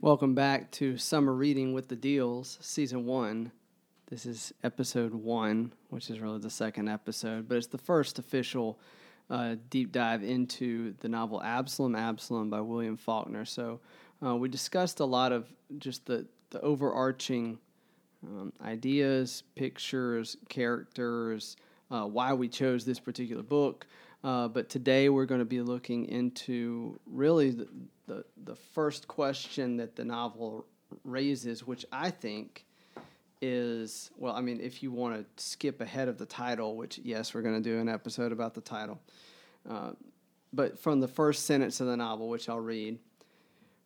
Welcome 0.00 0.36
back 0.36 0.70
to 0.72 0.96
Summer 0.96 1.34
Reading 1.34 1.72
with 1.72 1.88
the 1.88 1.96
Deals, 1.96 2.56
Season 2.60 3.04
1. 3.04 3.50
This 4.08 4.26
is 4.26 4.54
episode 4.62 5.12
1, 5.12 5.72
which 5.88 6.08
is 6.08 6.20
really 6.20 6.38
the 6.38 6.48
second 6.48 6.88
episode, 6.88 7.48
but 7.48 7.58
it's 7.58 7.66
the 7.66 7.78
first 7.78 8.20
official 8.20 8.78
uh, 9.28 9.56
deep 9.70 9.90
dive 9.90 10.22
into 10.22 10.94
the 11.00 11.08
novel 11.08 11.42
Absalom, 11.42 11.96
Absalom 11.96 12.48
by 12.48 12.60
William 12.60 12.96
Faulkner. 12.96 13.44
So 13.44 13.80
uh, 14.24 14.36
we 14.36 14.48
discussed 14.48 15.00
a 15.00 15.04
lot 15.04 15.32
of 15.32 15.52
just 15.78 16.06
the, 16.06 16.28
the 16.50 16.60
overarching 16.60 17.58
um, 18.24 18.52
ideas, 18.64 19.42
pictures, 19.56 20.36
characters, 20.48 21.56
uh, 21.90 22.04
why 22.04 22.32
we 22.32 22.46
chose 22.48 22.84
this 22.84 23.00
particular 23.00 23.42
book. 23.42 23.84
Uh, 24.24 24.48
but 24.48 24.68
today 24.68 25.08
we're 25.08 25.26
going 25.26 25.40
to 25.40 25.44
be 25.44 25.60
looking 25.60 26.06
into 26.06 26.98
really 27.06 27.50
the, 27.50 27.68
the, 28.06 28.24
the 28.44 28.56
first 28.56 29.06
question 29.06 29.76
that 29.76 29.94
the 29.94 30.04
novel 30.04 30.66
raises, 31.04 31.66
which 31.66 31.84
I 31.92 32.10
think 32.10 32.64
is 33.40 34.10
well, 34.16 34.34
I 34.34 34.40
mean, 34.40 34.60
if 34.60 34.82
you 34.82 34.90
want 34.90 35.14
to 35.36 35.42
skip 35.42 35.80
ahead 35.80 36.08
of 36.08 36.18
the 36.18 36.26
title, 36.26 36.76
which, 36.76 36.98
yes, 36.98 37.34
we're 37.34 37.42
going 37.42 37.62
to 37.62 37.70
do 37.70 37.78
an 37.78 37.88
episode 37.88 38.32
about 38.32 38.54
the 38.54 38.60
title. 38.60 39.00
Uh, 39.68 39.90
but 40.52 40.78
from 40.78 41.00
the 41.00 41.08
first 41.08 41.46
sentence 41.46 41.80
of 41.80 41.86
the 41.86 41.96
novel, 41.96 42.28
which 42.28 42.48
I'll 42.48 42.58
read, 42.58 42.98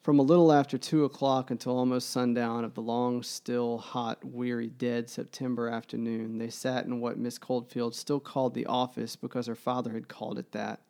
from 0.02 0.18
a 0.18 0.22
little 0.22 0.52
after 0.52 0.76
two 0.76 1.04
o'clock 1.04 1.52
until 1.52 1.78
almost 1.78 2.10
sundown 2.10 2.64
of 2.64 2.74
the 2.74 2.82
long, 2.82 3.22
still, 3.22 3.78
hot, 3.78 4.24
weary, 4.24 4.66
dead 4.66 5.08
September 5.08 5.68
afternoon, 5.68 6.38
they 6.38 6.50
sat 6.50 6.84
in 6.86 7.00
what 7.00 7.18
Miss 7.18 7.38
Coldfield 7.38 7.94
still 7.94 8.18
called 8.18 8.54
the 8.54 8.66
office 8.66 9.14
because 9.14 9.46
her 9.46 9.54
father 9.54 9.92
had 9.92 10.08
called 10.08 10.40
it 10.40 10.50
that. 10.50 10.80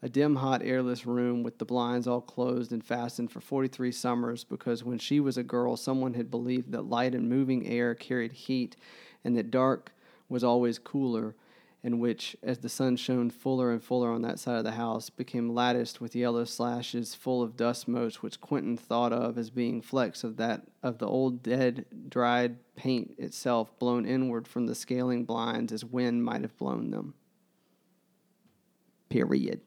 A 0.00 0.08
dim, 0.08 0.36
hot, 0.36 0.62
airless 0.64 1.06
room 1.06 1.42
with 1.42 1.58
the 1.58 1.66
blinds 1.66 2.08
all 2.08 2.22
closed 2.22 2.72
and 2.72 2.82
fastened 2.82 3.30
for 3.30 3.40
43 3.40 3.92
summers 3.92 4.42
because 4.42 4.82
when 4.82 4.98
she 4.98 5.20
was 5.20 5.36
a 5.36 5.42
girl, 5.42 5.76
someone 5.76 6.14
had 6.14 6.30
believed 6.30 6.72
that 6.72 6.88
light 6.88 7.14
and 7.14 7.28
moving 7.28 7.68
air 7.68 7.94
carried 7.94 8.32
heat 8.32 8.74
and 9.22 9.36
that 9.36 9.50
dark 9.50 9.92
was 10.30 10.42
always 10.42 10.78
cooler 10.78 11.36
and 11.84 12.00
which, 12.00 12.36
as 12.42 12.58
the 12.58 12.68
sun 12.68 12.96
shone 12.96 13.28
fuller 13.28 13.72
and 13.72 13.82
fuller 13.82 14.10
on 14.10 14.22
that 14.22 14.38
side 14.38 14.58
of 14.58 14.64
the 14.64 14.72
house, 14.72 15.10
became 15.10 15.52
latticed 15.52 16.00
with 16.00 16.14
yellow 16.14 16.44
slashes 16.44 17.14
full 17.14 17.42
of 17.42 17.56
dust 17.56 17.88
motes, 17.88 18.22
which 18.22 18.40
Quentin 18.40 18.76
thought 18.76 19.12
of 19.12 19.36
as 19.36 19.50
being 19.50 19.82
flecks 19.82 20.22
of 20.22 20.36
that 20.36 20.62
of 20.82 20.98
the 20.98 21.06
old 21.06 21.42
dead 21.42 21.84
dried 22.08 22.56
paint 22.76 23.14
itself 23.18 23.76
blown 23.78 24.06
inward 24.06 24.46
from 24.46 24.66
the 24.66 24.74
scaling 24.74 25.24
blinds 25.24 25.72
as 25.72 25.84
wind 25.84 26.24
might 26.24 26.42
have 26.42 26.56
blown 26.56 26.90
them. 26.90 27.14
Period. 29.08 29.60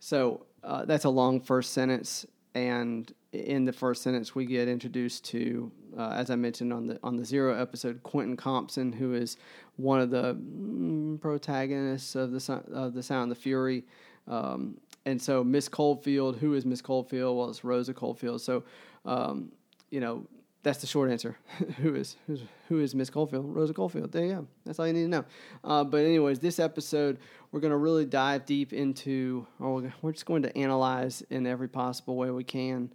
So 0.00 0.46
uh, 0.64 0.84
that's 0.86 1.04
a 1.04 1.10
long 1.10 1.40
first 1.40 1.72
sentence, 1.72 2.26
and 2.54 3.12
in 3.32 3.64
the 3.64 3.72
first 3.72 4.02
sentence 4.02 4.34
we 4.34 4.46
get 4.46 4.68
introduced 4.68 5.24
to, 5.26 5.70
uh, 5.96 6.10
as 6.10 6.30
I 6.30 6.36
mentioned 6.36 6.72
on 6.72 6.86
the 6.86 6.98
on 7.02 7.16
the 7.16 7.24
zero 7.24 7.60
episode, 7.60 8.02
Quentin 8.02 8.36
Compson, 8.36 8.92
who 8.92 9.14
is 9.14 9.36
one 9.76 10.00
of 10.00 10.10
the 10.10 10.34
mm, 10.34 11.20
protagonists 11.20 12.14
of 12.14 12.32
the 12.32 12.62
of 12.72 12.94
the 12.94 13.02
Sound 13.02 13.30
of 13.30 13.36
the 13.36 13.42
Fury. 13.42 13.84
Um, 14.26 14.78
and 15.04 15.20
so 15.20 15.42
Miss 15.44 15.68
Coldfield, 15.68 16.36
who 16.38 16.54
is 16.54 16.64
Miss 16.64 16.82
Coldfield? 16.82 17.36
Well, 17.36 17.50
it's 17.50 17.64
Rosa 17.64 17.94
Coldfield. 17.94 18.40
So, 18.40 18.64
um, 19.04 19.52
you 19.90 20.00
know, 20.00 20.26
that's 20.62 20.80
the 20.80 20.86
short 20.86 21.10
answer. 21.10 21.36
who 21.78 21.94
is 21.94 22.16
who's, 22.26 22.42
who 22.68 22.80
is 22.80 22.94
Miss 22.94 23.10
Coldfield? 23.10 23.54
Rosa 23.54 23.74
Coldfield. 23.74 24.12
There 24.12 24.24
you 24.24 24.32
go. 24.34 24.46
That's 24.64 24.78
all 24.78 24.86
you 24.86 24.92
need 24.92 25.04
to 25.04 25.08
know. 25.08 25.24
Uh, 25.64 25.84
but 25.84 25.98
anyways, 25.98 26.38
this 26.40 26.58
episode 26.58 27.18
we're 27.52 27.60
going 27.60 27.70
to 27.70 27.78
really 27.78 28.04
dive 28.04 28.44
deep 28.44 28.72
into, 28.72 29.46
or 29.58 29.92
we're 30.02 30.12
just 30.12 30.26
going 30.26 30.42
to 30.42 30.56
analyze 30.56 31.22
in 31.30 31.46
every 31.46 31.68
possible 31.68 32.16
way 32.16 32.30
we 32.30 32.44
can. 32.44 32.92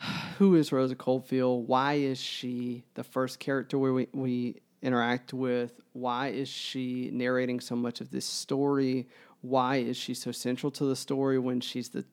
Who 0.38 0.54
is 0.54 0.72
Rosa 0.72 0.94
Coldfield? 0.94 1.68
Why 1.68 1.94
is 1.94 2.18
she 2.18 2.84
the 2.94 3.04
first 3.04 3.38
character 3.38 3.78
we, 3.78 4.08
we 4.12 4.60
interact 4.82 5.32
with? 5.32 5.80
Why 5.92 6.28
is 6.28 6.48
she 6.48 7.10
narrating 7.12 7.60
so 7.60 7.76
much 7.76 8.00
of 8.00 8.10
this 8.10 8.24
story? 8.24 9.06
Why 9.42 9.76
is 9.76 9.96
she 9.96 10.14
so 10.14 10.32
central 10.32 10.70
to 10.72 10.84
the 10.84 10.96
story 10.96 11.38
when 11.38 11.60
she's 11.60 11.90
the 11.90 12.04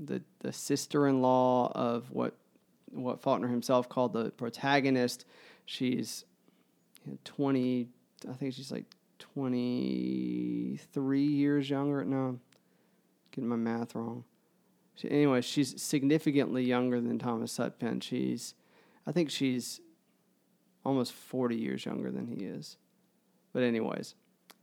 the, 0.00 0.22
the 0.40 0.52
sister-in-law 0.52 1.72
of 1.74 2.12
what 2.12 2.34
what 2.92 3.20
Faulkner 3.20 3.48
himself 3.48 3.88
called 3.88 4.12
the 4.12 4.30
protagonist? 4.30 5.24
She's 5.66 6.24
twenty. 7.24 7.88
I 8.28 8.32
think 8.34 8.54
she's 8.54 8.70
like 8.70 8.84
twenty 9.18 10.78
three 10.92 11.26
years 11.26 11.68
younger. 11.68 12.04
No, 12.04 12.38
getting 13.32 13.48
my 13.48 13.56
math 13.56 13.94
wrong. 13.94 14.24
She, 14.98 15.08
anyway, 15.08 15.42
she's 15.42 15.80
significantly 15.80 16.64
younger 16.64 17.00
than 17.00 17.20
Thomas 17.20 17.56
Sutpen. 17.56 18.02
She's, 18.02 18.54
I 19.06 19.12
think 19.12 19.30
she's 19.30 19.80
almost 20.84 21.12
40 21.12 21.54
years 21.54 21.86
younger 21.86 22.10
than 22.10 22.26
he 22.26 22.44
is. 22.44 22.78
But, 23.52 23.62
anyways, 23.62 24.16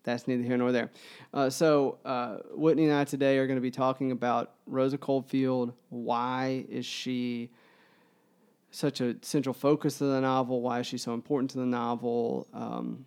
that's 0.03 0.27
neither 0.27 0.43
here 0.43 0.57
nor 0.57 0.73
there. 0.73 0.91
Uh, 1.33 1.49
so, 1.49 1.99
uh, 2.03 2.39
Whitney 2.51 2.83
and 2.83 2.93
I 2.93 3.05
today 3.05 3.37
are 3.37 3.47
going 3.47 3.55
to 3.55 3.61
be 3.61 3.71
talking 3.71 4.11
about 4.11 4.55
Rosa 4.67 4.97
Coldfield. 4.97 5.71
Why 5.87 6.65
is 6.67 6.85
she 6.85 7.49
such 8.71 8.99
a 8.99 9.15
central 9.21 9.53
focus 9.53 10.01
of 10.01 10.09
the 10.09 10.19
novel? 10.19 10.61
Why 10.61 10.81
is 10.81 10.87
she 10.87 10.97
so 10.97 11.13
important 11.13 11.51
to 11.51 11.59
the 11.59 11.65
novel? 11.65 12.45
Um, 12.53 13.05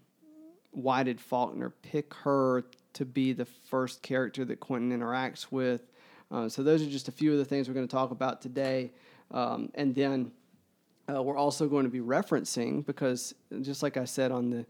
why 0.71 1.03
did 1.03 1.21
Faulkner 1.21 1.71
pick 1.83 2.15
her 2.15 2.65
to 2.95 3.05
be 3.05 3.35
the 3.35 3.45
first 3.45 4.01
character 4.01 4.47
that 4.47 4.61
Quentin 4.61 4.99
interacts 4.99 5.53
with? 5.53 5.83
Uh, 6.31 6.49
so, 6.49 6.63
those 6.63 6.83
are 6.83 6.91
just 6.91 7.09
a 7.09 7.13
few 7.13 7.33
of 7.33 7.39
the 7.39 7.45
things 7.45 7.69
we're 7.69 7.75
going 7.75 7.89
to 7.89 7.95
talk 7.95 8.11
about 8.11 8.41
today. 8.41 8.93
Um, 9.31 9.71
and 9.75 9.95
then 9.95 10.33
uh, 11.13 11.23
we're 11.23 11.37
also 11.37 11.69
going 11.69 11.85
to 11.85 11.91
be 11.91 12.01
referencing 12.01 12.85
because 12.85 13.35
just 13.63 13.83
like 13.83 13.97
I 13.97 14.05
said 14.05 14.31
on 14.31 14.51
the 14.51 14.67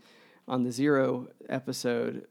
on 0.48 0.62
the 0.62 0.72
zero 0.72 1.28
episode, 1.50 2.26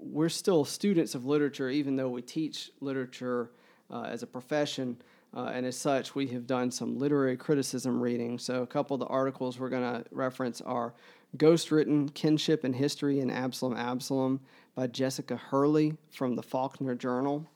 we're 0.00 0.28
still 0.28 0.64
students 0.64 1.14
of 1.14 1.24
literature, 1.24 1.70
even 1.70 1.94
though 1.94 2.08
we 2.08 2.20
teach 2.20 2.70
literature 2.80 3.52
uh, 3.90 4.02
as 4.02 4.22
a 4.22 4.26
profession. 4.26 5.00
Uh, 5.32 5.52
and 5.54 5.64
as 5.64 5.78
such, 5.78 6.16
we 6.16 6.26
have 6.26 6.44
done 6.46 6.72
some 6.72 6.98
literary 6.98 7.36
criticism 7.36 8.00
reading. 8.00 8.36
So, 8.38 8.62
a 8.62 8.66
couple 8.66 8.94
of 8.94 9.00
the 9.00 9.06
articles 9.06 9.58
we're 9.58 9.68
going 9.68 10.02
to 10.02 10.04
reference 10.10 10.60
are 10.62 10.92
Ghost 11.36 11.70
Written 11.70 12.08
Kinship 12.08 12.64
and 12.64 12.74
History 12.74 13.20
in 13.20 13.30
Absalom 13.30 13.76
Absalom 13.76 14.40
by 14.74 14.88
Jessica 14.88 15.36
Hurley 15.36 15.96
from 16.10 16.34
the 16.34 16.42
Faulkner 16.42 16.96
Journal. 16.96 17.46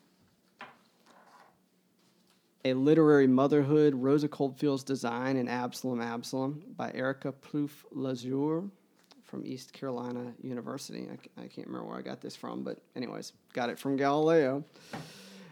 A 2.67 2.73
Literary 2.73 3.27
Motherhood, 3.27 3.95
Rosa 3.95 4.27
Coldfield's 4.27 4.85
Design 4.85 5.37
in 5.37 5.49
Absalom 5.49 6.01
Absalom 6.01 6.63
by 6.79 6.91
Erica 6.95 7.31
Plouffe 7.31 7.85
Lazure 7.95 8.71
from 9.23 9.45
East 9.45 9.75
Carolina 9.75 10.33
University. 10.41 11.07
I, 11.11 11.43
I 11.43 11.47
can't 11.47 11.67
remember 11.67 11.89
where 11.89 11.99
I 11.99 12.03
got 12.03 12.23
this 12.23 12.35
from, 12.35 12.63
but, 12.63 12.79
anyways, 12.97 13.35
got 13.53 13.69
it 13.69 13.79
from 13.79 13.97
Galileo. 13.99 14.65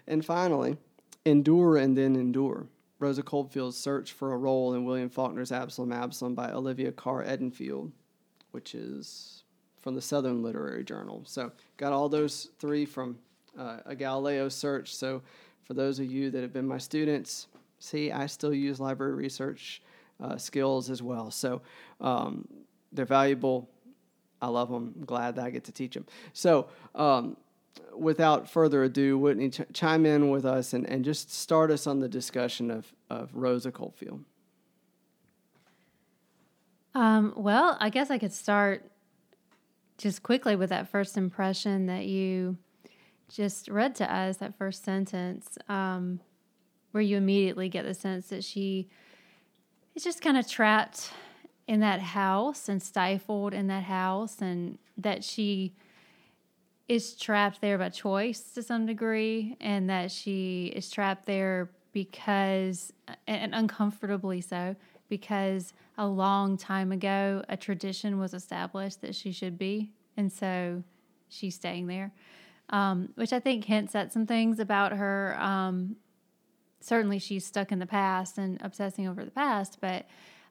And 0.07 0.25
finally, 0.25 0.79
Endure 1.27 1.77
and 1.77 1.95
Then 1.95 2.17
Endure. 2.17 2.67
Rosa 2.99 3.23
Coldfield's 3.23 3.77
Search 3.77 4.13
for 4.13 4.33
a 4.33 4.39
Role 4.39 4.73
in 4.73 4.87
William 4.87 5.11
Faulkner's 5.11 5.53
Absalom 5.53 5.93
Absalom 5.93 6.35
by 6.35 6.51
Olivia 6.51 6.93
Carr 6.93 7.23
Edenfield, 7.25 7.91
which 8.53 8.75
is 8.75 9.45
from 9.83 9.95
the 9.95 10.01
Southern 10.01 10.43
Literary 10.43 10.83
Journal. 10.83 11.25
So, 11.27 11.53
got 11.77 11.93
all 11.93 12.09
those 12.09 12.49
three 12.59 12.87
from 12.87 13.19
uh, 13.59 13.81
a 13.85 13.95
Galileo 13.95 14.49
search. 14.49 14.95
So, 14.95 15.21
for 15.73 15.77
those 15.77 15.99
of 15.99 16.13
you 16.13 16.31
that 16.31 16.43
have 16.43 16.53
been 16.53 16.69
my 16.69 16.77
students, 16.77 17.47
see, 17.79 18.13
I 18.13 18.27
still 18.27 18.53
use 18.53 18.79
library 18.79 19.15
research 19.15 19.81
uh, 20.23 20.37
skills 20.37 20.91
as 20.91 21.01
well. 21.03 21.31
So 21.31 21.63
um, 21.99 22.47
they're 22.93 23.07
valuable. 23.07 23.71
I 24.43 24.49
love 24.49 24.69
them. 24.69 24.93
I'm 24.95 25.05
glad 25.07 25.37
that 25.37 25.47
I 25.47 25.51
get 25.51 25.65
to 25.65 25.73
teach 25.73 25.95
them. 25.95 26.05
So, 26.35 26.69
um, 26.95 27.39
without 27.97 28.51
further 28.51 28.85
ado, 28.85 29.17
Whitney, 29.17 29.49
ch- 29.49 29.63
chime 29.73 30.05
in 30.05 30.29
with 30.29 30.45
us 30.45 30.75
and, 30.75 30.87
and 30.87 31.07
just 31.07 31.33
start 31.33 31.71
us 31.71 31.87
on 31.87 32.01
the 32.01 32.09
discussion 32.09 32.71
of, 32.71 32.93
of 33.09 33.31
Rosa 33.33 33.73
Coldfield. 33.73 34.23
Um, 36.95 37.33
well, 37.35 37.79
I 37.81 37.89
guess 37.89 38.11
I 38.11 38.19
could 38.19 38.35
start 38.35 38.91
just 39.97 40.23
quickly 40.23 40.55
with 40.55 40.69
that 40.69 40.89
first 40.89 41.17
impression 41.17 41.87
that 41.87 42.05
you 42.05 42.59
just 43.35 43.69
read 43.69 43.95
to 43.97 44.15
us, 44.15 44.37
that 44.39 44.57
first 44.57 44.85
sentence, 44.85 45.57
um, 45.69 46.21
where 46.91 47.03
you 47.03 47.17
immediately 47.17 47.69
get 47.69 47.85
the 47.85 47.95
sense 47.95 48.29
that 48.29 48.45
she 48.45 48.89
is 49.95 50.05
just 50.05 50.21
kind 50.21 50.37
of 50.37 50.47
trapped 50.47 51.11
in 51.67 51.81
that 51.81 52.01
house 52.01 52.69
and 52.69 52.83
stifled 52.83 53.55
in 53.55 53.69
that 53.69 53.85
house, 53.85 54.41
and 54.41 54.79
that 54.99 55.25
she 55.25 55.75
is 56.89 57.15
trapped 57.15 57.61
there 57.61 57.79
by 57.79 57.89
choice 57.89 58.41
to 58.53 58.63
some 58.63 58.85
degree, 58.85 59.57
and 59.61 59.89
that 59.89 60.11
she 60.11 60.73
is 60.77 60.91
trapped 60.91 61.25
there 61.25 61.71
because, 61.93 62.93
and 63.27 63.55
uncomfortably 63.55 64.41
so, 64.41 64.77
because 65.09 65.73
a 65.99 66.07
long 66.07 66.57
time 66.57 66.91
ago 66.91 67.43
a 67.49 67.57
tradition 67.57 68.19
was 68.19 68.35
established 68.35 69.01
that 69.01 69.15
she 69.15 69.33
should 69.33 69.57
be, 69.57 69.93
and 70.17 70.31
so 70.31 70.83
she's 71.29 71.55
staying 71.55 71.87
there 71.87 72.13
um, 72.71 73.11
which 73.15 73.33
I 73.33 73.41
think 73.41 73.65
hints 73.65 73.95
at 73.95 74.13
some 74.13 74.27
things 74.27 74.59
about 74.59 74.93
her 74.93 75.37
um, 75.39 75.97
certainly 76.81 77.19
she's 77.19 77.47
stuck 77.47 77.73
in 77.73 77.79
the 77.79 77.87
past 77.87 78.39
and 78.39 78.61
obsessing 78.63 79.07
over 79.07 79.25
the 79.25 79.31
past, 79.31 79.79
but 79.81 80.07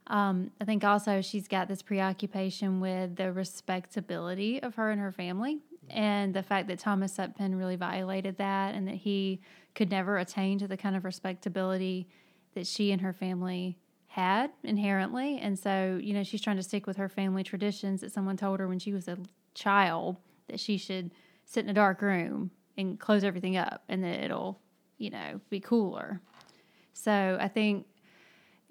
um, 0.07 0.51
I 0.59 0.65
think 0.65 0.83
also 0.83 1.21
she's 1.21 1.47
got 1.47 1.67
this 1.67 1.81
preoccupation 1.81 2.79
with 2.79 3.15
the 3.15 3.31
respectability 3.31 4.61
of 4.61 4.75
her 4.75 4.89
and 4.89 4.99
her 4.99 5.11
family 5.11 5.59
and 5.89 6.33
the 6.33 6.43
fact 6.43 6.67
that 6.67 6.79
Thomas 6.79 7.17
Sutpen 7.17 7.57
really 7.57 7.75
violated 7.75 8.37
that 8.37 8.75
and 8.75 8.87
that 8.87 8.95
he 8.95 9.41
could 9.75 9.89
never 9.89 10.17
attain 10.17 10.57
to 10.59 10.67
the 10.67 10.77
kind 10.77 10.95
of 10.95 11.05
respectability 11.05 12.07
that 12.55 12.67
she 12.67 12.91
and 12.91 13.01
her 13.01 13.13
family 13.13 13.77
had 14.07 14.51
inherently. 14.63 15.37
And 15.37 15.57
so, 15.57 15.99
you 16.01 16.13
know, 16.13 16.23
she's 16.23 16.41
trying 16.41 16.57
to 16.57 16.63
stick 16.63 16.85
with 16.87 16.97
her 16.97 17.07
family 17.07 17.43
traditions 17.43 18.01
that 18.01 18.11
someone 18.11 18.37
told 18.37 18.59
her 18.59 18.67
when 18.67 18.79
she 18.79 18.91
was 18.91 19.07
a 19.07 19.17
child 19.53 20.17
that 20.47 20.59
she 20.59 20.77
should 20.77 21.11
sit 21.51 21.65
in 21.65 21.69
a 21.69 21.73
dark 21.73 22.01
room 22.01 22.49
and 22.77 22.97
close 22.97 23.25
everything 23.25 23.57
up 23.57 23.83
and 23.89 24.01
then 24.01 24.23
it'll, 24.23 24.61
you 24.97 25.09
know, 25.09 25.41
be 25.49 25.59
cooler. 25.59 26.21
So 26.93 27.37
I 27.41 27.49
think 27.49 27.87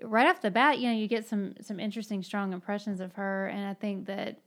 right 0.03 0.27
off 0.27 0.41
the 0.41 0.51
bat, 0.51 0.79
you 0.79 0.89
know, 0.89 0.95
you 0.95 1.07
get 1.07 1.27
some 1.27 1.55
some 1.61 1.79
interesting, 1.79 2.23
strong 2.23 2.55
impressions 2.55 3.01
of 3.01 3.13
her, 3.13 3.49
and 3.49 3.67
I 3.67 3.75
think 3.75 4.07
that, 4.07 4.41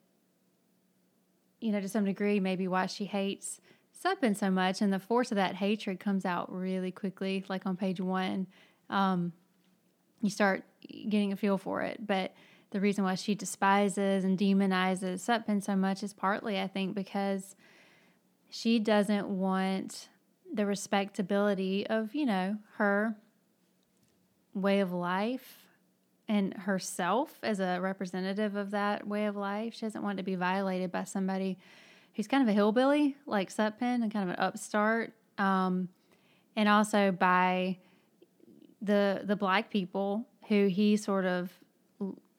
you 1.62 1.72
know, 1.72 1.80
to 1.80 1.88
some 1.88 2.06
degree, 2.06 2.40
maybe 2.40 2.68
why 2.68 2.88
she 2.88 3.06
hates 3.06 3.62
Sutpen 4.04 4.36
so 4.36 4.50
much, 4.50 4.82
and 4.82 4.92
the 4.92 5.00
force 5.00 5.32
of 5.32 5.36
that 5.36 5.56
hatred 5.56 6.00
comes 6.00 6.26
out 6.26 6.52
really 6.52 6.92
quickly, 6.92 7.46
like 7.48 7.68
on 7.68 7.78
page 7.78 8.02
one. 8.02 8.48
Um, 8.90 9.32
you 10.22 10.32
start 10.32 10.64
getting 11.10 11.34
a 11.34 11.36
feel 11.36 11.60
for 11.60 11.84
it, 11.84 12.08
but 12.08 12.34
the 12.72 12.80
reason 12.80 13.04
why 13.04 13.14
she 13.14 13.36
despises 13.36 14.24
and 14.24 14.40
demonizes 14.40 15.20
Sutpen 15.20 15.62
so 15.62 15.76
much 15.76 16.02
is 16.02 16.14
partly, 16.14 16.60
I 16.60 16.68
think, 16.68 16.96
because 16.96 17.56
she 18.56 18.78
doesn't 18.78 19.28
want 19.28 20.10
the 20.54 20.64
respectability 20.64 21.88
of, 21.88 22.14
you 22.14 22.24
know, 22.24 22.56
her 22.76 23.16
way 24.54 24.80
of 24.80 24.94
life 24.94 25.66
and 26.28 26.54
herself 26.54 27.36
as 27.42 27.60
a 27.60 27.80
representative 27.82 28.56
of 28.56 28.70
that 28.70 29.08
way 29.08 29.26
of 29.26 29.36
life. 29.36 29.74
She 29.74 29.88
doesn't 29.88 30.04
want 30.04 30.18
to 30.18 30.24
be 30.24 30.36
violated 30.36 30.92
by 30.92 31.04
somebody 31.04 31.58
who's 32.14 32.28
kind 32.28 32.44
of 32.44 32.48
a 32.48 32.54
hillbilly 32.54 33.18
like 33.26 33.52
Sutpen 33.52 34.04
and 34.04 34.14
kind 34.14 34.30
of 34.30 34.36
an 34.36 34.40
upstart. 34.40 35.14
Um, 35.40 35.90
and 36.56 36.70
also 36.70 37.12
by 37.12 37.80
the 38.84 39.22
the 39.24 39.36
black 39.36 39.72
people 39.72 40.28
who 40.48 40.68
he 40.68 40.96
sort 40.96 41.26
of 41.26 41.52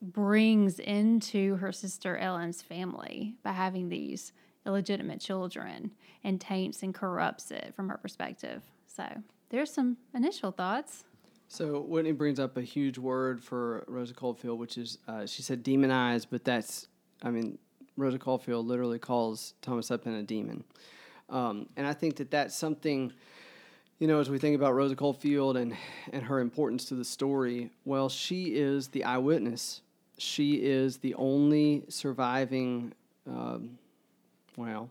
brings 0.01 0.79
into 0.79 1.57
her 1.57 1.73
sister 1.73 2.15
Ellen's 2.15 2.61
family 2.61 3.35
by 3.43 3.51
having 3.51 3.89
these 3.89 4.31
illegitimate 4.65 5.19
children 5.19 5.91
and 6.23 6.41
taints 6.41 6.83
and 6.83 6.93
corrupts 6.93 7.51
it 7.51 7.73
from 7.75 7.89
her 7.89 7.97
perspective. 7.97 8.61
So 8.87 9.05
there's 9.49 9.71
some 9.71 9.97
initial 10.13 10.51
thoughts. 10.51 11.03
So 11.47 11.81
Whitney 11.81 12.11
brings 12.11 12.39
up 12.39 12.57
a 12.57 12.61
huge 12.61 12.97
word 12.97 13.43
for 13.43 13.85
Rosa 13.87 14.13
Coldfield, 14.13 14.59
which 14.59 14.77
is 14.77 14.97
uh, 15.07 15.25
she 15.25 15.41
said 15.41 15.63
demonized, 15.63 16.27
but 16.31 16.43
that's 16.43 16.87
I 17.21 17.29
mean 17.29 17.57
Rosa 17.97 18.19
Coldfield 18.19 18.65
literally 18.65 18.99
calls 18.99 19.53
Thomas 19.61 19.89
Sutpen 19.89 20.19
a 20.19 20.23
demon, 20.23 20.63
um, 21.29 21.69
and 21.77 21.85
I 21.87 21.93
think 21.93 22.17
that 22.17 22.31
that's 22.31 22.55
something. 22.55 23.13
You 23.99 24.07
know, 24.09 24.19
as 24.19 24.29
we 24.29 24.39
think 24.39 24.57
about 24.57 24.73
Rosa 24.73 24.93
Coldfield 24.93 25.55
and, 25.55 25.73
and 26.11 26.21
her 26.23 26.41
importance 26.41 26.83
to 26.85 26.95
the 26.95 27.05
story, 27.05 27.69
well, 27.85 28.09
she 28.09 28.47
is 28.47 28.89
the 28.89 29.05
eyewitness. 29.05 29.79
She 30.17 30.55
is 30.55 30.97
the 30.97 31.13
only 31.15 31.85
surviving, 31.87 32.91
um, 33.25 33.77
well, 34.57 34.89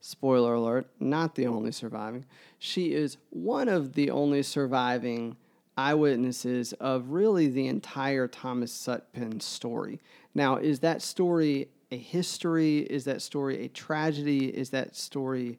spoiler 0.00 0.54
alert, 0.54 0.88
not 1.00 1.34
the 1.34 1.46
only 1.46 1.72
surviving. 1.72 2.24
She 2.58 2.94
is 2.94 3.16
one 3.30 3.68
of 3.68 3.94
the 3.94 4.10
only 4.10 4.42
surviving 4.42 5.36
eyewitnesses 5.76 6.72
of 6.74 7.10
really 7.10 7.48
the 7.48 7.68
entire 7.68 8.26
Thomas 8.26 8.72
Sutpen 8.72 9.40
story. 9.40 10.00
Now, 10.34 10.56
is 10.56 10.80
that 10.80 11.02
story 11.02 11.68
a 11.90 11.96
history? 11.96 12.78
Is 12.78 13.04
that 13.04 13.22
story 13.22 13.64
a 13.64 13.68
tragedy? 13.68 14.46
Is 14.46 14.70
that 14.70 14.96
story 14.96 15.58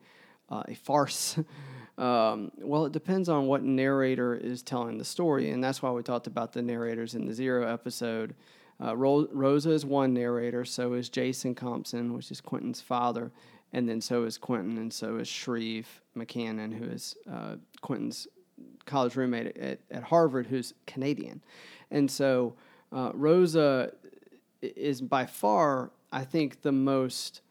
uh, 0.49 0.63
a 0.67 0.75
farce? 0.75 1.37
um, 1.97 2.51
well, 2.59 2.85
it 2.85 2.91
depends 2.91 3.29
on 3.29 3.47
what 3.47 3.63
narrator 3.63 4.35
is 4.35 4.61
telling 4.61 4.97
the 4.97 5.05
story, 5.05 5.51
and 5.51 5.63
that's 5.63 5.81
why 5.81 5.91
we 5.91 6.03
talked 6.03 6.27
about 6.27 6.53
the 6.53 6.61
narrators 6.61 7.15
in 7.15 7.25
the 7.25 7.33
Zero 7.33 7.71
episode. 7.71 8.35
Uh, 8.81 8.95
Ro- 8.95 9.27
Rosa 9.31 9.71
is 9.71 9.85
one 9.85 10.13
narrator, 10.13 10.63
so 10.65 10.93
is 10.93 11.09
Jason 11.09 11.55
Compson, 11.55 12.13
which 12.13 12.31
is 12.31 12.39
Quentin's 12.41 12.81
father, 12.81 13.31
and 13.73 13.87
then 13.87 14.01
so 14.01 14.23
is 14.23 14.37
Quentin, 14.37 14.77
and 14.77 14.93
so 14.93 15.17
is 15.17 15.27
Shreve 15.27 16.01
McCannon, 16.17 16.77
who 16.77 16.85
is 16.85 17.15
uh, 17.29 17.55
Quentin's 17.81 18.27
college 18.85 19.15
roommate 19.15 19.57
at, 19.57 19.79
at 19.91 20.03
Harvard, 20.03 20.47
who's 20.47 20.73
Canadian. 20.87 21.41
And 21.91 22.09
so 22.09 22.55
uh, 22.91 23.11
Rosa 23.13 23.91
is 24.61 25.01
by 25.01 25.25
far, 25.25 25.91
I 26.11 26.23
think, 26.23 26.61
the 26.61 26.71
most 26.71 27.41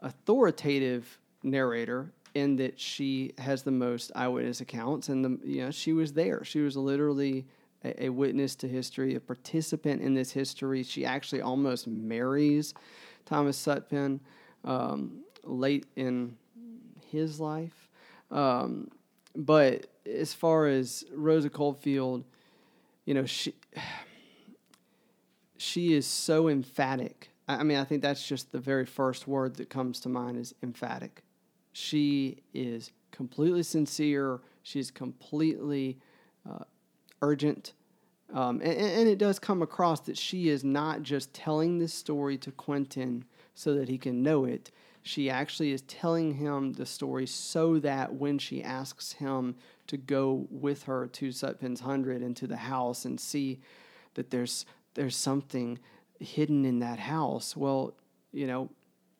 authoritative 0.00 1.18
narrator 1.42 2.12
in 2.34 2.56
that 2.56 2.80
she 2.80 3.32
has 3.38 3.62
the 3.62 3.70
most 3.70 4.10
eyewitness 4.14 4.60
accounts, 4.60 5.08
and 5.08 5.24
the 5.24 5.46
you 5.46 5.64
know 5.64 5.70
she 5.70 5.92
was 5.92 6.14
there. 6.14 6.44
She 6.44 6.60
was 6.60 6.76
literally 6.76 7.46
a, 7.84 8.06
a 8.06 8.08
witness 8.08 8.54
to 8.56 8.68
history, 8.68 9.14
a 9.14 9.20
participant 9.20 10.02
in 10.02 10.14
this 10.14 10.32
history. 10.32 10.82
She 10.82 11.04
actually 11.04 11.42
almost 11.42 11.86
marries 11.86 12.74
Thomas 13.24 13.58
Sutpen. 13.64 14.20
Um, 14.64 15.22
late 15.44 15.86
in 15.96 16.36
his 17.10 17.40
life. 17.40 17.88
Um, 18.30 18.90
but 19.34 19.86
as 20.06 20.34
far 20.34 20.66
as 20.66 21.04
Rosa 21.14 21.50
Coldfield, 21.50 22.24
you 23.04 23.14
know, 23.14 23.26
she 23.26 23.54
she 25.56 25.94
is 25.94 26.06
so 26.06 26.48
emphatic. 26.48 27.30
I 27.46 27.62
mean, 27.62 27.78
I 27.78 27.84
think 27.84 28.02
that's 28.02 28.26
just 28.26 28.52
the 28.52 28.58
very 28.58 28.86
first 28.86 29.28
word 29.28 29.56
that 29.56 29.68
comes 29.68 30.00
to 30.00 30.08
mind 30.08 30.38
is 30.38 30.54
emphatic. 30.62 31.22
She 31.72 32.38
is 32.54 32.92
completely 33.10 33.62
sincere. 33.62 34.40
She's 34.62 34.90
completely 34.90 35.98
uh, 36.48 36.64
urgent. 37.22 37.72
Um, 38.32 38.60
and, 38.62 38.78
and, 38.78 39.08
it 39.08 39.18
does 39.18 39.38
come 39.38 39.60
across 39.60 40.00
that 40.00 40.16
she 40.16 40.48
is 40.48 40.64
not 40.64 41.02
just 41.02 41.34
telling 41.34 41.78
this 41.78 41.92
story 41.92 42.38
to 42.38 42.50
Quentin 42.50 43.24
so 43.54 43.74
that 43.74 43.90
he 43.90 43.98
can 43.98 44.22
know 44.22 44.46
it 44.46 44.70
she 45.02 45.28
actually 45.28 45.72
is 45.72 45.82
telling 45.82 46.34
him 46.34 46.72
the 46.72 46.86
story 46.86 47.26
so 47.26 47.78
that 47.80 48.14
when 48.14 48.38
she 48.38 48.62
asks 48.62 49.12
him 49.12 49.56
to 49.88 49.96
go 49.96 50.46
with 50.48 50.84
her 50.84 51.08
to 51.08 51.32
Sutpen's 51.32 51.80
Hundred 51.80 52.22
and 52.22 52.36
to 52.36 52.46
the 52.46 52.56
house 52.56 53.04
and 53.04 53.18
see 53.18 53.60
that 54.14 54.30
there's 54.30 54.64
there's 54.94 55.16
something 55.16 55.78
hidden 56.20 56.64
in 56.64 56.78
that 56.80 56.98
house, 56.98 57.56
well, 57.56 57.94
you 58.30 58.46
know, 58.46 58.70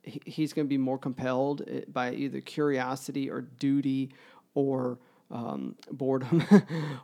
he, 0.02 0.20
he's 0.24 0.52
going 0.52 0.66
to 0.66 0.68
be 0.68 0.78
more 0.78 0.98
compelled 0.98 1.62
eh, 1.66 1.80
by 1.88 2.12
either 2.12 2.40
curiosity 2.40 3.28
or 3.28 3.40
duty 3.40 4.10
or 4.54 4.98
um, 5.32 5.74
boredom 5.90 6.44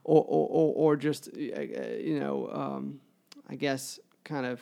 or, 0.05 0.23
or, 0.23 0.49
or, 0.49 0.75
or, 0.75 0.97
just, 0.97 1.29
eh, 1.37 1.51
eh, 1.55 1.97
you 1.97 2.21
know, 2.21 2.49
um, 2.53 3.01
I 3.49 3.57
guess 3.57 3.99
kind 4.23 4.47
of 4.47 4.61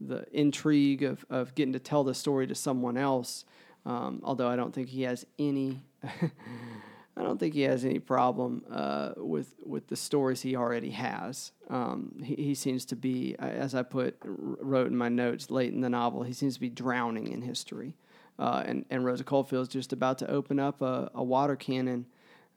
the 0.00 0.26
intrigue 0.32 1.02
of, 1.02 1.24
of 1.30 1.54
getting 1.54 1.72
to 1.72 1.78
tell 1.78 2.04
the 2.04 2.14
story 2.14 2.46
to 2.46 2.54
someone 2.54 2.96
else 2.96 3.44
um, 3.86 4.20
although 4.24 4.48
I 4.48 4.56
don't 4.56 4.74
think 4.74 4.88
he 4.88 5.02
has 5.02 5.24
any, 5.38 5.80
I 6.02 7.22
don't 7.22 7.38
think 7.38 7.54
he 7.54 7.62
has 7.62 7.84
any 7.84 8.00
problem 8.00 8.64
uh, 8.68 9.12
with 9.16 9.54
with 9.64 9.86
the 9.86 9.96
stories 9.96 10.42
he 10.42 10.56
already 10.56 10.90
has. 10.90 11.52
Um, 11.70 12.20
he, 12.22 12.34
he 12.34 12.54
seems 12.54 12.84
to 12.86 12.96
be, 12.96 13.36
as 13.38 13.76
I 13.76 13.82
put 13.84 14.16
wrote 14.24 14.88
in 14.88 14.96
my 14.96 15.08
notes 15.08 15.50
late 15.50 15.72
in 15.72 15.80
the 15.80 15.88
novel, 15.88 16.24
he 16.24 16.32
seems 16.32 16.54
to 16.54 16.60
be 16.60 16.68
drowning 16.68 17.28
in 17.28 17.42
history. 17.42 17.94
Uh, 18.38 18.64
and 18.66 18.84
and 18.90 19.04
Rosa 19.04 19.24
is 19.52 19.68
just 19.68 19.92
about 19.92 20.18
to 20.18 20.30
open 20.30 20.58
up 20.58 20.82
a, 20.82 21.10
a 21.14 21.22
water 21.22 21.54
cannon 21.54 22.06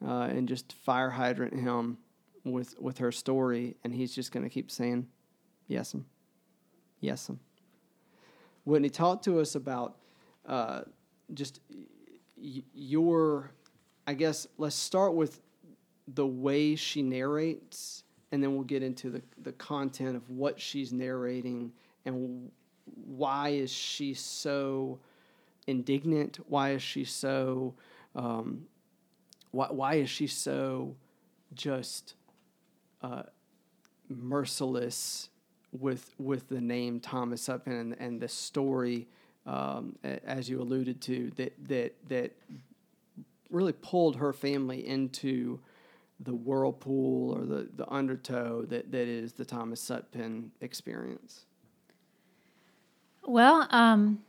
uh, 0.06 0.27
and 0.29 0.48
just 0.48 0.74
fire 0.74 1.10
hydrant 1.10 1.53
him 1.53 1.98
with 2.44 2.79
with 2.79 2.98
her 3.00 3.12
story, 3.12 3.75
and 3.84 3.94
he's 3.94 4.13
just 4.13 4.32
going 4.32 4.44
to 4.44 4.50
keep 4.50 4.72
saying, 4.72 5.08
"Yes'm, 5.70 6.06
yes'm." 7.01 7.39
Whitney 8.65 8.89
talk 8.89 9.22
to 9.24 9.39
us 9.39 9.56
about 9.56 9.98
uh, 10.46 10.82
just 11.34 11.62
your, 12.38 13.51
I 14.08 14.13
guess, 14.13 14.48
let's 14.58 14.75
start 14.75 15.13
with 15.13 15.39
the 16.08 16.25
way 16.25 16.75
she 16.75 17.01
narrates, 17.01 18.03
and 18.32 18.41
then 18.41 18.56
we'll 18.56 18.63
get 18.63 18.84
into 18.84 19.10
the, 19.10 19.22
the 19.41 19.51
content 19.53 20.15
of 20.15 20.29
what 20.29 20.60
she's 20.60 20.91
narrating 20.91 21.72
and 22.06 22.51
why 23.06 23.50
is 23.50 23.72
she 23.72 24.13
so 24.13 25.00
indignant? 25.68 26.39
Why 26.48 26.72
is 26.72 26.82
she 26.82 27.03
so, 27.03 27.75
um, 28.15 28.65
why, 29.51 29.68
why 29.68 29.94
is 29.96 30.10
she 30.10 30.27
so 30.27 30.96
just 31.53 32.15
uh, 33.01 33.24
merciless 34.10 35.29
with 35.72 36.13
with 36.18 36.50
the 36.50 36.62
name 36.62 37.00
Thomas 37.00 37.48
Sutpen 37.48 37.79
and, 37.79 37.96
and 38.00 38.22
the 38.22 38.27
story 38.27 39.08
um, 39.46 39.96
as 40.03 40.50
you 40.50 40.62
alluded 40.62 41.01
to, 41.01 41.32
that 41.36 41.53
that 41.68 41.96
that 42.10 42.36
really 43.50 43.74
pulled 43.74 44.18
her 44.18 44.34
family 44.34 44.88
into 44.88 45.60
the 46.20 46.34
whirlpool 46.34 47.34
or 47.34 47.46
the, 47.46 47.70
the 47.75 47.89
undertow 47.89 48.63
that, 48.63 48.91
that 48.91 49.08
is 49.08 49.34
the 49.34 49.46
Thomas 49.46 49.82
Sutpen 49.82 50.50
experience? 50.62 51.46
Well, 53.25 53.68
um, 53.72 54.20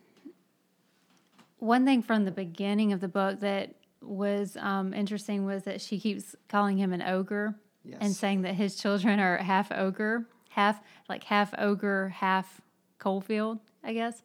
one 1.59 1.85
thing 1.85 2.03
from 2.03 2.25
the 2.25 2.31
beginning 2.31 2.93
of 2.93 3.01
the 3.01 3.09
book 3.09 3.41
that 3.41 3.75
was 4.03 4.57
um, 4.57 4.95
interesting 4.95 5.45
was 5.45 5.65
that 5.65 5.81
she 5.81 5.99
keeps 6.01 6.35
calling 6.49 6.77
him 6.79 6.93
an 6.93 7.03
ogre 7.03 7.55
Yes. 7.85 7.99
and 8.03 8.15
saying 8.15 8.43
that 8.43 8.55
his 8.55 8.77
children 8.77 9.19
are 9.21 9.39
half 9.39 9.73
ogre, 9.73 10.27
half 10.51 10.81
like 11.09 11.25
half 11.25 11.55
ogre, 11.57 12.11
half 12.11 12.61
Coldfield, 12.99 13.59
I 13.83 13.95
guess. 13.95 14.23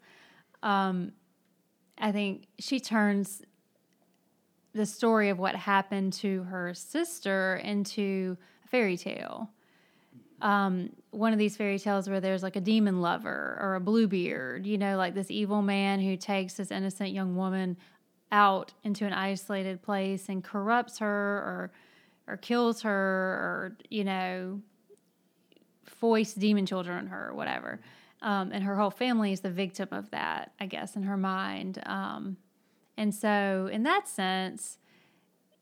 Um, 0.61 1.13
I 1.97 2.11
think 2.11 2.47
she 2.59 2.79
turns 2.81 3.41
the 4.73 4.85
story 4.85 5.29
of 5.29 5.39
what 5.39 5.55
happened 5.55 6.11
to 6.13 6.43
her 6.43 6.73
sister 6.73 7.55
into 7.63 8.35
a 8.65 8.67
fairy 8.67 8.97
tale. 8.97 9.49
Um, 10.41 10.89
one 11.11 11.31
of 11.31 11.39
these 11.39 11.55
fairy 11.55 11.79
tales 11.79 12.09
where 12.09 12.19
there's 12.19 12.43
like 12.43 12.57
a 12.57 12.61
demon 12.61 12.99
lover 12.99 13.57
or 13.61 13.75
a 13.75 13.79
bluebeard, 13.79 14.65
you 14.67 14.77
know, 14.77 14.97
like 14.97 15.13
this 15.13 15.31
evil 15.31 15.61
man 15.61 16.01
who 16.01 16.17
takes 16.17 16.55
this 16.55 16.71
innocent 16.71 17.11
young 17.11 17.37
woman 17.37 17.77
out 18.31 18.73
into 18.83 19.05
an 19.05 19.13
isolated 19.13 19.81
place 19.81 20.29
and 20.29 20.43
corrupts 20.43 20.99
her 20.99 21.07
or 21.07 21.71
or 22.27 22.37
kills 22.37 22.81
her 22.81 22.91
or 22.91 23.77
you 23.89 24.03
know 24.03 24.61
foists 25.85 26.33
demon 26.33 26.65
children 26.65 26.97
on 26.97 27.07
her 27.07 27.29
or 27.29 27.33
whatever. 27.35 27.79
Um, 28.21 28.51
and 28.51 28.63
her 28.63 28.75
whole 28.75 28.89
family 28.89 29.33
is 29.33 29.41
the 29.41 29.51
victim 29.51 29.89
of 29.91 30.09
that 30.11 30.53
i 30.59 30.65
guess 30.65 30.95
in 30.95 31.03
her 31.03 31.17
mind. 31.17 31.81
Um, 31.85 32.37
and 32.97 33.13
so 33.13 33.69
in 33.71 33.83
that 33.83 34.07
sense 34.07 34.79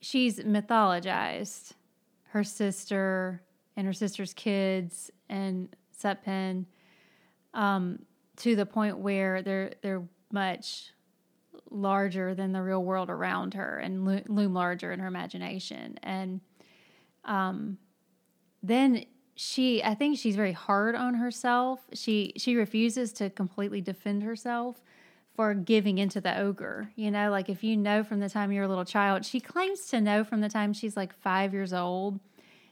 she's 0.00 0.38
mythologized 0.40 1.72
her 2.28 2.44
sister 2.44 3.42
and 3.76 3.86
her 3.86 3.92
sister's 3.92 4.32
kids 4.34 5.10
and 5.28 5.74
Sutpen 5.96 6.66
um, 7.54 8.00
to 8.38 8.56
the 8.56 8.66
point 8.66 8.98
where 8.98 9.42
they're 9.42 9.72
they're 9.82 10.02
much 10.32 10.92
larger 11.74 12.34
than 12.34 12.52
the 12.52 12.62
real 12.62 12.82
world 12.82 13.10
around 13.10 13.54
her 13.54 13.78
and 13.78 14.06
lo- 14.06 14.22
loom 14.28 14.54
larger 14.54 14.92
in 14.92 15.00
her 15.00 15.08
imagination. 15.08 15.98
And 16.02 16.40
um, 17.24 17.78
then 18.62 19.04
she 19.36 19.82
i 19.82 19.94
think 19.94 20.16
she's 20.16 20.36
very 20.36 20.52
hard 20.52 20.94
on 20.94 21.14
herself. 21.14 21.80
She 21.92 22.32
she 22.36 22.54
refuses 22.54 23.12
to 23.14 23.30
completely 23.30 23.80
defend 23.80 24.22
herself 24.22 24.80
for 25.34 25.54
giving 25.54 25.98
into 25.98 26.20
the 26.20 26.38
ogre. 26.38 26.92
You 26.94 27.10
know 27.10 27.30
like 27.30 27.48
if 27.48 27.64
you 27.64 27.76
know 27.76 28.04
from 28.04 28.20
the 28.20 28.28
time 28.28 28.52
you're 28.52 28.64
a 28.64 28.68
little 28.68 28.84
child 28.84 29.24
she 29.24 29.40
claims 29.40 29.86
to 29.86 30.00
know 30.00 30.22
from 30.22 30.40
the 30.40 30.48
time 30.48 30.72
she's 30.72 30.96
like 30.96 31.12
five 31.12 31.52
years 31.52 31.72
old. 31.72 32.20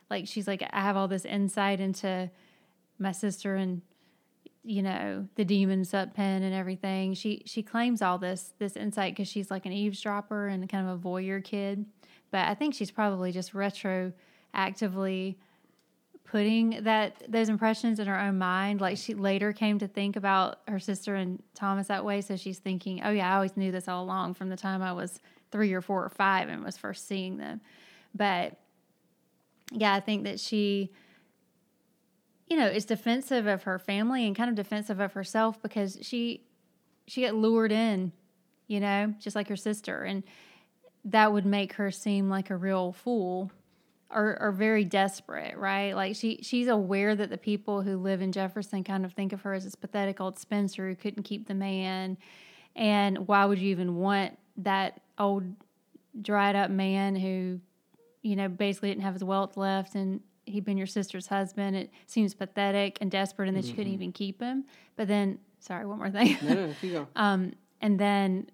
Like 0.08 0.28
she's 0.28 0.46
like 0.46 0.62
i 0.72 0.80
have 0.80 0.96
all 0.96 1.08
this 1.08 1.24
insight 1.24 1.80
into 1.80 2.30
my 2.98 3.12
sister 3.12 3.56
and 3.56 3.82
you 4.64 4.82
know 4.82 5.26
the 5.34 5.44
demon 5.44 5.82
Sutpen 5.82 6.18
and 6.18 6.54
everything. 6.54 7.14
She 7.14 7.42
she 7.46 7.62
claims 7.62 8.00
all 8.00 8.18
this 8.18 8.52
this 8.58 8.76
insight 8.76 9.14
because 9.14 9.28
she's 9.28 9.50
like 9.50 9.66
an 9.66 9.72
eavesdropper 9.72 10.46
and 10.46 10.68
kind 10.68 10.88
of 10.88 11.04
a 11.04 11.08
voyeur 11.08 11.42
kid. 11.42 11.84
But 12.30 12.48
i 12.48 12.54
think 12.54 12.74
she's 12.74 12.90
probably 12.90 13.32
just 13.32 13.52
retroactively 13.52 15.36
putting 16.24 16.82
that 16.84 17.22
those 17.28 17.48
impressions 17.48 17.98
in 17.98 18.06
her 18.06 18.18
own 18.18 18.38
mind. 18.38 18.80
Like 18.80 18.98
she 18.98 19.14
later 19.14 19.52
came 19.52 19.78
to 19.80 19.88
think 19.88 20.16
about 20.16 20.60
her 20.68 20.78
sister 20.78 21.16
and 21.16 21.42
thomas 21.54 21.88
that 21.88 22.04
way. 22.04 22.20
So 22.20 22.36
she's 22.36 22.58
thinking 22.58 23.02
oh 23.04 23.10
yeah 23.10 23.32
i 23.32 23.34
always 23.34 23.56
knew 23.56 23.72
this 23.72 23.88
all 23.88 24.04
along 24.04 24.34
from 24.34 24.48
the 24.48 24.56
time 24.56 24.80
i 24.80 24.92
was 24.92 25.20
three 25.50 25.72
or 25.72 25.82
four 25.82 26.04
or 26.04 26.08
five 26.08 26.48
and 26.48 26.64
was 26.64 26.76
first 26.76 27.08
seeing 27.08 27.36
them. 27.38 27.60
But 28.14 28.56
yeah 29.72 29.94
i 29.94 30.00
think 30.00 30.24
that 30.24 30.38
she 30.38 30.92
you 32.52 32.58
know 32.58 32.66
is 32.66 32.84
defensive 32.84 33.46
of 33.46 33.62
her 33.62 33.78
family 33.78 34.26
and 34.26 34.36
kind 34.36 34.50
of 34.50 34.54
defensive 34.54 35.00
of 35.00 35.14
herself 35.14 35.60
because 35.62 35.96
she 36.02 36.44
she 37.06 37.22
got 37.22 37.34
lured 37.34 37.72
in 37.72 38.12
you 38.66 38.78
know 38.78 39.14
just 39.18 39.34
like 39.34 39.48
her 39.48 39.56
sister 39.56 40.02
and 40.02 40.22
that 41.06 41.32
would 41.32 41.46
make 41.46 41.72
her 41.72 41.90
seem 41.90 42.28
like 42.28 42.50
a 42.50 42.56
real 42.56 42.92
fool 42.92 43.50
or, 44.14 44.36
or 44.38 44.52
very 44.52 44.84
desperate, 44.84 45.56
right? 45.56 45.94
Like 45.94 46.14
she 46.14 46.40
she's 46.42 46.68
aware 46.68 47.16
that 47.16 47.30
the 47.30 47.38
people 47.38 47.80
who 47.80 47.96
live 47.96 48.20
in 48.20 48.30
Jefferson 48.30 48.84
kind 48.84 49.06
of 49.06 49.14
think 49.14 49.32
of 49.32 49.40
her 49.40 49.54
as 49.54 49.64
this 49.64 49.74
pathetic 49.74 50.20
old 50.20 50.38
Spencer 50.38 50.86
who 50.86 50.94
couldn't 50.94 51.22
keep 51.22 51.48
the 51.48 51.54
man. 51.54 52.18
And 52.76 53.26
why 53.26 53.46
would 53.46 53.58
you 53.58 53.70
even 53.70 53.96
want 53.96 54.38
that 54.58 55.00
old 55.18 55.44
dried 56.20 56.54
up 56.54 56.70
man 56.70 57.16
who, 57.16 57.60
you 58.20 58.36
know, 58.36 58.48
basically 58.48 58.90
didn't 58.90 59.04
have 59.04 59.14
his 59.14 59.24
wealth 59.24 59.56
left 59.56 59.94
and 59.94 60.20
he'd 60.44 60.64
been 60.64 60.76
your 60.76 60.86
sister's 60.86 61.26
husband? 61.28 61.76
It 61.76 61.90
seems 62.06 62.34
pathetic 62.34 62.98
and 63.00 63.10
desperate 63.10 63.48
and 63.48 63.56
that 63.56 63.64
you 63.64 63.74
couldn't 63.74 63.92
even 63.92 64.12
keep 64.12 64.40
him. 64.40 64.64
But 64.96 65.08
then 65.08 65.38
sorry, 65.60 65.86
one 65.86 65.98
more 65.98 66.10
thing. 66.10 66.36
No, 66.42 66.74
no. 66.82 67.08
Um, 67.16 67.52
and 67.80 67.98
then 67.98 68.50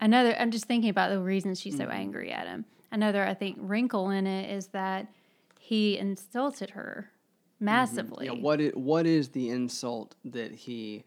another, 0.00 0.34
I'm 0.38 0.50
just 0.50 0.66
thinking 0.66 0.90
about 0.90 1.10
the 1.10 1.20
reasons 1.20 1.60
she's 1.60 1.76
so 1.76 1.88
angry 1.88 2.32
at 2.32 2.46
him. 2.46 2.64
Another, 2.90 3.24
I 3.24 3.34
think, 3.34 3.58
wrinkle 3.60 4.10
in 4.10 4.26
it 4.26 4.50
is 4.50 4.68
that 4.68 5.06
he 5.58 5.98
insulted 5.98 6.70
her 6.70 7.10
massively. 7.60 8.26
Yeah, 8.26 8.32
what 8.32 8.60
is, 8.60 8.72
what 8.74 9.06
is 9.06 9.30
the 9.30 9.50
insult 9.50 10.14
that 10.24 10.52
he 10.52 11.04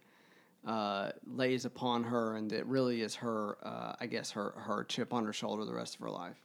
uh, 0.67 1.11
lays 1.25 1.65
upon 1.65 2.03
her, 2.03 2.35
and 2.35 2.49
that 2.51 2.65
really 2.65 3.01
is 3.01 3.15
her, 3.15 3.57
uh, 3.63 3.95
I 3.99 4.07
guess, 4.07 4.31
her 4.31 4.51
her 4.57 4.83
chip 4.83 5.13
on 5.13 5.25
her 5.25 5.33
shoulder 5.33 5.63
the 5.65 5.73
rest 5.73 5.95
of 5.95 6.01
her 6.01 6.09
life? 6.09 6.35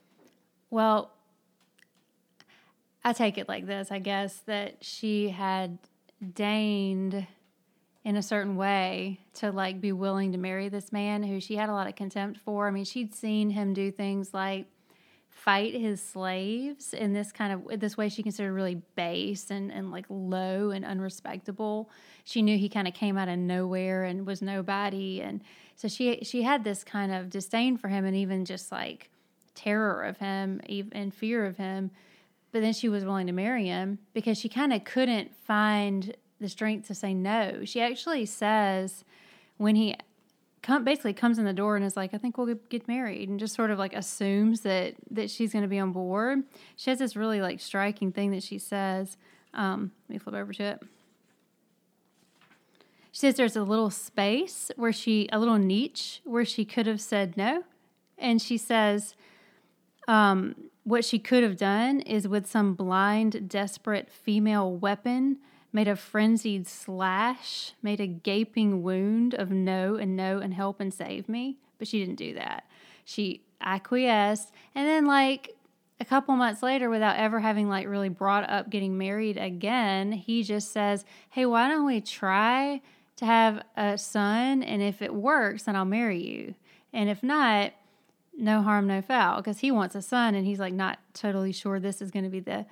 Well, 0.69 1.11
I 3.05 3.13
take 3.13 3.37
it 3.37 3.47
like 3.47 3.67
this, 3.67 3.91
I 3.91 3.99
guess, 3.99 4.35
that 4.47 4.83
she 4.83 5.29
had 5.29 5.77
deigned 6.33 7.27
in 8.03 8.15
a 8.15 8.21
certain 8.23 8.55
way 8.55 9.19
to 9.35 9.51
like 9.51 9.79
be 9.79 9.91
willing 9.91 10.31
to 10.31 10.39
marry 10.39 10.69
this 10.69 10.91
man 10.91 11.21
who 11.21 11.39
she 11.39 11.55
had 11.55 11.69
a 11.69 11.71
lot 11.71 11.87
of 11.87 11.95
contempt 11.95 12.39
for. 12.39 12.67
I 12.67 12.71
mean, 12.71 12.83
she'd 12.83 13.13
seen 13.13 13.51
him 13.51 13.75
do 13.75 13.91
things 13.91 14.33
like 14.33 14.65
fight 15.29 15.75
his 15.75 16.01
slaves 16.01 16.95
in 16.95 17.13
this 17.13 17.31
kind 17.31 17.53
of 17.53 17.79
this 17.79 17.95
way 17.95 18.09
she 18.09 18.23
considered 18.23 18.53
really 18.53 18.81
base 18.95 19.51
and, 19.51 19.71
and 19.71 19.91
like 19.91 20.05
low 20.09 20.71
and 20.71 20.83
unrespectable. 20.83 21.91
She 22.23 22.41
knew 22.41 22.57
he 22.57 22.69
kind 22.69 22.87
of 22.87 22.95
came 22.95 23.19
out 23.19 23.27
of 23.27 23.37
nowhere 23.37 24.03
and 24.03 24.25
was 24.25 24.41
nobody 24.41 25.21
and 25.21 25.41
so 25.75 25.87
she 25.87 26.21
she 26.23 26.41
had 26.41 26.63
this 26.63 26.83
kind 26.83 27.13
of 27.13 27.29
disdain 27.29 27.77
for 27.77 27.89
him 27.89 28.05
and 28.05 28.15
even 28.15 28.45
just 28.45 28.71
like 28.71 29.11
terror 29.53 30.01
of 30.01 30.17
him 30.17 30.59
even 30.67 30.93
and 30.93 31.13
fear 31.13 31.45
of 31.45 31.57
him. 31.57 31.91
But 32.55 32.61
then 32.61 32.71
she 32.71 32.87
was 32.87 33.03
willing 33.03 33.27
to 33.27 33.33
marry 33.33 33.65
him 33.65 33.99
because 34.13 34.37
she 34.37 34.47
kind 34.47 34.71
of 34.71 34.85
couldn't 34.85 35.35
find 35.35 36.15
the 36.39 36.47
strength 36.47 36.87
to 36.87 36.95
say 36.95 37.13
no. 37.13 37.65
She 37.65 37.81
actually 37.81 38.25
says 38.25 39.03
when 39.57 39.75
he 39.75 39.97
come, 40.61 40.85
basically 40.85 41.11
comes 41.11 41.37
in 41.37 41.43
the 41.43 41.51
door 41.51 41.75
and 41.75 41.83
is 41.83 41.97
like, 41.97 42.13
"I 42.13 42.17
think 42.17 42.37
we'll 42.37 42.55
get, 42.69 42.87
married," 42.87 43.27
and 43.27 43.41
just 43.41 43.55
sort 43.55 43.71
of 43.71 43.77
like 43.77 43.93
assumes 43.93 44.61
that 44.61 44.95
that 45.11 45.29
she's 45.29 45.51
going 45.51 45.63
to 45.63 45.67
be 45.67 45.79
on 45.79 45.91
board. 45.91 46.43
She 46.77 46.89
has 46.91 46.97
this 46.97 47.17
really 47.17 47.41
like 47.41 47.59
striking 47.59 48.13
thing 48.13 48.31
that 48.31 48.41
she 48.41 48.57
says. 48.57 49.17
Um, 49.53 49.91
let 50.07 50.13
me 50.13 50.17
flip 50.17 50.35
over 50.35 50.53
to 50.53 50.63
it. 50.63 50.83
She 53.11 53.19
says 53.19 53.35
there's 53.35 53.57
a 53.57 53.63
little 53.63 53.89
space 53.89 54.71
where 54.77 54.93
she, 54.93 55.27
a 55.29 55.39
little 55.39 55.57
niche 55.57 56.21
where 56.23 56.45
she 56.45 56.63
could 56.63 56.87
have 56.87 57.01
said 57.01 57.35
no, 57.35 57.65
and 58.17 58.41
she 58.41 58.57
says, 58.57 59.13
um, 60.07 60.55
what 60.85 61.03
she 61.03 61.17
could 61.17 61.43
have 61.43 61.57
done 61.57 61.99
is 61.99 62.27
with 62.27 62.45
some 62.45 62.75
blind, 62.75 63.49
desperate 63.49 64.09
female 64.09 64.71
weapon, 64.71 65.37
made 65.73 65.87
a 65.87 65.95
frenzied 65.95 66.67
slash, 66.67 67.73
made 67.81 67.99
a 67.99 68.07
gaping 68.07 68.83
wound 68.83 69.33
of 69.33 69.49
no 69.49 69.95
and 69.95 70.15
no 70.15 70.37
and 70.37 70.53
help 70.53 70.79
and 70.79 70.93
save 70.93 71.27
me. 71.27 71.57
But 71.79 71.87
she 71.87 71.99
didn't 71.99 72.15
do 72.15 72.35
that. 72.35 72.65
She 73.03 73.41
acquiesced. 73.59 74.53
And 74.75 74.87
then, 74.87 75.05
like, 75.07 75.55
a 75.99 76.05
couple 76.05 76.35
months 76.35 76.61
later, 76.61 76.89
without 76.89 77.17
ever 77.17 77.39
having, 77.39 77.67
like, 77.67 77.87
really 77.87 78.09
brought 78.09 78.47
up 78.47 78.69
getting 78.69 78.95
married 78.95 79.37
again, 79.37 80.11
he 80.11 80.43
just 80.43 80.71
says, 80.71 81.03
Hey, 81.31 81.47
why 81.47 81.67
don't 81.67 81.85
we 81.85 81.99
try 81.99 82.79
to 83.15 83.25
have 83.25 83.63
a 83.75 83.97
son? 83.97 84.61
And 84.61 84.83
if 84.83 85.01
it 85.01 85.15
works, 85.15 85.63
then 85.63 85.75
I'll 85.75 85.83
marry 85.83 86.21
you. 86.21 86.53
And 86.93 87.09
if 87.09 87.23
not, 87.23 87.73
no 88.37 88.61
harm, 88.61 88.87
no 88.87 89.01
foul, 89.01 89.37
because 89.37 89.59
he 89.59 89.71
wants 89.71 89.95
a 89.95 90.01
son, 90.01 90.35
and 90.35 90.45
he's 90.45 90.59
like 90.59 90.73
not 90.73 90.99
totally 91.13 91.51
sure 91.51 91.79
this 91.79 92.01
is 92.01 92.11
going 92.11 92.25
to 92.25 92.29
be 92.29 92.39
the 92.39 92.65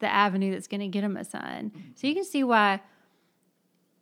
the 0.00 0.08
avenue 0.08 0.52
that's 0.52 0.66
going 0.66 0.80
to 0.80 0.88
get 0.88 1.04
him 1.04 1.16
a 1.16 1.24
son. 1.24 1.72
So 1.94 2.06
you 2.06 2.14
can 2.14 2.24
see 2.24 2.42
why, 2.42 2.80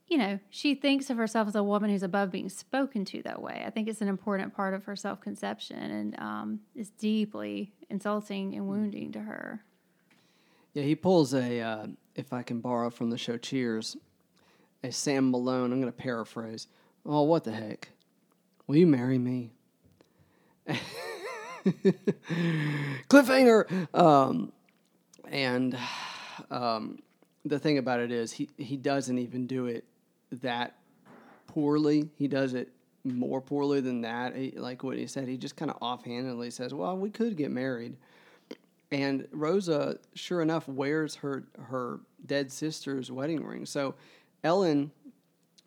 you 0.06 0.16
know, 0.16 0.38
she 0.48 0.76
thinks 0.76 1.10
of 1.10 1.16
herself 1.16 1.48
as 1.48 1.56
a 1.56 1.62
woman 1.62 1.90
who's 1.90 2.04
above 2.04 2.30
being 2.30 2.48
spoken 2.48 3.04
to 3.06 3.22
that 3.22 3.42
way. 3.42 3.64
I 3.66 3.70
think 3.70 3.88
it's 3.88 4.00
an 4.00 4.06
important 4.06 4.54
part 4.54 4.74
of 4.74 4.84
her 4.84 4.96
self 4.96 5.20
conception, 5.20 5.78
and 5.78 6.18
um, 6.20 6.60
it's 6.74 6.90
deeply 6.90 7.72
insulting 7.90 8.54
and 8.54 8.68
wounding 8.68 9.12
to 9.12 9.20
her. 9.20 9.64
Yeah, 10.72 10.84
he 10.84 10.94
pulls 10.94 11.34
a, 11.34 11.60
uh, 11.60 11.86
if 12.14 12.32
I 12.32 12.42
can 12.42 12.60
borrow 12.60 12.90
from 12.90 13.10
the 13.10 13.18
show 13.18 13.36
Cheers, 13.36 13.96
a 14.84 14.92
Sam 14.92 15.30
Malone. 15.30 15.72
I'm 15.72 15.80
going 15.80 15.92
to 15.92 15.98
paraphrase. 15.98 16.68
Oh, 17.04 17.22
what 17.22 17.44
the 17.44 17.52
heck? 17.52 17.88
Will 18.66 18.76
you 18.76 18.86
marry 18.86 19.18
me? 19.18 19.52
Cliffhanger. 23.08 23.94
Um, 23.94 24.52
and 25.30 25.78
um, 26.50 26.98
the 27.44 27.58
thing 27.58 27.78
about 27.78 28.00
it 28.00 28.12
is 28.12 28.32
he 28.32 28.48
he 28.56 28.76
doesn't 28.76 29.18
even 29.18 29.46
do 29.46 29.66
it 29.66 29.84
that 30.30 30.76
poorly. 31.46 32.10
He 32.16 32.28
does 32.28 32.54
it 32.54 32.70
more 33.04 33.40
poorly 33.40 33.80
than 33.80 34.02
that. 34.02 34.36
He, 34.36 34.52
like 34.52 34.82
what 34.82 34.96
he 34.96 35.06
said, 35.06 35.28
he 35.28 35.36
just 35.36 35.56
kind 35.56 35.70
of 35.70 35.76
offhandedly 35.80 36.50
says, 36.50 36.74
"Well, 36.74 36.96
we 36.96 37.10
could 37.10 37.36
get 37.36 37.50
married." 37.50 37.96
And 38.90 39.28
Rosa, 39.32 39.98
sure 40.14 40.40
enough, 40.40 40.66
wears 40.68 41.16
her 41.16 41.44
her 41.60 42.00
dead 42.24 42.50
sister's 42.50 43.10
wedding 43.10 43.44
ring. 43.44 43.66
So 43.66 43.94
Ellen, 44.42 44.92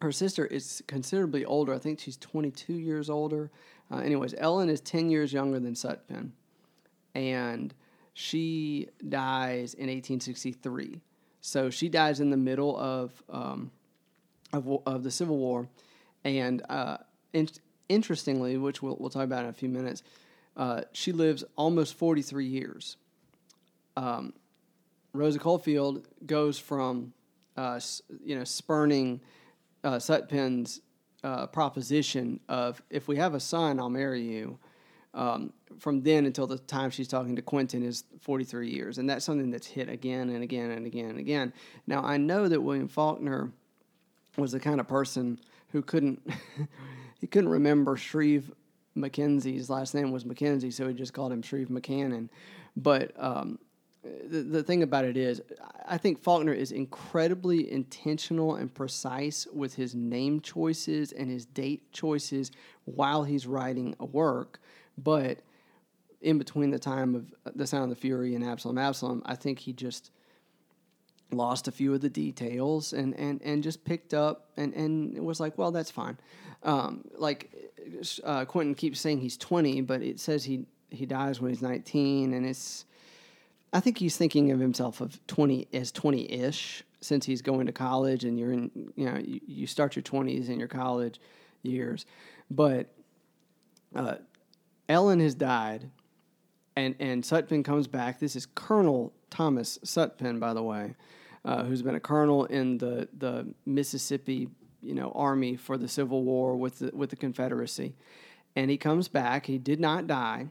her 0.01 0.11
sister, 0.11 0.45
is 0.45 0.81
considerably 0.87 1.45
older. 1.45 1.73
I 1.73 1.77
think 1.79 1.99
she's 1.99 2.17
22 2.17 2.73
years 2.73 3.09
older. 3.09 3.51
Uh, 3.91 3.97
anyways, 3.97 4.33
Ellen 4.37 4.69
is 4.69 4.79
10 4.81 5.09
years 5.09 5.33
younger 5.33 5.59
than 5.59 5.73
Sutpen, 5.73 6.31
and 7.13 7.73
she 8.13 8.87
dies 9.07 9.73
in 9.73 9.87
1863. 9.87 11.01
So 11.41 11.69
she 11.69 11.89
dies 11.89 12.19
in 12.19 12.29
the 12.29 12.37
middle 12.37 12.77
of 12.77 13.23
um, 13.29 13.71
of, 14.53 14.67
of 14.85 15.03
the 15.03 15.11
Civil 15.11 15.37
War, 15.37 15.67
and 16.23 16.61
uh, 16.69 16.97
in, 17.33 17.49
interestingly, 17.89 18.57
which 18.57 18.81
we'll, 18.81 18.97
we'll 18.99 19.09
talk 19.09 19.23
about 19.23 19.43
in 19.43 19.49
a 19.49 19.53
few 19.53 19.69
minutes, 19.69 20.03
uh, 20.57 20.81
she 20.91 21.11
lives 21.11 21.43
almost 21.55 21.95
43 21.95 22.45
years. 22.45 22.97
Um, 23.95 24.33
Rosa 25.13 25.39
Coldfield 25.39 26.07
goes 26.25 26.59
from, 26.59 27.13
uh, 27.57 27.79
you 28.23 28.37
know, 28.37 28.43
spurning 28.43 29.21
uh, 29.83 29.99
uh, 31.23 31.47
proposition 31.47 32.39
of 32.49 32.81
if 32.89 33.07
we 33.07 33.17
have 33.17 33.33
a 33.33 33.39
son, 33.39 33.79
I'll 33.79 33.89
marry 33.89 34.21
you. 34.21 34.57
Um, 35.13 35.51
from 35.77 36.03
then 36.03 36.25
until 36.25 36.47
the 36.47 36.57
time 36.57 36.89
she's 36.89 37.09
talking 37.09 37.35
to 37.35 37.41
Quentin 37.41 37.83
is 37.83 38.05
43 38.21 38.69
years, 38.69 38.97
and 38.97 39.09
that's 39.09 39.25
something 39.25 39.51
that's 39.51 39.67
hit 39.67 39.89
again 39.89 40.29
and 40.29 40.41
again 40.41 40.71
and 40.71 40.85
again 40.85 41.09
and 41.09 41.19
again. 41.19 41.51
Now 41.85 42.01
I 42.01 42.15
know 42.15 42.47
that 42.47 42.61
William 42.61 42.87
Faulkner 42.87 43.51
was 44.37 44.53
the 44.53 44.59
kind 44.59 44.79
of 44.79 44.87
person 44.87 45.39
who 45.71 45.81
couldn't 45.81 46.25
he 47.19 47.27
couldn't 47.27 47.49
remember 47.49 47.97
Shreve 47.97 48.51
Mackenzie's 48.95 49.69
last 49.69 49.93
name 49.93 50.11
was 50.11 50.25
Mackenzie, 50.25 50.71
so 50.71 50.87
he 50.87 50.93
just 50.93 51.13
called 51.13 51.31
him 51.31 51.41
Shreve 51.41 51.67
McCannon. 51.67 52.29
But 52.75 53.11
um, 53.17 53.59
the, 54.03 54.41
the 54.41 54.63
thing 54.63 54.83
about 54.83 55.05
it 55.05 55.15
is, 55.15 55.41
I 55.87 55.97
think 55.97 56.19
Faulkner 56.19 56.53
is 56.53 56.71
incredibly 56.71 57.71
intentional 57.71 58.55
and 58.55 58.73
precise 58.73 59.47
with 59.53 59.75
his 59.75 59.93
name 59.93 60.41
choices 60.41 61.11
and 61.11 61.29
his 61.29 61.45
date 61.45 61.91
choices 61.91 62.51
while 62.85 63.23
he's 63.23 63.45
writing 63.45 63.95
a 63.99 64.05
work. 64.05 64.59
But 64.97 65.39
in 66.21 66.37
between 66.37 66.71
the 66.71 66.79
time 66.79 67.15
of 67.15 67.33
The 67.55 67.67
Sound 67.67 67.83
of 67.83 67.89
the 67.89 67.95
Fury 67.95 68.35
and 68.35 68.43
Absalom, 68.43 68.77
Absalom, 68.77 69.21
I 69.25 69.35
think 69.35 69.59
he 69.59 69.73
just 69.73 70.11
lost 71.31 71.67
a 71.67 71.71
few 71.71 71.93
of 71.93 72.01
the 72.01 72.09
details 72.09 72.93
and, 72.93 73.17
and, 73.17 73.41
and 73.43 73.63
just 73.63 73.85
picked 73.85 74.13
up 74.13 74.49
and, 74.57 74.73
and 74.73 75.17
was 75.19 75.39
like, 75.39 75.57
well, 75.57 75.71
that's 75.71 75.91
fine. 75.91 76.17
Um, 76.63 77.05
like 77.15 77.71
uh, 78.23 78.45
Quentin 78.45 78.75
keeps 78.75 78.99
saying 78.99 79.19
he's 79.19 79.37
20, 79.37 79.81
but 79.81 80.01
it 80.01 80.19
says 80.19 80.43
he, 80.43 80.65
he 80.89 81.05
dies 81.05 81.39
when 81.39 81.49
he's 81.49 81.61
19. 81.61 82.33
And 82.33 82.45
it's, 82.45 82.85
I 83.73 83.79
think 83.79 83.97
he's 83.97 84.17
thinking 84.17 84.51
of 84.51 84.59
himself 84.59 85.01
of 85.01 85.25
20 85.27 85.67
as 85.73 85.91
20 85.91 86.31
ish 86.31 86.83
since 86.99 87.25
he's 87.25 87.41
going 87.41 87.65
to 87.65 87.71
college 87.71 88.25
and 88.25 88.37
you're 88.37 88.51
in, 88.51 88.91
you 88.95 89.05
know, 89.05 89.17
you, 89.17 89.39
you 89.47 89.67
start 89.67 89.95
your 89.95 90.03
20s 90.03 90.49
in 90.49 90.59
your 90.59 90.67
college 90.67 91.19
years. 91.63 92.05
But 92.49 92.87
uh, 93.95 94.15
Ellen 94.89 95.19
has 95.19 95.33
died 95.33 95.89
and, 96.75 96.95
and 96.99 97.23
Sutpen 97.23 97.63
comes 97.63 97.87
back. 97.87 98.19
This 98.19 98.35
is 98.35 98.45
Colonel 98.45 99.13
Thomas 99.29 99.79
Sutpen, 99.83 100.39
by 100.39 100.53
the 100.53 100.63
way 100.63 100.95
uh, 101.45 101.63
who's 101.63 101.81
been 101.81 101.95
a 101.95 101.99
colonel 101.99 102.45
in 102.45 102.77
the, 102.77 103.07
the 103.17 103.47
Mississippi 103.65 104.49
you 104.81 104.95
know 104.95 105.11
army 105.13 105.55
for 105.55 105.77
the 105.77 105.87
Civil 105.87 106.23
War 106.23 106.55
with 106.55 106.79
the, 106.79 106.91
with 106.95 107.09
the 107.09 107.15
Confederacy, 107.15 107.95
and 108.55 108.69
he 108.69 108.77
comes 108.77 109.07
back. 109.07 109.45
He 109.45 109.57
did 109.57 109.79
not 109.79 110.07
die, 110.07 110.47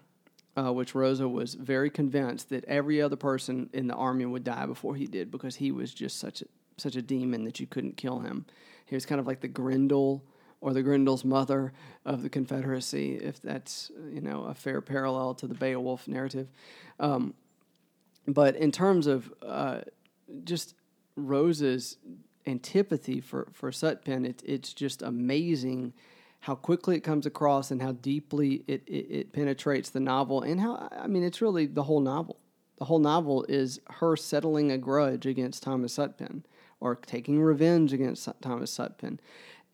uh, 0.57 0.73
which 0.73 0.95
Rosa 0.95 1.29
was 1.29 1.55
very 1.55 1.91
convinced 1.91 2.49
that 2.51 2.65
every 2.65 3.01
other 3.01 3.17
person 3.17 3.71
in 3.73 3.87
the 3.87 3.95
army 3.95 4.27
would 4.27 4.45
die 4.45 4.67
before 4.67 4.97
he 4.97 5.07
did 5.07 5.31
because 5.31 5.57
he 5.57 5.71
was 5.71 5.95
just 5.95 6.19
such 6.19 6.43
a 6.43 6.47
such 6.77 6.97
a 6.97 7.03
demon 7.03 7.45
that 7.45 7.61
you 7.61 7.67
couldn't 7.67 7.97
kill 7.97 8.21
him. 8.21 8.47
He 8.87 8.95
was 8.95 9.05
kind 9.05 9.21
of 9.21 9.27
like 9.27 9.41
the 9.41 9.49
Grendel 9.49 10.25
or 10.61 10.73
the 10.73 10.83
Grendel's 10.83 11.25
mother 11.25 11.73
of 12.05 12.23
the 12.23 12.29
Confederacy, 12.29 13.17
if 13.17 13.41
that's 13.41 13.91
you 14.13 14.21
know 14.21 14.45
a 14.45 14.55
fair 14.55 14.81
parallel 14.81 15.35
to 15.35 15.47
the 15.47 15.55
Beowulf 15.55 16.09
narrative. 16.09 16.49
Um, 16.99 17.35
but 18.27 18.57
in 18.57 18.73
terms 18.73 19.07
of 19.07 19.33
uh, 19.43 19.81
just 20.45 20.75
Rosa's 21.17 21.97
antipathy 22.47 23.21
for 23.21 23.49
for 23.53 23.71
Sutpen, 23.71 24.27
it, 24.27 24.43
it's 24.45 24.73
just 24.73 25.03
amazing 25.03 25.93
how 26.41 26.55
quickly 26.55 26.97
it 26.97 27.01
comes 27.01 27.27
across 27.27 27.71
and 27.71 27.83
how 27.83 27.93
deeply 27.93 28.65
it, 28.67 28.83
it, 28.87 29.07
it, 29.11 29.33
penetrates 29.33 29.91
the 29.91 30.01
novel 30.01 30.43
and 30.43 30.61
how 30.61 30.89
I 30.91 31.07
mean 31.07 31.23
it's 31.23 31.43
really 31.43 31.67
the 31.67 31.83
whole 31.83 32.01
novel. 32.01 32.39
The 32.79 32.87
whole 32.87 32.99
novel 32.99 33.45
is 33.49 33.79
her 33.91 34.17
settling 34.17 34.73
a 34.73 34.79
grudge 34.79 35.27
against 35.27 35.63
Thomas 35.63 35.97
Sutpen 35.97 36.45
or 36.81 36.95
taking 36.95 37.43
revenge 37.43 37.93
against 37.93 38.27
Thomas 38.41 38.75
Sutpen, 38.75 39.19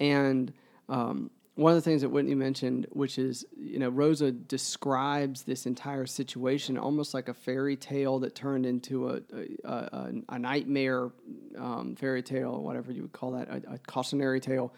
and 0.01 0.53
um, 0.89 1.31
one 1.57 1.73
of 1.73 1.83
the 1.83 1.91
things 1.91 2.03
that 2.03 2.11
Whitney 2.11 2.35
mentioned, 2.35 2.87
which 2.91 3.19
is, 3.19 3.47
you 3.59 3.79
know, 3.79 3.89
Rosa 3.89 4.31
describes 4.31 5.43
this 5.43 5.65
entire 5.65 6.05
situation 6.05 6.77
almost 6.77 7.15
like 7.15 7.29
a 7.29 7.35
fairy 7.35 7.77
tale 7.77 8.19
that 8.19 8.35
turned 8.35 8.67
into 8.67 9.09
a, 9.09 9.21
a, 9.65 9.71
a, 9.71 10.13
a 10.29 10.39
nightmare 10.39 11.11
um, 11.57 11.97
fairy 11.97 12.23
tale, 12.23 12.63
whatever 12.63 12.93
you 12.93 13.03
would 13.03 13.13
call 13.13 13.33
that, 13.33 13.49
a, 13.49 13.79
cautionary 13.87 14.39
tale. 14.39 14.75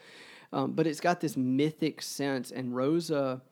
Um, 0.53 0.73
but 0.73 0.87
it's 0.87 1.01
got 1.01 1.21
this 1.21 1.37
mythic 1.37 2.01
sense, 2.01 2.51
and 2.51 2.75
Rosa 2.75 3.43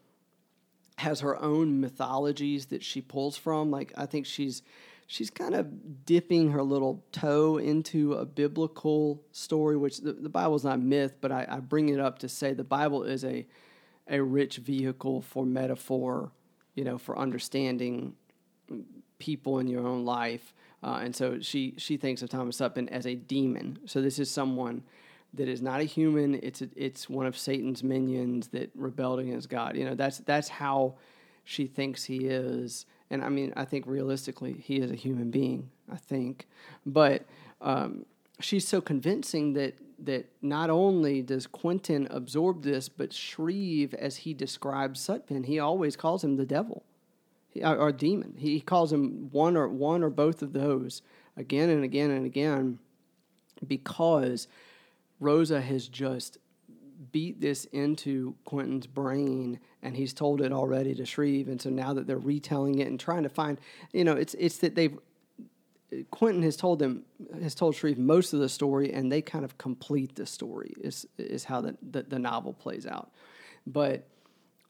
has 0.99 1.21
her 1.21 1.41
own 1.43 1.81
mythologies 1.81 2.67
that 2.67 2.83
she 2.83 3.03
pulls 3.03 3.37
from. 3.37 3.71
Like, 3.71 3.93
I 3.97 4.07
think 4.07 4.27
she's 4.27 4.63
she's 5.07 5.31
kind 5.31 5.55
of 5.55 6.05
dipping 6.05 6.51
her 6.51 6.63
little 6.63 7.05
toe 7.13 7.59
into 7.59 8.15
a 8.15 8.25
biblical 8.25 9.23
story, 9.31 9.77
which 9.77 9.99
the, 9.99 10.13
the 10.13 10.29
Bible 10.29 10.57
is 10.57 10.65
not 10.65 10.81
myth, 10.81 11.15
but 11.21 11.31
I, 11.31 11.47
I, 11.49 11.61
bring 11.61 11.91
it 11.91 12.01
up 12.01 12.19
to 12.21 12.29
say 12.29 12.55
the 12.55 12.65
Bible 12.65 13.05
is 13.05 13.25
a 13.25 13.47
a 14.09 14.21
rich 14.21 14.57
vehicle 14.57 15.21
for 15.21 15.45
metaphor, 15.45 16.33
you 16.75 16.85
know, 16.85 16.97
for 16.99 17.19
understanding 17.19 18.15
people 19.19 19.59
in 19.59 19.67
your 19.67 19.87
own 19.87 20.05
life. 20.05 20.55
Uh, 20.83 21.01
and 21.03 21.15
so 21.15 21.41
she 21.41 21.75
she 21.77 21.97
thinks 21.97 22.23
of 22.23 22.31
Thomas 22.31 22.59
Sutpen 22.59 22.89
as 22.89 23.07
a 23.07 23.15
demon. 23.15 23.79
So 23.87 24.01
this 24.01 24.19
is 24.19 24.31
someone 24.31 24.83
that 25.37 25.49
is 25.49 25.63
not 25.63 25.81
a 25.81 25.85
human. 25.85 26.35
It's 26.43 26.63
a, 26.63 26.69
it's 26.77 27.09
one 27.09 27.27
of 27.27 27.37
Satan's 27.37 27.83
minions 27.83 28.49
that 28.49 28.71
rebelled 28.75 29.21
against 29.21 29.49
God. 29.49 29.77
You 29.77 29.85
know, 29.85 29.95
that's 29.95 30.19
that's 30.19 30.49
how 30.49 30.95
she 31.45 31.67
thinks 31.67 32.05
he 32.05 32.27
is 32.27 32.87
and 33.11 33.23
I 33.23 33.29
mean, 33.29 33.53
I 33.57 33.65
think 33.65 33.87
realistically, 33.87 34.55
he 34.55 34.77
is 34.77 34.91
a 34.91 34.95
human 34.95 35.31
being. 35.31 35.71
I 35.91 35.97
think, 35.97 36.49
but 36.85 37.25
um, 37.61 38.07
she's 38.41 38.67
so 38.67 38.81
convincing 38.81 39.53
that 39.53 39.75
that 40.01 40.27
not 40.43 40.69
only 40.69 41.23
does 41.23 41.47
Quentin 41.47 42.07
absorb 42.11 42.63
this, 42.63 42.89
but 42.89 43.13
Shreve, 43.13 43.95
as 43.95 44.17
he 44.17 44.35
describes 44.35 45.01
Sutpen, 45.01 45.47
he 45.47 45.59
always 45.59 45.97
calls 45.97 46.23
him 46.23 46.37
the 46.37 46.45
devil, 46.45 46.83
he, 47.49 47.63
or, 47.63 47.77
or 47.77 47.93
demon. 47.93 48.35
He 48.37 48.61
calls 48.61 48.93
him 48.93 49.29
one 49.31 49.57
or 49.57 49.69
one 49.69 50.03
or 50.03 50.11
both 50.11 50.43
of 50.43 50.53
those 50.53 51.03
again 51.37 51.71
and 51.71 51.85
again 51.85 52.11
and 52.11 52.27
again, 52.27 52.81
because 53.67 54.49
Rosa 55.21 55.61
has 55.61 55.89
just 55.89 56.39
beat 57.13 57.41
this 57.41 57.65
into 57.67 58.35
Quentin's 58.45 58.87
brain 58.87 59.61
and 59.83 59.97
he's 59.97 60.13
told 60.13 60.41
it 60.41 60.53
already 60.53 60.95
to 60.95 61.05
Shreve. 61.05 61.49
And 61.49 61.61
so 61.61 61.71
now 61.71 61.93
that 61.95 62.07
they're 62.07 62.19
retelling 62.19 62.79
it 62.79 62.89
and 62.89 62.99
trying 62.99 63.23
to 63.23 63.29
find, 63.29 63.59
you 63.93 64.05
know, 64.05 64.15
it's, 64.15 64.35
it's 64.35 64.59
that 64.59 64.75
they've, 64.75 64.99
Quentin 66.11 66.43
has 66.43 66.57
told 66.57 66.79
them, 66.79 67.05
has 67.41 67.55
told 67.55 67.75
Shreve 67.75 67.99
most 67.99 68.33
of 68.33 68.41
the 68.41 68.49
story 68.49 68.93
and 68.93 69.11
they 69.11 69.23
kind 69.23 69.45
of 69.45 69.57
complete 69.59 70.17
the 70.17 70.27
story 70.27 70.75
is, 70.81 71.07
is 71.19 71.45
how 71.45 71.61
the, 71.61 71.77
the, 71.91 72.03
the 72.03 72.19
novel 72.19 72.53
plays 72.53 72.87
out. 72.87 73.11
But 73.67 74.09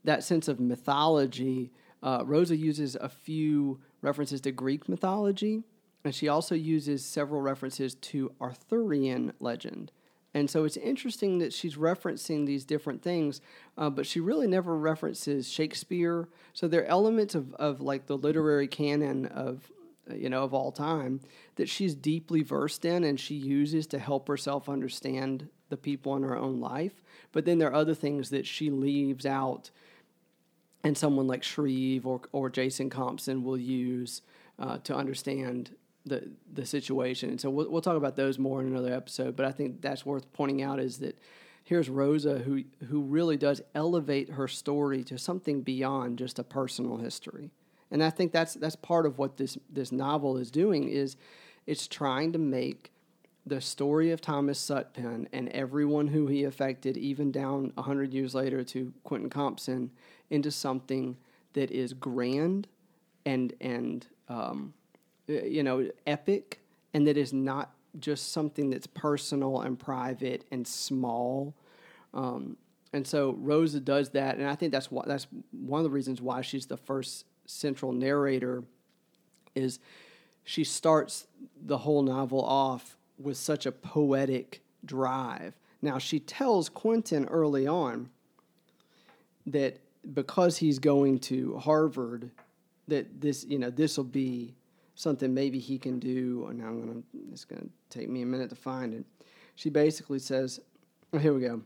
that 0.05 0.25
sense 0.25 0.49
of 0.49 0.61
mythology, 0.61 1.73
uh, 2.03 2.23
Rosa 2.25 2.57
uses 2.57 2.97
a 2.97 3.09
few 3.09 3.81
references 4.03 4.41
to 4.43 4.53
Greek 4.53 4.89
mythology, 4.89 5.65
and 6.05 6.15
she 6.15 6.29
also 6.29 6.55
uses 6.55 7.05
several 7.05 7.41
references 7.41 7.95
to 7.97 8.33
Arthurian 8.41 9.33
legend. 9.41 9.91
And 10.37 10.51
so 10.51 10.65
it's 10.65 10.77
interesting 10.77 11.39
that 11.39 11.55
she's 11.55 11.77
referencing 11.77 12.45
these 12.45 12.67
different 12.67 13.01
things, 13.01 13.41
uh, 13.79 13.89
but 13.89 14.05
she 14.05 14.21
really 14.21 14.47
never 14.47 14.77
references 14.77 15.49
Shakespeare. 15.49 16.29
So 16.53 16.69
there 16.69 16.83
are 16.83 16.89
elements 16.89 17.35
of, 17.35 17.55
of 17.55 17.81
like 17.81 18.05
the 18.05 18.19
literary 18.19 18.69
canon 18.69 19.25
of 19.25 19.73
you 20.13 20.29
know 20.29 20.45
of 20.45 20.53
all 20.53 20.73
time 20.73 21.21
that 21.55 21.71
she's 21.71 21.95
deeply 21.95 22.43
versed 22.43 22.85
in 22.85 23.03
and 23.03 23.19
she 23.19 23.35
uses 23.35 23.87
to 23.87 23.99
help 23.99 24.29
herself 24.29 24.69
understand 24.69 25.49
the 25.71 25.77
people 25.79 26.15
in 26.17 26.23
her 26.23 26.37
own 26.37 26.61
life. 26.61 27.03
But 27.33 27.47
then 27.47 27.57
there 27.57 27.71
are 27.71 27.75
other 27.75 27.95
things 27.95 28.29
that 28.29 28.47
she 28.47 28.69
leaves 28.69 29.25
out, 29.25 29.71
and 30.85 30.99
someone 30.99 31.27
like 31.27 31.45
Shreve 31.45 32.07
or 32.07 32.21
or 32.33 32.51
Jason 32.51 32.91
Compson 32.91 33.43
will 33.43 33.57
use 33.57 34.21
uh, 34.59 34.77
to 34.85 34.95
understand 34.95 35.75
the 36.07 36.31
the 36.53 36.65
situation. 36.65 37.31
And 37.31 37.41
so 37.41 37.51
we'll, 37.51 37.71
we'll 37.71 37.83
talk 37.83 37.97
about 37.97 38.17
those 38.17 38.39
more 38.39 38.61
in 38.61 38.69
another 38.69 38.93
episode. 38.93 39.37
But 39.37 39.47
I 39.47 39.53
think 39.53 39.83
that's 39.83 40.07
worth 40.07 40.33
pointing 40.33 40.63
out 40.63 40.81
is 40.81 40.99
that 40.99 41.19
here's 41.65 41.91
Rosa 41.91 42.39
who 42.39 42.65
who 42.89 43.03
really 43.03 43.37
does 43.37 43.61
elevate 43.75 44.31
her 44.31 44.49
story 44.49 45.05
to 45.05 45.19
something 45.19 45.63
beyond 45.63 46.19
just 46.19 46.39
a 46.39 46.45
personal 46.45 46.97
history. 46.97 47.51
And 47.91 48.03
I 48.03 48.11
think 48.11 48.33
that's 48.33 48.55
that's 48.55 48.77
part 48.77 49.05
of 49.07 49.19
what 49.19 49.37
this 49.37 49.59
this 49.69 49.93
novel 49.93 50.39
is 50.39 50.51
doing 50.51 50.89
is 50.89 51.17
it's 51.67 51.87
trying 51.87 52.33
to 52.33 52.39
make 52.39 52.93
the 53.47 53.61
story 53.61 54.11
of 54.11 54.21
Thomas 54.21 54.59
Sutpen 54.61 55.29
and 55.33 55.49
everyone 55.51 56.09
who 56.09 56.27
he 56.27 56.43
affected, 56.45 56.97
even 56.97 57.31
down 57.31 57.71
100 57.75 58.13
years 58.13 58.35
later 58.35 58.65
to 58.65 58.93
Quentin 59.05 59.31
Compson, 59.31 59.93
into 60.31 60.51
something 60.51 61.17
that 61.53 61.71
is 61.71 61.93
grand 61.93 62.67
and, 63.25 63.53
and 63.61 64.07
um, 64.29 64.75
you 65.27 65.63
know, 65.63 65.89
epic, 66.07 66.61
and 66.95 67.07
that 67.07 67.17
is 67.17 67.33
not 67.33 67.73
just 67.99 68.33
something 68.33 68.71
that's 68.71 68.87
personal 68.87 69.61
and 69.61 69.79
private 69.79 70.45
and 70.51 70.67
small. 70.67 71.55
Um, 72.15 72.57
and 72.93 73.07
so 73.07 73.37
Rosa 73.39 73.81
does 73.81 74.11
that, 74.11 74.37
and 74.37 74.47
I 74.47 74.55
think 74.55 74.73
that's 74.73 74.91
why 74.91 75.05
that's 75.07 75.27
one 75.51 75.81
of 75.81 75.85
the 75.85 75.91
reasons 75.91 76.21
why 76.21 76.43
she's 76.43 76.67
the 76.67 76.77
first 76.77 77.25
central 77.47 77.93
narrator. 77.93 78.65
Is 79.55 79.79
she 80.45 80.65
starts 80.65 81.27
the 81.61 81.79
whole 81.79 82.03
novel 82.03 82.43
off 82.43 82.97
with 83.19 83.37
such 83.37 83.67
a 83.67 83.73
poetic 83.73 84.61
drive. 84.85 85.55
Now, 85.83 85.99
she 85.99 86.21
tells 86.21 86.69
Quentin 86.69 87.27
early 87.27 87.67
on 87.67 88.11
that 89.47 89.79
because 90.15 90.59
he's 90.59 90.79
going 90.79 91.19
to 91.19 91.57
Harvard, 91.59 92.31
that 92.89 93.21
this, 93.21 93.45
you 93.45 93.59
know, 93.59 93.71
this 93.71 93.97
will 93.97 94.05
be 94.05 94.55
something 94.97 95.33
maybe 95.33 95.61
he 95.61 95.79
can 95.79 96.01
do. 96.01 96.47
And 96.51 96.59
now 96.59 96.67
I'm 96.67 97.03
to, 97.13 97.19
it's 97.33 97.45
to 97.45 97.69
take 97.89 98.09
me 98.09 98.23
a 98.23 98.27
minute 98.27 98.51
to 98.51 98.57
find 98.57 98.93
it. 98.93 99.05
She 99.55 99.71
basically 99.71 100.19
says, 100.19 100.59
oh, 101.13 101.19
here 101.19 101.33
we 101.33 101.41
go. 101.43 101.63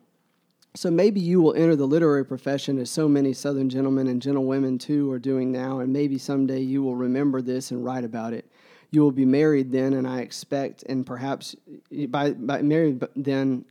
So 0.75 0.90
maybe 0.90 1.19
you 1.19 1.40
will 1.40 1.55
enter 1.55 1.75
the 1.75 1.87
literary 1.87 2.25
profession 2.25 2.79
as 2.79 2.90
so 2.90 3.09
many 3.09 3.33
Southern 3.33 3.69
gentlemen 3.69 4.07
and 4.07 4.23
gentlewomen 4.23 4.79
too 4.79 5.11
are 5.11 5.19
doing 5.19 5.51
now, 5.51 5.81
and 5.81 5.93
maybe 5.93 6.16
someday 6.16 6.61
you 6.61 6.81
will 6.81 6.95
remember 6.95 7.43
this 7.43 7.73
and 7.73 7.85
write 7.85 8.05
about 8.05 8.33
it. 8.33 8.49
You 8.93 9.03
will 9.03 9.11
be 9.11 9.25
married 9.25 9.73
then, 9.73 9.95
and 9.95 10.07
I 10.07 10.21
expect, 10.21 10.85
and 10.85 11.05
perhaps 11.05 11.57
by, 12.09 12.33
by 12.33 12.62
married 12.62 13.05
then, 13.16 13.64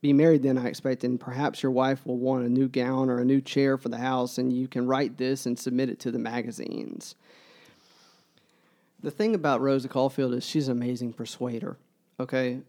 be 0.00 0.12
married 0.12 0.42
then, 0.42 0.58
I 0.58 0.66
expect, 0.66 1.04
and 1.04 1.20
perhaps 1.20 1.62
your 1.62 1.70
wife 1.70 2.04
will 2.04 2.18
want 2.18 2.44
a 2.44 2.48
new 2.48 2.66
gown 2.66 3.08
or 3.08 3.20
a 3.20 3.24
new 3.24 3.40
chair 3.40 3.78
for 3.78 3.88
the 3.88 3.98
house, 3.98 4.38
and 4.38 4.52
you 4.52 4.66
can 4.66 4.84
write 4.84 5.16
this 5.16 5.46
and 5.46 5.56
submit 5.56 5.90
it 5.90 6.00
to 6.00 6.10
the 6.10 6.18
magazines. 6.18 7.14
The 9.02 9.10
thing 9.10 9.34
about 9.34 9.60
Rosa 9.60 9.88
Coldfield 9.88 10.34
is 10.34 10.46
she's 10.46 10.68
an 10.68 10.76
amazing 10.76 11.12
persuader. 11.12 11.76
Okay? 12.20 12.60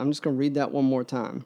I'm 0.00 0.10
just 0.10 0.22
going 0.22 0.36
to 0.36 0.40
read 0.40 0.54
that 0.54 0.72
one 0.72 0.86
more 0.86 1.04
time. 1.04 1.44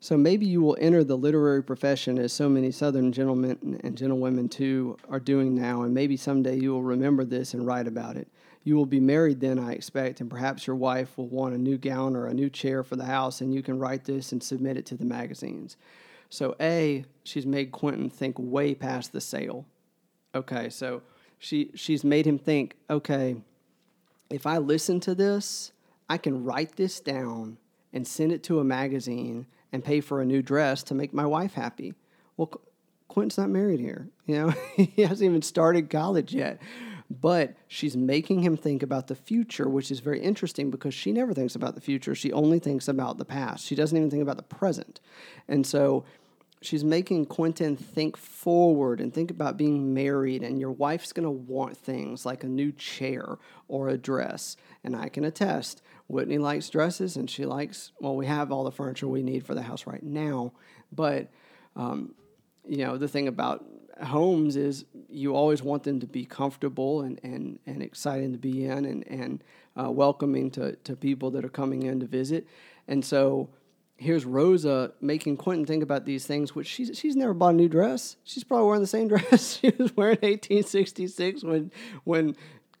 So 0.00 0.16
maybe 0.16 0.46
you 0.46 0.62
will 0.62 0.76
enter 0.80 1.02
the 1.02 1.18
literary 1.18 1.62
profession 1.62 2.18
as 2.18 2.32
so 2.32 2.48
many 2.48 2.70
Southern 2.70 3.10
gentlemen 3.10 3.80
and 3.82 3.98
gentlewomen 3.98 4.48
too 4.48 4.96
are 5.10 5.18
doing 5.18 5.56
now, 5.56 5.82
and 5.82 5.92
maybe 5.92 6.16
someday 6.16 6.56
you 6.56 6.70
will 6.70 6.84
remember 6.84 7.24
this 7.24 7.52
and 7.52 7.66
write 7.66 7.88
about 7.88 8.16
it. 8.16 8.28
You 8.62 8.76
will 8.76 8.86
be 8.86 9.00
married 9.00 9.40
then, 9.40 9.58
I 9.58 9.72
expect, 9.72 10.20
and 10.20 10.30
perhaps 10.30 10.68
your 10.68 10.76
wife 10.76 11.18
will 11.18 11.26
want 11.26 11.54
a 11.54 11.58
new 11.58 11.78
gown 11.78 12.14
or 12.14 12.26
a 12.26 12.34
new 12.34 12.48
chair 12.48 12.84
for 12.84 12.94
the 12.94 13.06
house, 13.06 13.40
and 13.40 13.52
you 13.52 13.60
can 13.60 13.78
write 13.78 14.04
this 14.04 14.30
and 14.30 14.40
submit 14.40 14.76
it 14.76 14.86
to 14.86 14.96
the 14.96 15.04
magazines. 15.04 15.76
So, 16.30 16.54
A, 16.60 17.04
she's 17.24 17.46
made 17.46 17.72
Quentin 17.72 18.08
think 18.08 18.36
way 18.38 18.74
past 18.74 19.12
the 19.12 19.20
sale. 19.20 19.66
Okay, 20.32 20.68
so 20.68 21.02
she 21.38 21.72
she's 21.74 22.04
made 22.04 22.26
him 22.26 22.38
think, 22.38 22.76
okay, 22.88 23.36
if 24.30 24.46
I 24.46 24.58
listen 24.58 25.00
to 25.00 25.14
this, 25.14 25.72
I 26.08 26.18
can 26.18 26.44
write 26.44 26.76
this 26.76 27.00
down 27.00 27.58
and 27.92 28.06
send 28.06 28.32
it 28.32 28.42
to 28.44 28.60
a 28.60 28.64
magazine 28.64 29.46
and 29.72 29.84
pay 29.84 30.00
for 30.00 30.20
a 30.20 30.26
new 30.26 30.42
dress 30.42 30.82
to 30.84 30.94
make 30.94 31.12
my 31.12 31.26
wife 31.26 31.54
happy. 31.54 31.94
Well, 32.36 32.60
Quentin's 33.08 33.38
not 33.38 33.50
married 33.50 33.80
here. 33.80 34.08
You 34.26 34.34
know, 34.34 34.54
he 34.76 35.02
hasn't 35.02 35.28
even 35.28 35.42
started 35.42 35.90
college 35.90 36.32
yet 36.32 36.60
but 37.10 37.54
she's 37.66 37.96
making 37.96 38.40
him 38.40 38.56
think 38.56 38.82
about 38.82 39.06
the 39.06 39.14
future, 39.14 39.68
which 39.68 39.90
is 39.90 40.00
very 40.00 40.20
interesting 40.20 40.70
because 40.70 40.92
she 40.92 41.12
never 41.12 41.32
thinks 41.32 41.54
about 41.54 41.74
the 41.74 41.80
future. 41.80 42.14
She 42.14 42.32
only 42.32 42.58
thinks 42.58 42.86
about 42.86 43.18
the 43.18 43.24
past. 43.24 43.64
She 43.64 43.74
doesn't 43.74 43.96
even 43.96 44.10
think 44.10 44.22
about 44.22 44.36
the 44.36 44.42
present. 44.42 45.00
And 45.48 45.66
so 45.66 46.04
she's 46.60 46.84
making 46.84 47.26
Quentin 47.26 47.76
think 47.76 48.16
forward 48.16 49.00
and 49.00 49.12
think 49.12 49.30
about 49.30 49.56
being 49.56 49.94
married, 49.94 50.42
and 50.42 50.60
your 50.60 50.72
wife's 50.72 51.12
going 51.12 51.24
to 51.24 51.30
want 51.30 51.76
things 51.76 52.26
like 52.26 52.44
a 52.44 52.48
new 52.48 52.72
chair 52.72 53.38
or 53.68 53.88
a 53.88 53.98
dress. 53.98 54.56
And 54.84 54.96
I 54.96 55.08
can 55.08 55.24
attest, 55.24 55.82
Whitney 56.08 56.38
likes 56.38 56.68
dresses, 56.70 57.16
and 57.16 57.30
she 57.30 57.44
likes, 57.44 57.92
well, 58.00 58.16
we 58.16 58.26
have 58.26 58.50
all 58.50 58.64
the 58.64 58.72
furniture 58.72 59.08
we 59.08 59.22
need 59.22 59.44
for 59.44 59.54
the 59.54 59.62
house 59.62 59.86
right 59.86 60.02
now. 60.02 60.52
But, 60.92 61.28
um, 61.76 62.14
you 62.66 62.78
know, 62.78 62.96
the 62.96 63.08
thing 63.08 63.28
about 63.28 63.64
homes 64.02 64.56
is 64.56 64.84
you 65.08 65.34
always 65.34 65.62
want 65.62 65.82
them 65.82 66.00
to 66.00 66.06
be 66.06 66.24
comfortable 66.24 67.02
and, 67.02 67.20
and, 67.22 67.58
and 67.66 67.82
exciting 67.82 68.32
to 68.32 68.38
be 68.38 68.64
in 68.64 68.84
and, 68.84 69.06
and 69.08 69.44
uh, 69.76 69.90
welcoming 69.90 70.50
to, 70.52 70.76
to 70.76 70.96
people 70.96 71.30
that 71.32 71.44
are 71.44 71.50
coming 71.50 71.82
in 71.82 72.00
to 72.00 72.06
visit. 72.06 72.46
And 72.86 73.04
so 73.04 73.50
here's 73.98 74.24
Rosa 74.24 74.92
making 75.00 75.36
Quentin 75.36 75.66
think 75.66 75.82
about 75.82 76.06
these 76.06 76.24
things, 76.24 76.54
which 76.54 76.68
she's, 76.68 76.96
she's 76.96 77.16
never 77.16 77.34
bought 77.34 77.50
a 77.50 77.56
new 77.56 77.68
dress. 77.68 78.16
She's 78.24 78.44
probably 78.44 78.66
wearing 78.66 78.80
the 78.80 78.86
same 78.86 79.08
dress 79.08 79.58
she 79.58 79.72
was 79.78 79.94
wearing 79.96 80.18
in 80.22 80.30
1866 80.30 81.42
when, 81.42 81.70
when 82.04 82.36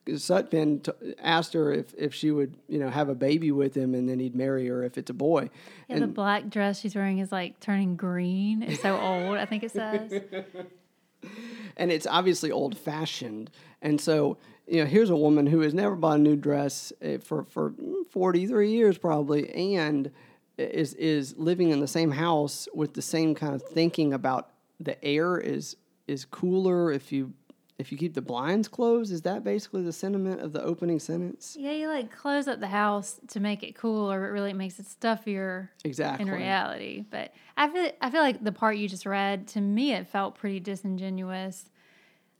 Sutpen 0.06 0.84
t- 0.84 1.14
asked 1.18 1.52
her 1.52 1.72
if, 1.72 1.92
if 1.98 2.14
she 2.14 2.30
would, 2.30 2.56
you 2.68 2.78
know, 2.78 2.88
have 2.88 3.08
a 3.08 3.14
baby 3.14 3.50
with 3.50 3.76
him 3.76 3.94
and 3.94 4.08
then 4.08 4.20
he'd 4.20 4.36
marry 4.36 4.68
her 4.68 4.84
if 4.84 4.96
it's 4.96 5.10
a 5.10 5.14
boy. 5.14 5.50
Yeah, 5.88 5.96
and, 5.96 6.02
the 6.02 6.06
black 6.06 6.48
dress 6.48 6.80
she's 6.80 6.94
wearing 6.94 7.18
is 7.18 7.32
like 7.32 7.58
turning 7.60 7.96
green. 7.96 8.62
It's 8.62 8.80
so 8.80 8.96
old, 8.96 9.36
I 9.36 9.44
think 9.44 9.64
it 9.64 9.72
says. 9.72 10.12
and 11.76 11.90
it's 11.90 12.06
obviously 12.06 12.52
old 12.52 12.78
fashioned. 12.78 13.50
And 13.82 14.00
so, 14.00 14.38
you 14.68 14.80
know, 14.80 14.86
here's 14.86 15.10
a 15.10 15.16
woman 15.16 15.48
who 15.48 15.60
has 15.60 15.74
never 15.74 15.96
bought 15.96 16.20
a 16.20 16.22
new 16.22 16.36
dress 16.36 16.92
eh, 17.02 17.18
for, 17.18 17.44
for 17.44 17.74
43 18.10 18.70
years 18.70 18.98
probably 18.98 19.52
and 19.76 20.12
is, 20.58 20.94
is 20.94 21.36
living 21.36 21.70
in 21.70 21.80
the 21.80 21.88
same 21.88 22.10
house 22.10 22.68
with 22.74 22.94
the 22.94 23.02
same 23.02 23.34
kind 23.34 23.54
of 23.54 23.62
thinking 23.62 24.12
about 24.12 24.50
the 24.80 25.02
air 25.04 25.38
is, 25.38 25.76
is 26.06 26.24
cooler 26.24 26.92
if 26.92 27.12
you 27.12 27.32
if 27.78 27.92
you 27.92 27.98
keep 27.98 28.14
the 28.14 28.22
blinds 28.22 28.66
closed, 28.66 29.12
is 29.12 29.22
that 29.22 29.44
basically 29.44 29.82
the 29.82 29.92
sentiment 29.92 30.40
of 30.40 30.52
the 30.52 30.60
opening 30.62 30.98
sentence? 30.98 31.56
Yeah, 31.58 31.72
you 31.72 31.86
like 31.86 32.10
close 32.10 32.48
up 32.48 32.58
the 32.58 32.66
house 32.66 33.20
to 33.28 33.40
make 33.40 33.62
it 33.62 33.76
cool, 33.76 34.10
or 34.10 34.26
it 34.26 34.30
really 34.30 34.52
makes 34.52 34.80
it 34.80 34.86
stuffier. 34.86 35.70
Exactly. 35.84 36.26
In 36.26 36.32
reality, 36.32 37.04
but 37.08 37.32
I 37.56 37.68
feel 37.68 37.90
I 38.00 38.10
feel 38.10 38.22
like 38.22 38.42
the 38.42 38.50
part 38.50 38.78
you 38.78 38.88
just 38.88 39.06
read 39.06 39.46
to 39.48 39.60
me 39.60 39.92
it 39.92 40.08
felt 40.08 40.34
pretty 40.34 40.58
disingenuous, 40.58 41.70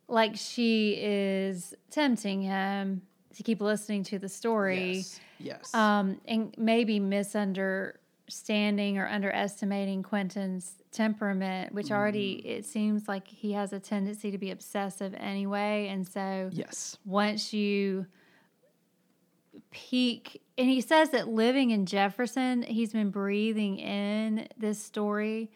like 0.09 0.35
she 0.35 0.99
is 0.99 1.73
tempting 1.91 2.43
him 2.43 3.03
to 3.37 3.43
keep 3.45 3.61
listening 3.61 4.03
to 4.05 4.19
the 4.19 4.29
story. 4.29 4.97
Yes. 4.97 5.21
Yes. 5.39 5.73
Um, 5.73 6.21
and 6.27 6.53
maybe 6.59 6.99
misunderstanding 8.29 8.99
or 8.99 9.07
underestimating 9.09 10.03
Quentin's 10.03 10.75
temperament, 10.93 11.73
which 11.73 11.91
already 11.91 12.37
mm. 12.37 12.59
it 12.59 12.65
seems 12.65 13.09
like 13.09 13.27
he 13.27 13.53
has 13.53 13.73
a 13.73 13.81
tendency 13.81 14.31
to 14.31 14.39
be 14.39 14.51
obsessive 14.51 15.15
anyway. 15.17 15.89
And 15.89 16.07
so, 16.07 16.51
yes, 16.53 16.99
once 17.05 17.53
you 17.53 18.07
peak, 19.71 20.43
and 20.57 20.69
he 20.69 20.81
says 20.81 21.11
that 21.11 21.29
living 21.29 21.71
in 21.71 21.87
Jefferson, 21.87 22.63
he's 22.63 22.93
been 22.93 23.11
breathing 23.11 23.79
in 23.79 24.49
this 24.59 24.83
story 24.83 25.51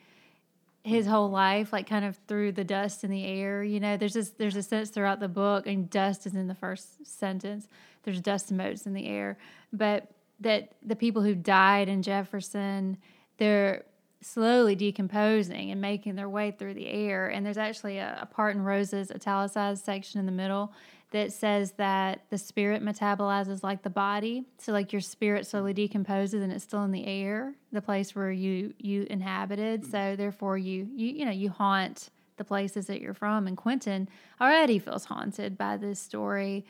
his 0.84 1.06
whole 1.06 1.30
life, 1.30 1.72
like 1.72 1.88
kind 1.88 2.04
of 2.04 2.18
through 2.26 2.50
the 2.50 2.64
dust 2.64 3.04
in 3.04 3.10
the 3.10 3.24
air. 3.24 3.62
You 3.62 3.78
know, 3.78 3.96
there's 3.96 4.14
this 4.14 4.30
there's 4.30 4.56
a 4.56 4.62
sense 4.62 4.90
throughout 4.90 5.20
the 5.20 5.28
book, 5.28 5.66
and 5.66 5.88
dust 5.88 6.26
is 6.26 6.34
in 6.34 6.48
the 6.48 6.54
first 6.54 7.06
sentence. 7.06 7.68
There's 8.02 8.20
dust 8.20 8.50
motes 8.50 8.84
in 8.84 8.94
the 8.94 9.06
air, 9.06 9.38
but 9.72 10.10
that 10.42 10.72
the 10.82 10.96
people 10.96 11.22
who 11.22 11.34
died 11.34 11.88
in 11.88 12.02
Jefferson, 12.02 12.98
they're 13.38 13.84
slowly 14.22 14.74
decomposing 14.74 15.70
and 15.70 15.80
making 15.80 16.14
their 16.14 16.28
way 16.28 16.52
through 16.52 16.74
the 16.74 16.88
air. 16.88 17.28
And 17.28 17.44
there's 17.44 17.58
actually 17.58 17.98
a, 17.98 18.18
a, 18.22 18.26
part 18.26 18.54
in 18.54 18.62
Rosa's 18.62 19.10
italicized 19.10 19.84
section 19.84 20.20
in 20.20 20.26
the 20.26 20.32
middle 20.32 20.72
that 21.10 21.32
says 21.32 21.72
that 21.72 22.22
the 22.30 22.38
spirit 22.38 22.82
metabolizes 22.82 23.62
like 23.62 23.82
the 23.82 23.90
body. 23.90 24.44
So 24.58 24.72
like 24.72 24.92
your 24.92 25.00
spirit 25.00 25.46
slowly 25.46 25.74
decomposes 25.74 26.42
and 26.42 26.52
it's 26.52 26.64
still 26.64 26.84
in 26.84 26.92
the 26.92 27.06
air, 27.06 27.54
the 27.72 27.82
place 27.82 28.14
where 28.14 28.30
you 28.30 28.72
you 28.78 29.06
inhabited. 29.10 29.84
So 29.84 30.16
therefore 30.16 30.56
you 30.56 30.88
you 30.94 31.08
you 31.08 31.24
know 31.24 31.32
you 31.32 31.50
haunt 31.50 32.08
the 32.36 32.44
places 32.44 32.86
that 32.86 33.00
you're 33.00 33.14
from. 33.14 33.46
And 33.46 33.56
Quentin 33.56 34.08
already 34.40 34.78
feels 34.78 35.04
haunted 35.04 35.58
by 35.58 35.76
this 35.76 36.00
story. 36.00 36.64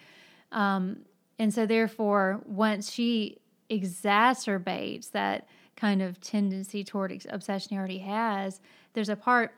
Um, 0.51 1.05
and 1.39 1.55
so 1.55 1.65
therefore 1.67 2.41
once 2.47 2.91
she 2.91 3.39
exacerbates 3.73 5.11
that 5.13 5.47
kind 5.77 6.03
of 6.03 6.21
tendency 6.21 6.85
toward 6.85 7.25
obsession 7.29 7.71
he 7.71 7.79
already 7.79 7.99
has. 7.99 8.61
There's 8.93 9.09
a 9.09 9.17
part 9.17 9.55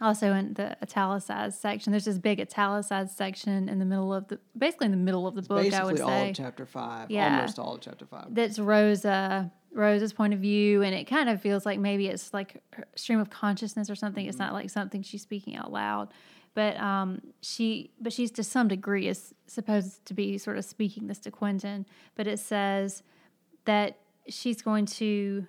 also 0.00 0.32
in 0.32 0.54
the 0.54 0.76
italicized 0.82 1.60
section. 1.60 1.92
There's 1.92 2.06
this 2.06 2.18
big 2.18 2.40
italicized 2.40 3.16
section 3.16 3.68
in 3.68 3.78
the 3.78 3.84
middle 3.84 4.12
of 4.12 4.28
the, 4.28 4.38
basically 4.56 4.86
in 4.86 4.90
the 4.90 4.96
middle 4.96 5.26
of 5.26 5.34
the 5.34 5.42
book. 5.42 5.62
Basically, 5.62 5.78
I 5.78 5.84
would 5.84 6.00
all 6.00 6.08
say 6.08 6.30
of 6.30 6.36
chapter 6.36 6.66
five. 6.66 7.10
Yeah. 7.10 7.36
Almost 7.36 7.58
all 7.58 7.74
of 7.74 7.80
chapter 7.80 8.06
five. 8.06 8.34
that's 8.34 8.58
Rosa 8.58 9.52
Rosa's 9.72 10.12
point 10.12 10.32
of 10.34 10.40
view, 10.40 10.82
and 10.82 10.94
it 10.94 11.04
kind 11.04 11.28
of 11.28 11.40
feels 11.40 11.66
like 11.66 11.78
maybe 11.78 12.06
it's 12.06 12.32
like 12.32 12.62
stream 12.94 13.18
of 13.18 13.30
consciousness 13.30 13.90
or 13.90 13.94
something. 13.94 14.26
It's 14.26 14.38
not 14.38 14.52
like 14.52 14.70
something 14.70 15.02
she's 15.02 15.22
speaking 15.22 15.56
out 15.56 15.72
loud, 15.72 16.08
but 16.54 16.78
um, 16.78 17.20
she 17.40 17.90
but 18.00 18.12
she's 18.12 18.30
to 18.32 18.44
some 18.44 18.68
degree 18.68 19.08
is 19.08 19.34
supposed 19.46 20.04
to 20.06 20.14
be 20.14 20.38
sort 20.38 20.58
of 20.58 20.64
speaking 20.64 21.06
this 21.08 21.18
to 21.20 21.30
Quentin. 21.30 21.86
But 22.14 22.26
it 22.26 22.38
says 22.38 23.02
that 23.64 23.98
she's 24.28 24.62
going 24.62 24.86
to 24.86 25.46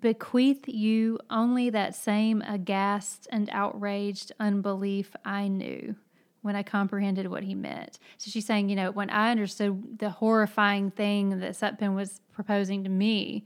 bequeath 0.00 0.68
you 0.68 1.18
only 1.30 1.70
that 1.70 1.94
same 1.94 2.42
aghast 2.42 3.28
and 3.30 3.48
outraged 3.52 4.32
unbelief 4.40 5.14
I 5.24 5.48
knew 5.48 5.94
when 6.42 6.56
I 6.56 6.62
comprehended 6.62 7.28
what 7.28 7.42
he 7.42 7.54
meant. 7.54 7.98
So 8.18 8.30
she's 8.30 8.46
saying, 8.46 8.68
you 8.68 8.76
know, 8.76 8.90
when 8.90 9.10
I 9.10 9.30
understood 9.30 9.98
the 9.98 10.10
horrifying 10.10 10.90
thing 10.90 11.40
that 11.40 11.52
Sutpen 11.52 11.94
was 11.94 12.20
proposing 12.32 12.84
to 12.84 12.90
me, 12.90 13.44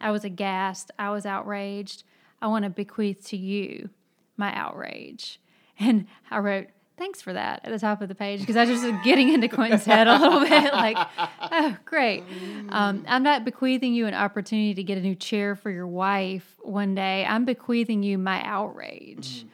I 0.00 0.10
was 0.10 0.24
aghast, 0.24 0.90
I 0.98 1.10
was 1.10 1.24
outraged. 1.24 2.04
I 2.42 2.48
want 2.48 2.64
to 2.64 2.70
bequeath 2.70 3.26
to 3.28 3.36
you 3.36 3.88
my 4.36 4.54
outrage. 4.54 5.40
And 5.78 6.06
I 6.30 6.38
wrote, 6.38 6.66
thanks 6.96 7.20
for 7.20 7.32
that 7.32 7.60
at 7.64 7.70
the 7.70 7.78
top 7.78 8.02
of 8.02 8.08
the 8.08 8.14
page 8.14 8.40
because 8.40 8.56
I 8.56 8.64
was 8.64 8.80
just 8.80 9.04
getting 9.04 9.32
into 9.32 9.48
Quentin's 9.48 9.84
head 9.84 10.06
a 10.06 10.18
little 10.18 10.40
bit 10.40 10.50
like, 10.72 10.96
oh, 11.18 11.76
great. 11.84 12.22
Um, 12.68 13.04
I'm 13.08 13.22
not 13.22 13.44
bequeathing 13.44 13.94
you 13.94 14.06
an 14.06 14.14
opportunity 14.14 14.74
to 14.74 14.82
get 14.82 14.98
a 14.98 15.00
new 15.00 15.14
chair 15.14 15.54
for 15.54 15.70
your 15.70 15.86
wife 15.86 16.56
one 16.62 16.94
day. 16.94 17.24
I'm 17.24 17.44
bequeathing 17.44 18.02
you 18.02 18.18
my 18.18 18.42
outrage. 18.44 19.44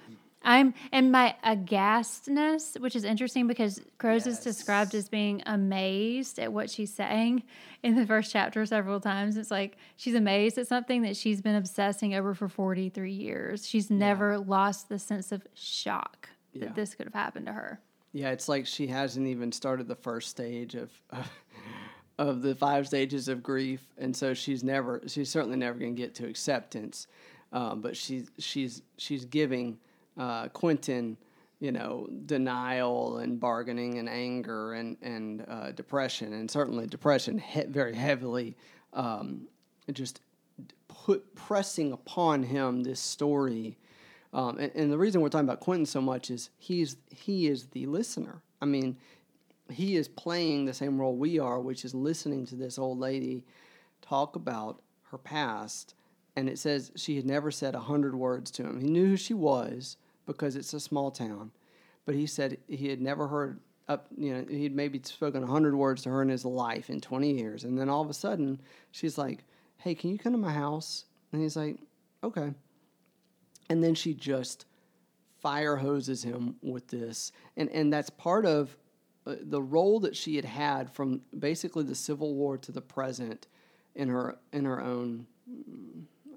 I'm 0.42 0.72
and 0.90 1.12
my 1.12 1.36
aghastness, 1.44 2.78
which 2.80 2.96
is 2.96 3.04
interesting 3.04 3.46
because 3.46 3.80
Rose 4.02 4.26
is 4.26 4.40
described 4.40 4.94
as 4.94 5.08
being 5.08 5.42
amazed 5.44 6.38
at 6.38 6.50
what 6.50 6.70
she's 6.70 6.94
saying 6.94 7.42
in 7.82 7.94
the 7.94 8.06
first 8.06 8.32
chapter 8.32 8.64
several 8.64 9.00
times. 9.00 9.36
It's 9.36 9.50
like 9.50 9.76
she's 9.96 10.14
amazed 10.14 10.56
at 10.56 10.66
something 10.66 11.02
that 11.02 11.14
she's 11.16 11.42
been 11.42 11.56
obsessing 11.56 12.14
over 12.14 12.32
for 12.32 12.48
43 12.48 13.12
years. 13.12 13.68
She's 13.68 13.90
never 13.90 14.38
lost 14.38 14.88
the 14.88 14.98
sense 14.98 15.30
of 15.30 15.46
shock 15.52 16.30
that 16.54 16.62
Yeah. 16.62 16.72
this 16.72 16.94
could 16.94 17.06
have 17.06 17.14
happened 17.14 17.46
to 17.46 17.52
her. 17.52 17.80
Yeah, 18.12 18.30
it's 18.30 18.48
like 18.48 18.66
she 18.66 18.88
hasn't 18.88 19.26
even 19.26 19.52
started 19.52 19.86
the 19.88 19.94
first 19.94 20.28
stage 20.30 20.74
of 20.74 20.90
of 22.18 22.42
the 22.42 22.54
five 22.54 22.86
stages 22.86 23.28
of 23.28 23.42
grief, 23.42 23.80
and 23.98 24.14
so 24.16 24.34
she's 24.34 24.62
never 24.64 25.00
she's 25.06 25.30
certainly 25.30 25.56
never 25.56 25.78
going 25.78 25.94
to 25.94 26.00
get 26.02 26.14
to 26.16 26.26
acceptance. 26.26 27.06
Um, 27.52 27.80
but 27.80 27.96
she's 27.96 28.30
she's 28.38 28.82
she's 28.98 29.24
giving 29.24 29.78
uh, 30.18 30.48
Quentin, 30.48 31.16
you 31.60 31.72
know, 31.72 32.08
denial 32.26 33.18
and 33.18 33.38
bargaining 33.40 33.98
and 33.98 34.08
anger 34.08 34.72
and 34.74 34.96
and 35.02 35.44
uh, 35.48 35.70
depression, 35.72 36.32
and 36.32 36.50
certainly 36.50 36.86
depression 36.86 37.38
he- 37.38 37.64
very 37.64 37.94
heavily, 37.94 38.56
um, 38.92 39.46
just 39.92 40.20
put 40.88 41.34
pressing 41.34 41.92
upon 41.92 42.42
him 42.42 42.82
this 42.82 43.00
story. 43.00 43.78
Um, 44.32 44.58
and, 44.58 44.70
and 44.74 44.92
the 44.92 44.98
reason 44.98 45.20
we're 45.20 45.28
talking 45.28 45.48
about 45.48 45.60
Quentin 45.60 45.86
so 45.86 46.00
much 46.00 46.30
is 46.30 46.50
he's 46.58 46.96
he 47.10 47.48
is 47.48 47.66
the 47.68 47.86
listener. 47.86 48.42
I 48.62 48.66
mean, 48.66 48.96
he 49.70 49.96
is 49.96 50.08
playing 50.08 50.64
the 50.64 50.74
same 50.74 51.00
role 51.00 51.16
we 51.16 51.38
are, 51.38 51.60
which 51.60 51.84
is 51.84 51.94
listening 51.94 52.46
to 52.46 52.54
this 52.54 52.78
old 52.78 52.98
lady 52.98 53.44
talk 54.02 54.36
about 54.36 54.82
her 55.10 55.18
past. 55.18 55.94
And 56.36 56.48
it 56.48 56.58
says 56.58 56.92
she 56.94 57.16
had 57.16 57.26
never 57.26 57.50
said 57.50 57.74
a 57.74 57.80
hundred 57.80 58.14
words 58.14 58.50
to 58.52 58.62
him. 58.62 58.80
He 58.80 58.88
knew 58.88 59.08
who 59.08 59.16
she 59.16 59.34
was 59.34 59.96
because 60.26 60.54
it's 60.54 60.72
a 60.74 60.80
small 60.80 61.10
town, 61.10 61.50
but 62.06 62.14
he 62.14 62.26
said 62.26 62.58
he 62.68 62.88
had 62.88 63.00
never 63.00 63.26
heard 63.26 63.58
up. 63.88 64.06
You 64.16 64.34
know, 64.34 64.44
he'd 64.48 64.74
maybe 64.74 65.00
spoken 65.02 65.42
a 65.42 65.46
hundred 65.46 65.74
words 65.74 66.02
to 66.02 66.10
her 66.10 66.22
in 66.22 66.28
his 66.28 66.44
life 66.44 66.88
in 66.88 67.00
twenty 67.00 67.32
years, 67.32 67.64
and 67.64 67.76
then 67.76 67.88
all 67.88 68.02
of 68.02 68.10
a 68.10 68.14
sudden 68.14 68.60
she's 68.92 69.18
like, 69.18 69.44
"Hey, 69.78 69.96
can 69.96 70.10
you 70.10 70.18
come 70.18 70.32
to 70.32 70.38
my 70.38 70.52
house?" 70.52 71.06
And 71.32 71.42
he's 71.42 71.56
like, 71.56 71.78
"Okay." 72.22 72.54
And 73.70 73.82
then 73.82 73.94
she 73.94 74.12
just 74.12 74.66
fire 75.40 75.76
hoses 75.76 76.22
him 76.22 76.56
with 76.62 76.88
this, 76.88 77.32
and 77.56 77.70
and 77.70 77.90
that's 77.92 78.10
part 78.10 78.44
of 78.44 78.76
uh, 79.26 79.36
the 79.40 79.62
role 79.62 80.00
that 80.00 80.16
she 80.16 80.36
had 80.36 80.44
had 80.44 80.90
from 80.90 81.22
basically 81.38 81.84
the 81.84 81.94
Civil 81.94 82.34
War 82.34 82.58
to 82.58 82.72
the 82.72 82.82
present 82.82 83.46
in 83.94 84.08
her 84.08 84.36
in 84.52 84.64
her 84.64 84.80
own 84.80 85.26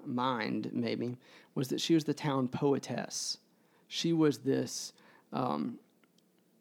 mind 0.06 0.70
maybe 0.72 1.16
was 1.54 1.68
that 1.68 1.80
she 1.80 1.94
was 1.94 2.04
the 2.04 2.14
town 2.14 2.48
poetess. 2.48 3.38
She 3.88 4.12
was 4.12 4.38
this 4.38 4.92
um, 5.32 5.78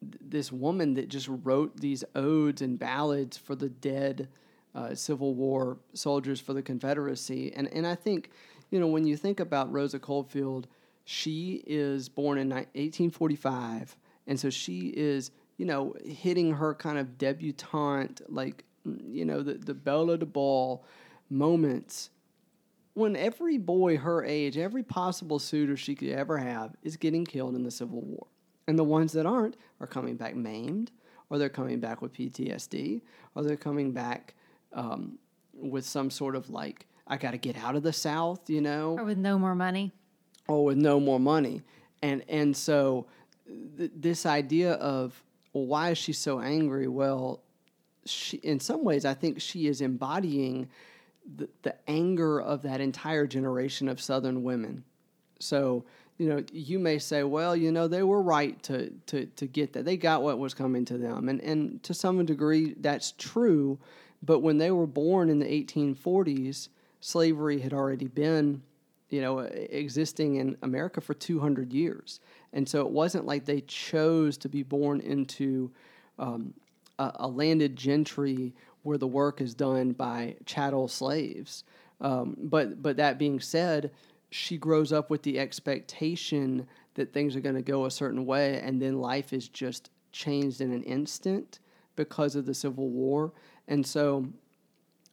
this 0.02 0.52
woman 0.52 0.96
that 0.96 1.10
just 1.10 1.30
wrote 1.30 1.78
these 1.78 2.04
odes 2.16 2.62
and 2.62 2.78
ballads 2.78 3.38
for 3.38 3.56
the 3.56 3.70
dead 3.70 4.28
uh, 4.76 4.96
Civil 4.96 5.36
War 5.36 5.78
soldiers 5.94 6.40
for 6.40 6.54
the 6.54 6.62
Confederacy. 6.62 7.54
And 7.56 7.68
and 7.74 7.86
I 7.86 7.96
think 7.96 8.32
you 8.74 8.80
know 8.80 8.88
when 8.88 9.06
you 9.06 9.16
think 9.16 9.40
about 9.40 9.72
Rosa 9.72 10.00
Coldfield, 10.00 10.68
she 11.06 11.64
is 11.68 12.10
born 12.10 12.40
in 12.40 12.50
1845, 12.50 13.96
and 14.26 14.40
so 14.40 14.50
she 14.50 14.92
is 14.98 15.30
you 15.58 15.66
know 15.68 15.96
hitting 16.04 16.54
her 16.54 16.74
kind 16.74 16.98
of 16.98 17.20
debutante 17.20 18.22
like 18.30 18.64
mm, 18.88 19.00
you 19.14 19.26
know 19.26 19.44
the 19.44 19.54
the 19.54 19.76
belle 19.76 20.10
of 20.10 20.22
the 20.22 20.26
ball 20.26 20.86
moments 21.30 22.10
when 22.96 23.16
every 23.16 23.60
boy 23.60 23.98
her 23.98 24.26
age, 24.26 24.58
every 24.58 24.82
possible 24.82 25.38
suitor 25.38 25.78
she 25.78 25.94
could 25.94 26.10
ever 26.10 26.40
have, 26.40 26.76
is 26.82 26.98
getting 26.98 27.26
killed 27.26 27.56
in 27.56 27.64
the 27.64 27.72
Civil 27.72 28.02
War. 28.02 28.26
And 28.68 28.78
the 28.78 28.84
ones 28.84 29.14
that 29.14 29.26
aren't 29.26 29.56
are 29.80 29.88
coming 29.88 30.16
back 30.16 30.36
maimed, 30.36 30.92
or 31.30 31.38
they're 31.38 31.50
coming 31.50 31.80
back 31.80 32.02
with 32.02 32.14
PTSD, 32.14 33.02
or 33.36 33.44
they're 33.44 33.56
coming 33.56 33.92
back 33.92 34.36
um, 34.74 35.18
with 35.54 35.86
some 35.86 36.10
sort 36.10 36.36
of 36.36 36.50
like, 36.50 36.88
I 37.08 37.18
got 37.18 37.32
to 37.32 37.38
get 37.38 37.58
out 37.58 37.76
of 37.76 37.84
the 37.84 37.94
South, 37.94 38.50
you 38.50 38.62
know? 38.62 38.98
Or 38.98 39.04
with 39.04 39.18
no 39.18 39.38
more 39.38 39.56
money. 39.56 39.92
or 40.48 40.66
with 40.66 40.78
no 40.78 41.00
more 41.00 41.20
money. 41.20 41.62
And 42.02 42.24
and 42.28 42.56
so 42.56 43.08
th- 43.78 43.92
this 43.96 44.26
idea 44.26 44.74
of 44.74 45.22
well, 45.54 45.66
why 45.66 45.92
is 45.92 45.98
she 45.98 46.13
so 46.13 46.39
angry? 46.39 46.88
Well, 46.88 47.42
she 48.06 48.38
in 48.38 48.60
some 48.60 48.84
ways 48.84 49.06
I 49.06 49.13
think 49.13 49.39
she 49.42 49.68
is 49.68 49.82
embodying 49.82 50.70
the, 51.38 51.48
the 51.62 51.76
anger 51.89 52.42
of 52.42 52.62
that 52.63 52.82
entire 52.82 53.26
generation 53.28 53.88
of 53.88 54.02
Southern 54.02 54.44
women. 54.44 54.84
So 55.39 55.86
you 56.18 56.28
know 56.28 56.44
you 56.52 56.80
may 56.80 57.00
say, 57.00 57.24
well, 57.24 57.56
you 57.56 57.72
know 57.72 57.88
they 57.88 58.04
were 58.04 58.22
right 58.22 58.62
to 58.63 58.89
to 59.08 59.26
to 59.26 59.46
get 59.48 59.74
that. 59.74 59.86
They 59.86 59.98
got 59.98 60.24
what 60.24 60.39
was 60.39 60.54
coming 60.54 60.84
to 60.86 60.98
them, 60.98 61.30
and 61.30 61.39
and 61.42 61.82
to 61.84 61.94
some 61.94 62.26
degree 62.26 62.76
that's 62.80 63.13
true. 63.18 63.78
But 64.22 64.39
when 64.39 64.58
they 64.58 64.72
were 64.72 64.88
born 64.88 65.30
in 65.30 65.39
the 65.39 65.46
1840s, 65.46 66.70
slavery 67.04 67.60
had 67.60 67.74
already 67.74 68.08
been 68.08 68.62
you 69.10 69.22
know, 69.22 69.39
existing 69.39 70.38
in 70.38 70.58
America 70.63 71.00
for 71.00 71.13
200 71.13 71.72
years. 71.72 72.20
And 72.52 72.68
so 72.68 72.82
it 72.82 72.89
wasn't 72.89 73.28
like 73.28 73.46
they 73.46 73.62
chose 73.62 74.38
to 74.38 74.50
be 74.50 74.63
born 74.63 75.02
into 75.02 75.70
um, 76.18 76.54
a, 76.98 77.12
a 77.16 77.28
landed 77.28 77.76
gentry 77.76 78.54
where 78.82 78.98
the 78.98 79.06
work 79.06 79.39
is 79.39 79.54
done 79.54 79.92
by 79.92 80.36
chattel 80.46 80.88
slaves. 80.88 81.63
Um, 82.02 82.36
but, 82.39 82.82
but 82.82 82.98
that 82.98 83.20
being 83.20 83.39
said, 83.39 83.92
she 84.32 84.58
grows 84.58 84.92
up 84.92 85.12
with 85.12 85.22
the 85.22 85.38
expectation 85.38 86.66
that 86.96 87.13
things 87.13 87.36
are 87.36 87.42
going 87.42 87.54
to 87.54 87.62
go 87.62 87.86
a 87.86 87.92
certain 87.92 88.26
way, 88.26 88.60
and 88.62 88.82
then 88.82 89.00
life 89.00 89.32
is 89.32 89.48
just 89.48 89.92
changed 90.12 90.60
in 90.60 90.72
an 90.72 90.84
instant 90.84 91.60
because 91.96 92.36
of 92.36 92.48
the 92.48 92.54
Civil 92.56 92.89
War. 92.89 93.32
And 93.68 93.86
so 93.86 94.28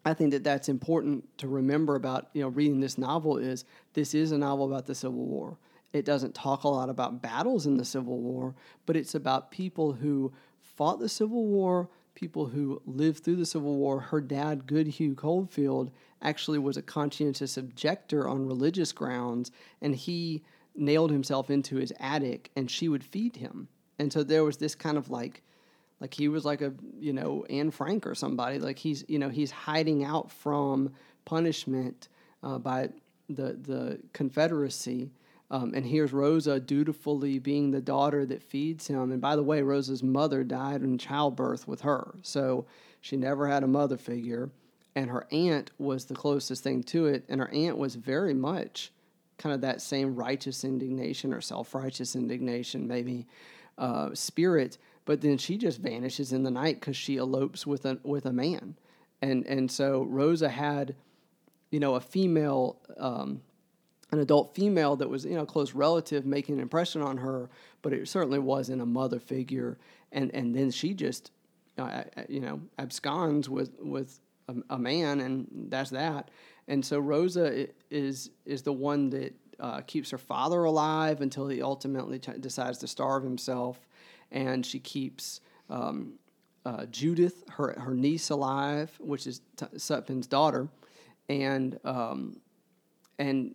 I 0.05 0.15
think 0.15 0.31
that 0.33 0.45
that's 0.45 0.69
important 0.69 1.27
to 1.39 1.49
remember 1.49 1.95
about 1.95 2.29
you 2.33 2.43
know 2.43 2.49
reading 2.49 2.81
this 2.81 2.99
novel 2.99 3.37
is 3.37 3.65
this 3.93 4.15
is 4.15 4.33
a 4.33 4.39
novel 4.39 4.67
about 4.67 4.87
the 4.87 4.95
Civil 4.95 5.27
War. 5.27 5.59
It 5.93 6.05
doesn't 6.05 6.35
talk 6.35 6.65
a 6.65 6.69
lot 6.69 6.89
about 6.89 7.21
battles 7.21 7.67
in 7.67 7.77
the 7.77 7.85
Civil 7.85 8.19
War, 8.19 8.55
but 8.87 8.97
it's 8.97 9.15
about 9.15 9.51
people 9.51 9.93
who 9.93 10.33
fought 10.61 11.01
the 11.01 11.09
Civil 11.09 11.47
War, 11.47 11.89
people 12.15 12.47
who 12.47 12.81
lived 12.87 13.25
through 13.25 13.37
the 13.37 13.47
Civil 13.47 13.77
War. 13.77 14.01
Her 14.01 14.21
dad, 14.21 14.67
Goodhue 14.67 15.15
Coldfield, 15.15 15.91
actually 16.23 16.59
was 16.59 16.77
a 16.77 16.83
conscientious 16.83 17.57
objector 17.57 18.29
on 18.29 18.47
religious 18.47 18.93
grounds, 18.93 19.51
and 19.83 19.97
he 19.97 20.45
nailed 20.77 21.11
himself 21.11 21.51
into 21.51 21.77
his 21.77 21.93
attic, 21.99 22.51
and 22.55 22.71
she 22.71 22.89
would 22.89 23.05
feed 23.05 23.37
him. 23.37 23.69
And 23.99 24.13
so 24.13 24.23
there 24.23 24.45
was 24.45 24.59
this 24.59 24.75
kind 24.75 24.97
of 24.97 25.11
like 25.11 25.43
like 26.01 26.15
he 26.15 26.29
was 26.29 26.45
like 26.45 26.63
a 26.63 26.73
you 26.99 27.13
know 27.13 27.45
Anne 27.51 27.71
Frank 27.71 28.07
or 28.07 28.15
somebody. 28.15 28.59
Like 28.59 28.79
he's 28.79 29.05
you 29.09 29.19
know 29.19 29.29
he's 29.29 29.51
hiding 29.51 30.05
out 30.05 30.31
from 30.31 30.93
punishment 31.25 32.09
uh, 32.43 32.59
by 32.59 32.91
the 33.29 33.59
the 33.61 34.01
Confederacy. 34.13 35.11
Um, 35.53 35.73
and 35.75 35.85
here's 35.85 36.13
Rosa 36.13 36.61
dutifully 36.61 37.41
being 37.41 37.73
the 37.73 37.81
daughter 37.81 38.25
that 38.27 38.43
feeds 38.43 38.87
him. 38.87 39.11
And 39.11 39.21
by 39.21 39.35
the 39.35 39.43
way 39.43 39.63
Rosa's 39.63 40.03
mother 40.03 40.45
died 40.45 40.83
in 40.83 40.97
childbirth 40.97 41.67
with 41.67 41.81
her. 41.81 42.15
So 42.23 42.67
she 43.01 43.17
never 43.17 43.49
had 43.49 43.65
a 43.65 43.67
mother 43.67 43.97
figure. 43.97 44.51
And 44.95 45.11
her 45.11 45.27
aunt 45.33 45.73
was 45.77 46.05
the 46.05 46.15
closest 46.15 46.63
thing 46.63 46.85
to 46.85 47.07
it. 47.07 47.25
And 47.29 47.41
her 47.41 47.51
aunt 47.53 47.79
was 47.79 47.97
very 47.97 48.33
much 48.33 48.93
kind 49.39 49.55
of 49.55 49.63
that 49.63 49.81
same 49.81 50.15
righteous 50.15 50.63
indignation 50.63 51.33
or 51.33 51.41
self 51.41 51.75
righteous 51.75 52.15
indignation, 52.15 52.87
maybe 52.87 53.27
uh, 53.79 54.11
spirit. 54.15 54.79
But 55.05 55.21
then 55.21 55.39
she 55.39 55.57
just 55.57 55.81
vanishes 55.81 56.33
in 56.33 56.43
the 56.43 56.51
night 56.51 56.81
because 56.81 56.97
she 56.97 57.17
elopes 57.17 57.67
with 57.67 57.85
a 57.85 57.99
with 58.03 58.27
a 58.27 58.33
man, 58.33 58.77
and 59.21 59.47
and 59.47 59.71
so 59.71 60.03
Rosa 60.03 60.49
had, 60.49 60.95
you 61.71 61.81
know, 61.81 61.95
a 61.95 62.01
female. 62.01 62.79
Um, 62.97 63.43
an 64.13 64.19
adult 64.19 64.57
female 64.57 64.97
that 64.97 65.09
was 65.09 65.25
you 65.25 65.37
know 65.37 65.47
close 65.47 65.73
relative 65.73 66.27
making 66.27 66.57
an 66.57 66.61
impression 66.61 67.01
on 67.01 67.19
her, 67.19 67.49
but 67.81 67.93
it 67.93 68.09
certainly 68.09 68.41
wasn't 68.41 68.83
a 68.83 68.87
mother 68.87 69.21
figure. 69.21 69.79
And 70.11 70.35
and 70.35 70.53
then 70.53 70.73
she 70.73 70.95
just 70.95 71.31
uh, 71.79 72.03
you 72.29 72.41
know 72.41 72.61
absconds 72.79 73.49
with 73.49 73.73
with 73.81 74.21
a, 74.49 74.55
a, 74.71 74.79
man, 74.79 75.21
and 75.21 75.47
that's 75.69 75.91
that. 75.91 76.31
And 76.69 76.85
so 76.85 76.99
Rosa 76.99 77.69
is 77.91 78.31
is 78.45 78.63
the 78.63 78.73
one 78.73 79.11
that 79.11 79.35
uh, 79.59 79.81
keeps 79.83 80.11
her 80.11 80.19
father 80.19 80.65
alive 80.65 81.21
until 81.21 81.49
he 81.49 81.63
ultimately 81.63 82.19
t- 82.19 82.33
decides 82.41 82.79
to 82.79 82.89
starve 82.89 83.23
himself, 83.23 83.79
and 84.31 84.65
she 84.65 84.79
keeps. 84.79 85.41
Um, 85.69 86.15
uh, 86.67 86.85
Judith, 86.87 87.45
her 87.51 87.79
her 87.79 87.95
niece, 87.95 88.31
alive, 88.31 88.91
which 89.01 89.27
is 89.27 89.41
T- 89.57 89.67
Sutpen's 89.77 90.27
daughter, 90.27 90.69
and 91.29 91.79
um, 91.85 92.41
and 93.19 93.55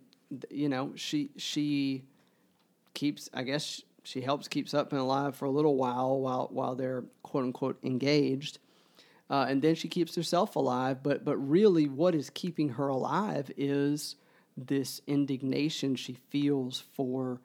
you 0.50 0.68
know, 0.68 0.92
she 0.96 1.30
she 1.36 2.02
keeps. 2.94 3.28
I 3.32 3.42
guess 3.42 3.82
she 4.02 4.20
helps 4.20 4.48
keep 4.48 4.66
Sutpen 4.66 4.98
alive 4.98 5.36
for 5.36 5.44
a 5.44 5.50
little 5.50 5.76
while 5.76 6.20
while 6.20 6.48
while 6.50 6.74
they're 6.74 7.04
quote 7.22 7.44
unquote 7.44 7.78
engaged, 7.84 8.58
uh, 9.30 9.46
and 9.48 9.62
then 9.62 9.74
she 9.76 9.88
keeps 9.88 10.16
herself 10.16 10.56
alive. 10.56 11.02
But 11.02 11.24
but 11.24 11.36
really, 11.36 11.88
what 11.88 12.14
is 12.14 12.30
keeping 12.30 12.70
her 12.70 12.88
alive 12.88 13.50
is 13.56 14.16
this 14.56 15.00
indignation 15.06 15.94
she 15.94 16.14
feels 16.14 16.82
for 16.94 17.40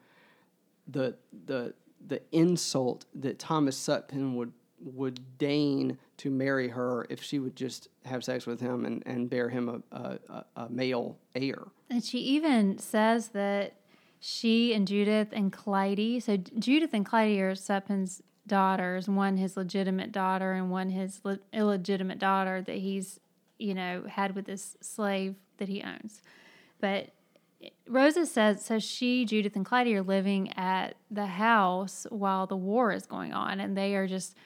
the 0.88 1.16
the 1.46 1.74
the 2.08 2.22
insult 2.32 3.06
that 3.16 3.40
Thomas 3.40 3.78
Sutpen 3.78 4.36
would 4.36 4.54
would 4.84 5.38
deign 5.38 5.98
to 6.18 6.30
marry 6.30 6.70
her 6.70 7.06
if 7.10 7.22
she 7.22 7.40
would 7.40 7.56
just 7.56 7.88
have 8.06 8.24
sex 8.24 8.46
with 8.46 8.60
him 8.60 8.86
and, 8.86 9.04
and 9.06 9.30
bear 9.30 9.50
him 9.50 9.84
a, 9.92 10.20
a, 10.30 10.46
a 10.56 10.70
male 10.70 11.20
heir. 11.36 11.68
And 11.90 12.04
she 12.04 12.20
even 12.20 12.78
says 12.80 13.30
that 13.30 13.76
she 14.20 14.74
and 14.74 14.88
Judith 14.88 15.30
and 15.32 15.52
Clytie, 15.52 16.22
so 16.22 16.38
Judith 16.38 16.94
and 16.94 17.06
Clytie 17.06 17.40
are 17.40 17.54
Sutpen's 17.54 18.22
daughters, 18.48 19.08
one 19.08 19.38
his 19.38 19.56
legitimate 19.56 20.12
daughter 20.12 20.54
and 20.54 20.72
one 20.72 20.90
his 20.90 21.22
le- 21.24 21.40
illegitimate 21.54 22.20
daughter 22.20 22.62
that 22.62 22.78
he's, 22.78 23.20
you 23.58 23.74
know, 23.74 24.04
had 24.08 24.36
with 24.36 24.46
this 24.46 24.78
slave 24.82 25.36
that 25.58 25.70
he 25.70 25.82
owns. 25.84 26.22
But 26.80 27.12
Rosa 27.88 28.26
says 28.26 28.64
so 28.64 28.80
she, 28.80 29.26
Judith, 29.26 29.56
and 29.56 29.66
Clytie 29.66 29.96
are 29.96 30.02
living 30.02 30.52
at 30.58 30.96
the 31.10 31.26
house 31.26 32.08
while 32.10 32.48
the 32.48 32.56
war 32.56 32.92
is 32.92 33.06
going 33.06 33.34
on, 33.34 33.60
and 33.60 33.78
they 33.78 33.96
are 33.96 34.08
just– 34.08 34.36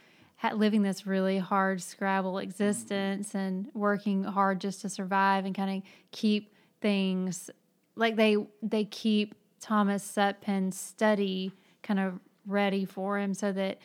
living 0.54 0.84
this 0.84 1.08
really 1.08 1.38
hard 1.38 1.82
scrabble 1.82 2.38
existence 2.38 3.30
mm-hmm. 3.30 3.38
and 3.38 3.68
working 3.74 4.24
hard 4.24 4.62
just 4.62 4.82
to 4.82 4.90
survive 4.90 5.46
and 5.46 5.56
kind 5.56 5.78
of 5.78 5.84
keep 6.12 6.54
things 6.82 7.50
like 7.96 8.16
they 8.16 8.38
they 8.62 8.84
keep 8.86 9.36
Thomas 9.60 10.04
Sutpen's 10.04 10.80
study 10.80 11.52
kind 11.82 12.00
of 12.00 12.20
ready 12.46 12.86
for 12.86 13.18
him 13.18 13.34
so 13.34 13.52
that 13.52 13.80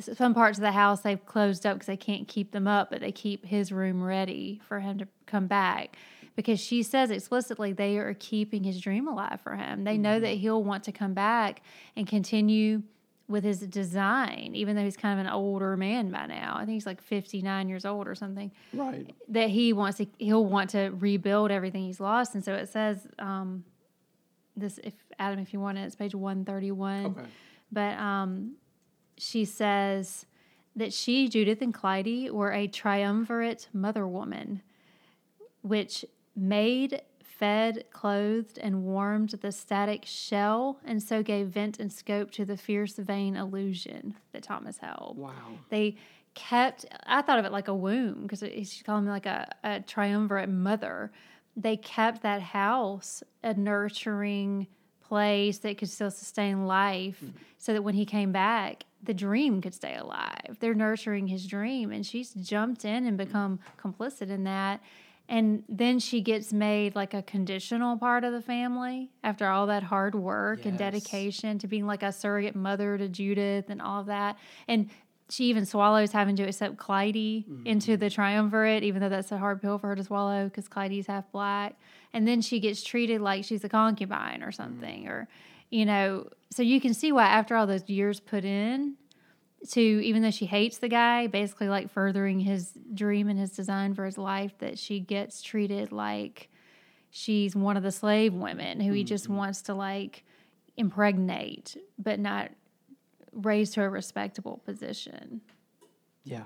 some 0.00 0.34
parts 0.34 0.58
of 0.58 0.62
the 0.62 0.72
house 0.72 1.00
they've 1.00 1.24
closed 1.24 1.64
up 1.64 1.76
because 1.76 1.86
they 1.86 1.96
can't 1.96 2.26
keep 2.26 2.50
them 2.50 2.66
up, 2.66 2.90
but 2.90 3.00
they 3.00 3.12
keep 3.12 3.46
his 3.46 3.70
room 3.70 4.02
ready 4.02 4.60
for 4.66 4.80
him 4.80 4.98
to 4.98 5.06
come 5.26 5.46
back. 5.46 5.96
Because 6.36 6.60
she 6.60 6.82
says 6.82 7.10
explicitly 7.10 7.72
they 7.72 7.98
are 7.98 8.14
keeping 8.14 8.64
his 8.64 8.80
dream 8.80 9.08
alive 9.08 9.40
for 9.42 9.56
him. 9.56 9.84
They 9.84 9.98
know 9.98 10.20
that 10.20 10.26
mm-hmm. 10.26 10.40
he'll 10.40 10.64
want 10.64 10.84
to 10.84 10.92
come 10.92 11.12
back 11.12 11.62
and 11.96 12.06
continue 12.06 12.82
with 13.30 13.44
his 13.44 13.60
design, 13.60 14.52
even 14.54 14.74
though 14.74 14.82
he's 14.82 14.96
kind 14.96 15.18
of 15.18 15.24
an 15.24 15.32
older 15.32 15.76
man 15.76 16.10
by 16.10 16.26
now. 16.26 16.54
I 16.56 16.60
think 16.60 16.70
he's 16.70 16.86
like 16.86 17.00
59 17.00 17.68
years 17.68 17.84
old 17.84 18.08
or 18.08 18.14
something. 18.16 18.50
Right. 18.72 19.14
That 19.28 19.50
he 19.50 19.72
wants 19.72 19.98
to, 19.98 20.06
he'll 20.18 20.44
want 20.44 20.70
to 20.70 20.90
rebuild 20.98 21.52
everything 21.52 21.84
he's 21.84 22.00
lost. 22.00 22.34
And 22.34 22.44
so 22.44 22.54
it 22.54 22.68
says, 22.68 23.06
um, 23.20 23.64
this, 24.56 24.78
if 24.82 24.94
Adam, 25.18 25.38
if 25.38 25.52
you 25.52 25.60
want 25.60 25.78
it, 25.78 25.82
it's 25.82 25.94
page 25.94 26.14
131. 26.14 27.06
Okay. 27.06 27.20
But 27.70 27.98
um, 27.98 28.56
she 29.16 29.44
says 29.44 30.26
that 30.74 30.92
she, 30.92 31.28
Judith, 31.28 31.62
and 31.62 31.72
Clytie 31.72 32.30
were 32.30 32.52
a 32.52 32.66
triumvirate 32.66 33.68
mother 33.72 34.08
woman, 34.08 34.62
which 35.62 36.04
made 36.40 37.02
fed, 37.22 37.84
clothed, 37.90 38.58
and 38.58 38.82
warmed 38.82 39.30
the 39.30 39.50
static 39.50 40.04
shell, 40.04 40.78
and 40.84 41.02
so 41.02 41.22
gave 41.22 41.48
vent 41.48 41.80
and 41.80 41.90
scope 41.90 42.30
to 42.30 42.44
the 42.44 42.56
fierce 42.56 42.96
vain 42.96 43.34
illusion 43.34 44.14
that 44.32 44.42
Thomas 44.42 44.76
held. 44.76 45.16
Wow. 45.16 45.32
They 45.70 45.96
kept, 46.34 46.84
I 47.06 47.22
thought 47.22 47.38
of 47.38 47.46
it 47.46 47.52
like 47.52 47.68
a 47.68 47.74
womb 47.74 48.22
because 48.22 48.40
she's 48.40 48.82
calling 48.84 49.06
me 49.06 49.10
like 49.10 49.24
a, 49.24 49.50
a 49.64 49.80
triumvirate 49.80 50.50
mother. 50.50 51.12
They 51.56 51.78
kept 51.78 52.22
that 52.22 52.42
house 52.42 53.22
a 53.42 53.54
nurturing 53.54 54.66
place 55.00 55.58
that 55.58 55.78
could 55.78 55.88
still 55.88 56.10
sustain 56.10 56.66
life 56.66 57.20
mm-hmm. 57.24 57.36
so 57.58 57.72
that 57.72 57.82
when 57.82 57.94
he 57.94 58.04
came 58.04 58.32
back, 58.32 58.84
the 59.02 59.14
dream 59.14 59.62
could 59.62 59.74
stay 59.74 59.96
alive. 59.96 60.58
They're 60.60 60.74
nurturing 60.74 61.26
his 61.26 61.46
dream, 61.46 61.90
and 61.90 62.04
she's 62.04 62.34
jumped 62.34 62.84
in 62.84 63.06
and 63.06 63.16
become 63.16 63.60
complicit 63.82 64.28
in 64.28 64.44
that 64.44 64.82
and 65.30 65.62
then 65.68 66.00
she 66.00 66.20
gets 66.20 66.52
made 66.52 66.96
like 66.96 67.14
a 67.14 67.22
conditional 67.22 67.96
part 67.96 68.24
of 68.24 68.32
the 68.32 68.42
family 68.42 69.12
after 69.22 69.46
all 69.46 69.68
that 69.68 69.84
hard 69.84 70.16
work 70.16 70.58
yes. 70.58 70.66
and 70.66 70.76
dedication 70.76 71.56
to 71.60 71.68
being 71.68 71.86
like 71.86 72.02
a 72.02 72.10
surrogate 72.10 72.56
mother 72.56 72.98
to 72.98 73.08
Judith 73.08 73.66
and 73.68 73.80
all 73.80 74.00
of 74.00 74.06
that. 74.06 74.36
And 74.66 74.90
she 75.28 75.44
even 75.44 75.64
swallows 75.66 76.10
having 76.10 76.34
to 76.34 76.42
accept 76.42 76.78
Clytie 76.78 77.46
mm-hmm. 77.46 77.64
into 77.64 77.96
the 77.96 78.10
triumvirate, 78.10 78.82
even 78.82 79.00
though 79.00 79.08
that's 79.08 79.30
a 79.30 79.38
hard 79.38 79.62
pill 79.62 79.78
for 79.78 79.86
her 79.86 79.94
to 79.94 80.02
swallow 80.02 80.46
because 80.46 80.68
Clytie's 80.68 81.06
half 81.06 81.30
black. 81.30 81.78
And 82.12 82.26
then 82.26 82.40
she 82.40 82.58
gets 82.58 82.82
treated 82.82 83.20
like 83.20 83.44
she's 83.44 83.62
a 83.62 83.68
concubine 83.68 84.42
or 84.42 84.50
something, 84.50 85.04
mm-hmm. 85.04 85.12
or, 85.12 85.28
you 85.70 85.86
know, 85.86 86.26
so 86.50 86.64
you 86.64 86.80
can 86.80 86.92
see 86.92 87.12
why 87.12 87.26
after 87.26 87.54
all 87.54 87.68
those 87.68 87.88
years 87.88 88.18
put 88.18 88.44
in, 88.44 88.96
to 89.68 89.80
even 89.80 90.22
though 90.22 90.30
she 90.30 90.46
hates 90.46 90.78
the 90.78 90.88
guy, 90.88 91.26
basically 91.26 91.68
like 91.68 91.90
furthering 91.90 92.40
his 92.40 92.72
dream 92.94 93.28
and 93.28 93.38
his 93.38 93.50
design 93.50 93.94
for 93.94 94.04
his 94.04 94.18
life, 94.18 94.56
that 94.58 94.78
she 94.78 95.00
gets 95.00 95.42
treated 95.42 95.92
like 95.92 96.48
she's 97.10 97.54
one 97.54 97.76
of 97.76 97.82
the 97.82 97.92
slave 97.92 98.32
women 98.32 98.80
who 98.80 98.86
mm-hmm. 98.86 98.96
he 98.96 99.04
just 99.04 99.24
mm-hmm. 99.24 99.36
wants 99.36 99.62
to 99.62 99.74
like 99.74 100.24
impregnate, 100.76 101.76
but 101.98 102.18
not 102.18 102.50
raise 103.32 103.70
to 103.70 103.82
a 103.82 103.88
respectable 103.88 104.62
position. 104.64 105.40
Yeah. 106.24 106.44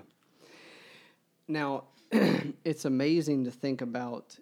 Now, 1.47 1.85
it's 2.11 2.85
amazing 2.85 3.45
to 3.45 3.51
think 3.51 3.81
about 3.81 4.37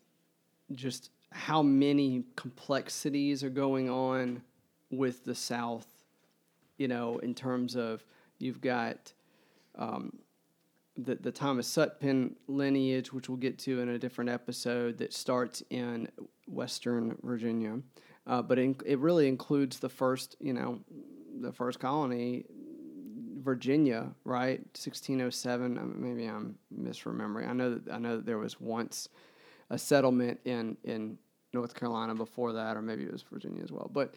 just 0.74 1.12
how 1.32 1.62
many 1.62 2.24
complexities 2.36 3.44
are 3.44 3.50
going 3.50 3.90
on 3.90 4.42
with 4.92 5.26
the 5.26 5.36
South, 5.36 5.88
you 6.78 6.88
know, 6.88 7.18
in 7.20 7.34
terms 7.34 7.76
of 7.76 8.06
You've 8.44 8.62
got 8.62 9.14
um, 9.76 10.20
the, 10.98 11.16
the 11.16 11.32
Thomas 11.32 11.68
Sutpen 11.68 12.36
lineage, 12.48 13.14
which 13.14 13.30
we'll 13.30 13.38
get 13.38 13.58
to 13.60 13.80
in 13.80 13.90
a 13.90 13.98
different 13.98 14.30
episode, 14.30 14.98
that 15.00 15.14
starts 15.14 15.64
in 15.70 16.10
Western 16.48 17.18
Virginia. 17.24 17.80
Uh, 18.28 18.42
but 18.42 18.60
it, 18.60 18.76
it 18.86 19.00
really 19.00 19.28
includes 19.28 19.80
the 19.80 19.90
first, 19.90 20.36
you 20.40 20.54
know, 20.54 20.80
the 21.42 21.52
first 21.52 21.80
colony, 21.80 22.46
Virginia, 23.42 24.12
right? 24.24 24.60
1607. 24.60 25.94
Maybe 25.96 26.26
I'm 26.26 26.56
misremembering. 26.74 27.50
I 27.50 27.54
know 27.54 27.76
that 27.76 27.94
I 27.94 27.98
know 27.98 28.18
that 28.18 28.26
there 28.26 28.38
was 28.38 28.60
once 28.62 29.10
a 29.70 29.78
settlement 29.78 30.40
in 30.46 30.78
in 30.84 31.18
North 31.54 31.76
Carolina 31.76 32.16
before 32.16 32.54
that, 32.54 32.78
or 32.78 32.82
maybe 32.82 33.04
it 33.04 33.12
was 33.12 33.24
Virginia 33.24 33.64
as 33.64 33.72
well. 33.72 33.90
But, 33.94 34.16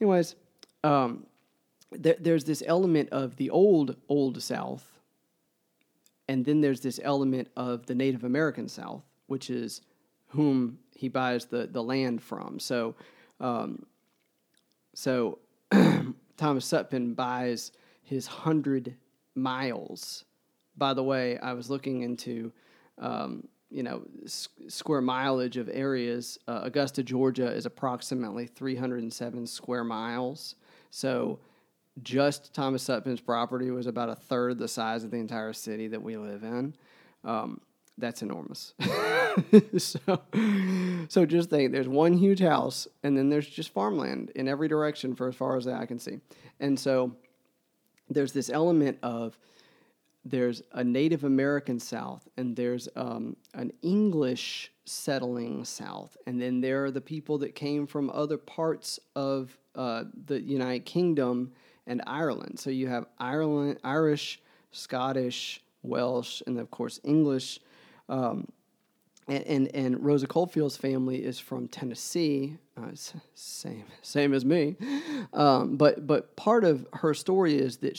anyways, 0.00 0.34
um, 0.82 1.26
there, 1.98 2.16
there's 2.18 2.44
this 2.44 2.62
element 2.66 3.08
of 3.10 3.36
the 3.36 3.50
old 3.50 3.96
old 4.08 4.42
South, 4.42 4.84
and 6.28 6.44
then 6.44 6.60
there's 6.60 6.80
this 6.80 7.00
element 7.02 7.48
of 7.56 7.86
the 7.86 7.94
Native 7.94 8.24
American 8.24 8.68
South, 8.68 9.04
which 9.26 9.50
is 9.50 9.80
whom 10.28 10.78
he 10.94 11.08
buys 11.08 11.46
the 11.46 11.66
the 11.66 11.82
land 11.82 12.22
from. 12.22 12.58
So, 12.58 12.94
um, 13.40 13.86
so 14.94 15.38
Thomas 16.36 16.70
Sutpen 16.70 17.14
buys 17.14 17.72
his 18.02 18.26
hundred 18.26 18.94
miles. 19.34 20.24
By 20.76 20.94
the 20.94 21.02
way, 21.02 21.38
I 21.38 21.52
was 21.52 21.70
looking 21.70 22.02
into. 22.02 22.52
Um, 22.98 23.48
you 23.70 23.82
know, 23.82 24.02
s- 24.24 24.48
square 24.68 25.00
mileage 25.00 25.56
of 25.56 25.68
areas. 25.68 26.38
Uh, 26.46 26.60
Augusta, 26.62 27.02
Georgia, 27.02 27.48
is 27.50 27.66
approximately 27.66 28.46
307 28.46 29.48
square 29.48 29.82
miles. 29.82 30.54
So 30.90 31.40
just 32.02 32.52
Thomas 32.54 32.82
Sutpen's 32.82 33.20
property 33.20 33.70
was 33.70 33.86
about 33.86 34.08
a 34.08 34.14
third 34.14 34.58
the 34.58 34.68
size 34.68 35.04
of 35.04 35.10
the 35.10 35.18
entire 35.18 35.52
city 35.52 35.88
that 35.88 36.02
we 36.02 36.16
live 36.16 36.42
in. 36.42 36.74
Um, 37.24 37.60
that's 37.96 38.22
enormous. 38.22 38.74
so, 39.78 40.20
so 41.08 41.26
just 41.26 41.50
think 41.50 41.72
there's 41.72 41.88
one 41.88 42.14
huge 42.14 42.40
house 42.40 42.88
and 43.04 43.16
then 43.16 43.30
there's 43.30 43.48
just 43.48 43.70
farmland 43.70 44.30
in 44.34 44.48
every 44.48 44.66
direction 44.66 45.14
for 45.14 45.28
as 45.28 45.36
far 45.36 45.56
as 45.56 45.68
eye 45.68 45.86
can 45.86 45.98
see. 45.98 46.18
And 46.58 46.78
so 46.78 47.12
there's 48.10 48.32
this 48.32 48.50
element 48.50 48.98
of 49.02 49.38
there's 50.24 50.62
a 50.72 50.82
Native 50.82 51.24
American 51.24 51.78
South 51.78 52.26
and 52.36 52.56
there's 52.56 52.88
um, 52.96 53.36
an 53.54 53.72
English 53.82 54.72
settling 54.86 55.64
South. 55.64 56.16
And 56.26 56.40
then 56.40 56.60
there 56.60 56.84
are 56.84 56.90
the 56.90 57.00
people 57.00 57.38
that 57.38 57.54
came 57.54 57.86
from 57.86 58.10
other 58.10 58.38
parts 58.38 58.98
of 59.14 59.56
uh, 59.76 60.04
the 60.26 60.40
United 60.40 60.84
Kingdom 60.84 61.52
and 61.86 62.02
Ireland. 62.06 62.58
So 62.58 62.70
you 62.70 62.88
have 62.88 63.06
Ireland, 63.18 63.78
Irish, 63.84 64.40
Scottish, 64.72 65.62
Welsh, 65.82 66.42
and 66.46 66.58
of 66.58 66.70
course 66.70 67.00
English. 67.04 67.60
Um, 68.08 68.48
and, 69.26 69.44
and, 69.44 69.74
and 69.74 70.04
Rosa 70.04 70.26
Coldfield's 70.26 70.76
family 70.76 71.24
is 71.24 71.38
from 71.38 71.68
Tennessee, 71.68 72.58
uh, 72.76 72.90
same 73.34 73.84
same 74.02 74.34
as 74.34 74.44
me. 74.44 74.76
Um, 75.32 75.76
but 75.76 76.06
but 76.06 76.36
part 76.36 76.64
of 76.64 76.86
her 76.94 77.14
story 77.14 77.56
is 77.56 77.78
that 77.78 77.96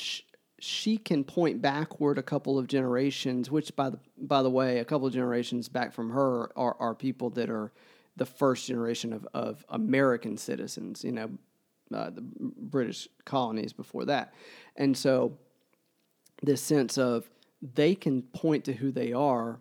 she, 0.59 0.97
can 0.97 1.23
point 1.23 1.61
backward 1.61 2.17
a 2.17 2.23
couple 2.23 2.57
of 2.57 2.67
generations, 2.67 3.49
which 3.49 3.75
by 3.75 3.89
the 3.89 3.99
by 4.17 4.43
the 4.43 4.49
way, 4.49 4.79
a 4.79 4.85
couple 4.85 5.07
of 5.07 5.13
generations 5.13 5.67
back 5.67 5.93
from 5.93 6.11
her 6.11 6.51
are, 6.57 6.75
are 6.79 6.95
people 6.95 7.29
that 7.31 7.49
are 7.49 7.71
the 8.17 8.25
first 8.25 8.67
generation 8.67 9.11
of, 9.11 9.27
of 9.33 9.65
American 9.69 10.37
citizens. 10.37 11.03
You 11.03 11.11
know, 11.11 11.29
uh, 11.93 12.09
the 12.09 12.21
British 12.21 13.07
colonies 13.25 13.73
before 13.73 14.05
that, 14.05 14.33
and 14.75 14.95
so 14.97 15.37
this 16.41 16.61
sense 16.61 16.97
of 16.97 17.29
they 17.73 17.95
can 17.95 18.21
point 18.21 18.65
to 18.65 18.73
who 18.73 18.91
they 18.91 19.13
are 19.13 19.59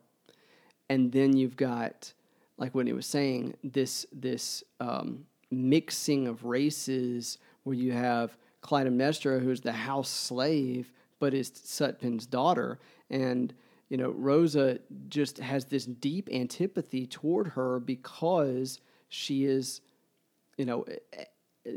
and 0.89 1.13
then 1.13 1.37
you've 1.37 1.57
got 1.57 2.13
like 2.59 2.75
what 2.75 2.87
he 2.87 2.93
was 2.93 3.07
saying 3.07 3.55
this 3.63 4.07
this 4.13 4.63
um, 4.81 5.25
mixing 5.51 6.27
of 6.27 6.45
races 6.45 7.39
where 7.65 7.77
you 7.77 7.93
have 7.93 8.37
Clytemnestra 8.63 9.41
who's 9.43 9.61
the 9.61 9.73
house 9.73 10.11
slave 10.11 10.93
but 11.21 11.33
is 11.33 11.51
Sutpen's 11.55 12.27
daughter. 12.27 12.79
And 13.11 13.55
you 13.89 13.97
know 13.97 14.11
Rosa 14.11 14.79
just 15.09 15.39
has 15.39 15.67
this 15.67 15.85
deep 15.85 16.29
antipathy 16.33 17.07
toward 17.07 17.49
her 17.49 17.79
because 17.81 18.81
she 19.09 19.45
is 19.45 19.81
you 20.57 20.65
know 20.65 20.85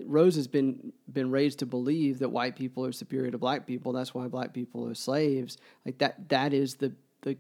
Rose 0.06 0.36
has 0.36 0.48
been 0.48 0.92
been 1.12 1.32
raised 1.32 1.60
to 1.60 1.66
believe 1.66 2.20
that 2.20 2.30
white 2.30 2.56
people 2.56 2.86
are 2.86 2.92
superior 2.92 3.32
to 3.32 3.38
black 3.38 3.66
people. 3.66 3.94
That's 3.94 4.14
why 4.14 4.28
black 4.28 4.54
people 4.54 4.88
are 4.88 4.94
slaves. 4.94 5.58
Like 5.86 6.00
that. 6.00 6.30
That 6.30 6.54
is 6.54 6.76
the 6.76 6.94
the 7.22 7.38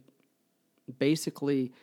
basically, 0.97 1.73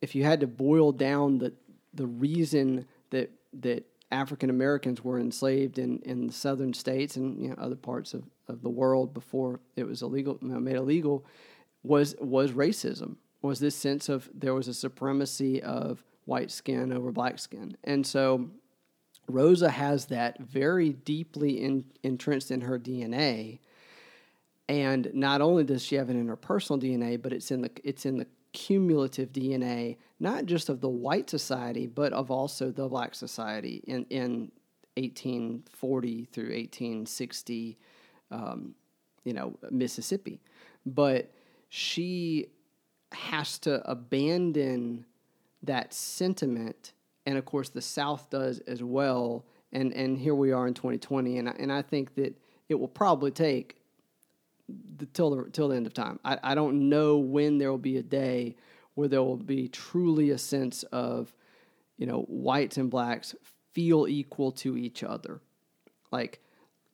if 0.00 0.14
you 0.14 0.24
had 0.24 0.40
to 0.40 0.46
boil 0.46 0.92
down 0.92 1.38
the 1.38 1.52
the 1.92 2.06
reason 2.06 2.86
that 3.10 3.30
that 3.60 3.84
African 4.12 4.50
Americans 4.50 5.04
were 5.04 5.18
enslaved 5.18 5.78
in, 5.78 6.00
in 6.00 6.26
the 6.26 6.32
southern 6.32 6.74
states 6.74 7.16
and 7.16 7.40
you 7.40 7.48
know, 7.48 7.54
other 7.58 7.76
parts 7.76 8.14
of, 8.14 8.24
of 8.48 8.62
the 8.62 8.68
world 8.68 9.14
before 9.14 9.60
it 9.76 9.84
was 9.84 10.02
illegal 10.02 10.38
made 10.40 10.76
illegal 10.76 11.24
was 11.82 12.16
was 12.20 12.52
racism 12.52 13.16
was 13.42 13.60
this 13.60 13.76
sense 13.76 14.08
of 14.08 14.28
there 14.34 14.54
was 14.54 14.68
a 14.68 14.74
supremacy 14.74 15.62
of 15.62 16.02
white 16.24 16.50
skin 16.50 16.92
over 16.92 17.12
black 17.12 17.38
skin 17.38 17.76
and 17.84 18.04
so 18.04 18.50
Rosa 19.32 19.70
has 19.70 20.06
that 20.06 20.38
very 20.40 20.90
deeply 20.90 21.62
in, 21.62 21.84
entrenched 22.02 22.50
in 22.50 22.62
her 22.62 22.78
DNA 22.78 23.60
and 24.70 25.10
not 25.12 25.40
only 25.40 25.64
does 25.64 25.84
she 25.84 25.96
have 25.96 26.10
it 26.10 26.16
in 26.16 26.28
her 26.28 26.36
personal 26.36 26.80
DNA, 26.80 27.20
but 27.20 27.32
it's 27.32 27.50
in 27.50 27.60
the 27.60 27.70
it's 27.82 28.06
in 28.06 28.18
the 28.18 28.26
cumulative 28.52 29.32
DNA, 29.32 29.96
not 30.20 30.46
just 30.46 30.68
of 30.68 30.80
the 30.80 30.88
white 30.88 31.28
society, 31.28 31.88
but 31.88 32.12
of 32.12 32.30
also 32.30 32.70
the 32.70 32.88
black 32.88 33.16
society 33.16 33.82
in 33.88 34.06
in 34.10 34.52
1840 34.94 36.24
through 36.26 36.44
1860, 36.44 37.78
um, 38.30 38.76
you 39.24 39.32
know, 39.32 39.56
Mississippi. 39.72 40.40
But 40.86 41.32
she 41.68 42.46
has 43.10 43.58
to 43.60 43.82
abandon 43.90 45.04
that 45.64 45.92
sentiment, 45.92 46.92
and 47.30 47.38
of 47.38 47.44
course 47.44 47.68
the 47.68 47.80
South 47.80 48.28
does 48.28 48.58
as 48.66 48.82
well. 48.82 49.46
And 49.72 49.92
and 49.94 50.18
here 50.18 50.34
we 50.34 50.50
are 50.50 50.66
in 50.66 50.74
2020, 50.74 51.38
and 51.38 51.48
I, 51.48 51.52
and 51.60 51.72
I 51.72 51.80
think 51.80 52.16
that 52.16 52.36
it 52.68 52.74
will 52.74 52.88
probably 52.88 53.30
take 53.30 53.76
the, 54.68 55.06
till 55.06 55.30
the 55.30 55.50
till 55.50 55.68
the 55.68 55.76
end 55.76 55.86
of 55.86 55.94
time. 55.94 56.18
I, 56.24 56.38
I 56.42 56.54
don't 56.56 56.88
know 56.88 57.18
when 57.18 57.58
there 57.58 57.70
will 57.70 57.78
be 57.78 57.98
a 57.98 58.02
day 58.02 58.56
where 58.94 59.06
there 59.06 59.22
will 59.22 59.36
be 59.36 59.68
truly 59.68 60.30
a 60.30 60.38
sense 60.38 60.82
of, 60.90 61.32
you 61.98 62.06
know, 62.06 62.22
whites 62.22 62.76
and 62.76 62.90
blacks 62.90 63.36
feel 63.72 64.08
equal 64.08 64.50
to 64.50 64.76
each 64.76 65.04
other. 65.04 65.40
Like 66.10 66.40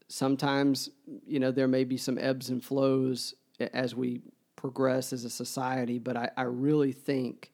sometimes, 0.08 0.90
you 1.26 1.40
know, 1.40 1.50
there 1.50 1.66
may 1.66 1.84
be 1.84 1.96
some 1.96 2.18
ebbs 2.18 2.50
and 2.50 2.62
flows 2.62 3.34
as 3.72 3.94
we 3.94 4.20
progress 4.54 5.14
as 5.14 5.24
a 5.24 5.30
society, 5.30 5.98
but 5.98 6.14
I, 6.14 6.28
I 6.36 6.42
really 6.42 6.92
think 6.92 7.52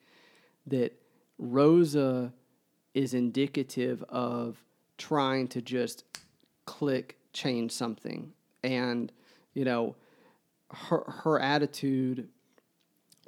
that 0.67 1.01
Rosa 1.39 2.33
is 2.95 3.15
indicative 3.15 4.05
of 4.09 4.63
trying 4.99 5.49
to 5.49 5.63
just 5.63 6.05
click 6.67 7.17
change 7.33 7.73
something. 7.73 8.33
And, 8.63 9.11
you 9.55 9.65
know, 9.65 9.97
her 10.71 11.05
her 11.07 11.41
attitude 11.41 12.29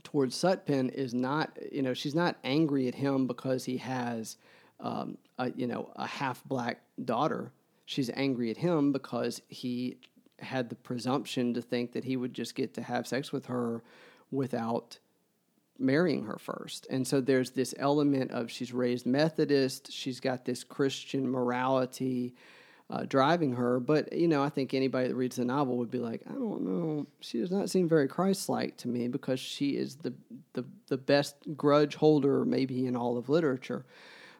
towards 0.02 0.36
Sutpen 0.36 0.92
is 0.92 1.14
not, 1.14 1.58
you 1.72 1.82
know, 1.82 1.94
she's 1.94 2.14
not 2.14 2.36
angry 2.44 2.88
at 2.88 2.94
him 2.94 3.26
because 3.26 3.64
he 3.64 3.78
has, 3.78 4.36
um, 4.80 5.18
a, 5.38 5.50
you 5.52 5.66
know, 5.66 5.90
a 5.96 6.06
half 6.06 6.44
black 6.44 6.82
daughter. 7.04 7.52
She's 7.86 8.10
angry 8.14 8.50
at 8.50 8.56
him 8.56 8.92
because 8.92 9.42
he 9.48 9.98
had 10.38 10.68
the 10.68 10.74
presumption 10.74 11.54
to 11.54 11.62
think 11.62 11.92
that 11.92 12.04
he 12.04 12.16
would 12.16 12.34
just 12.34 12.54
get 12.54 12.74
to 12.74 12.82
have 12.82 13.06
sex 13.06 13.32
with 13.32 13.46
her 13.46 13.82
without 14.30 14.98
marrying 15.78 16.24
her 16.24 16.38
first. 16.38 16.86
And 16.90 17.06
so 17.06 17.20
there's 17.20 17.50
this 17.50 17.74
element 17.78 18.30
of 18.30 18.50
she's 18.50 18.72
raised 18.72 19.06
Methodist, 19.06 19.92
she's 19.92 20.20
got 20.20 20.44
this 20.44 20.64
Christian 20.64 21.30
morality 21.30 22.34
uh, 22.90 23.04
driving 23.04 23.52
her. 23.54 23.80
But 23.80 24.12
you 24.12 24.28
know, 24.28 24.42
I 24.42 24.48
think 24.48 24.74
anybody 24.74 25.08
that 25.08 25.14
reads 25.14 25.36
the 25.36 25.44
novel 25.44 25.78
would 25.78 25.90
be 25.90 25.98
like, 25.98 26.22
I 26.28 26.32
don't 26.32 26.62
know, 26.62 27.06
she 27.20 27.40
does 27.40 27.50
not 27.50 27.70
seem 27.70 27.88
very 27.88 28.08
Christ-like 28.08 28.76
to 28.78 28.88
me 28.88 29.08
because 29.08 29.40
she 29.40 29.70
is 29.70 29.96
the 29.96 30.14
the 30.52 30.64
the 30.88 30.98
best 30.98 31.36
grudge 31.56 31.94
holder 31.96 32.44
maybe 32.44 32.86
in 32.86 32.96
all 32.96 33.16
of 33.16 33.28
literature. 33.28 33.84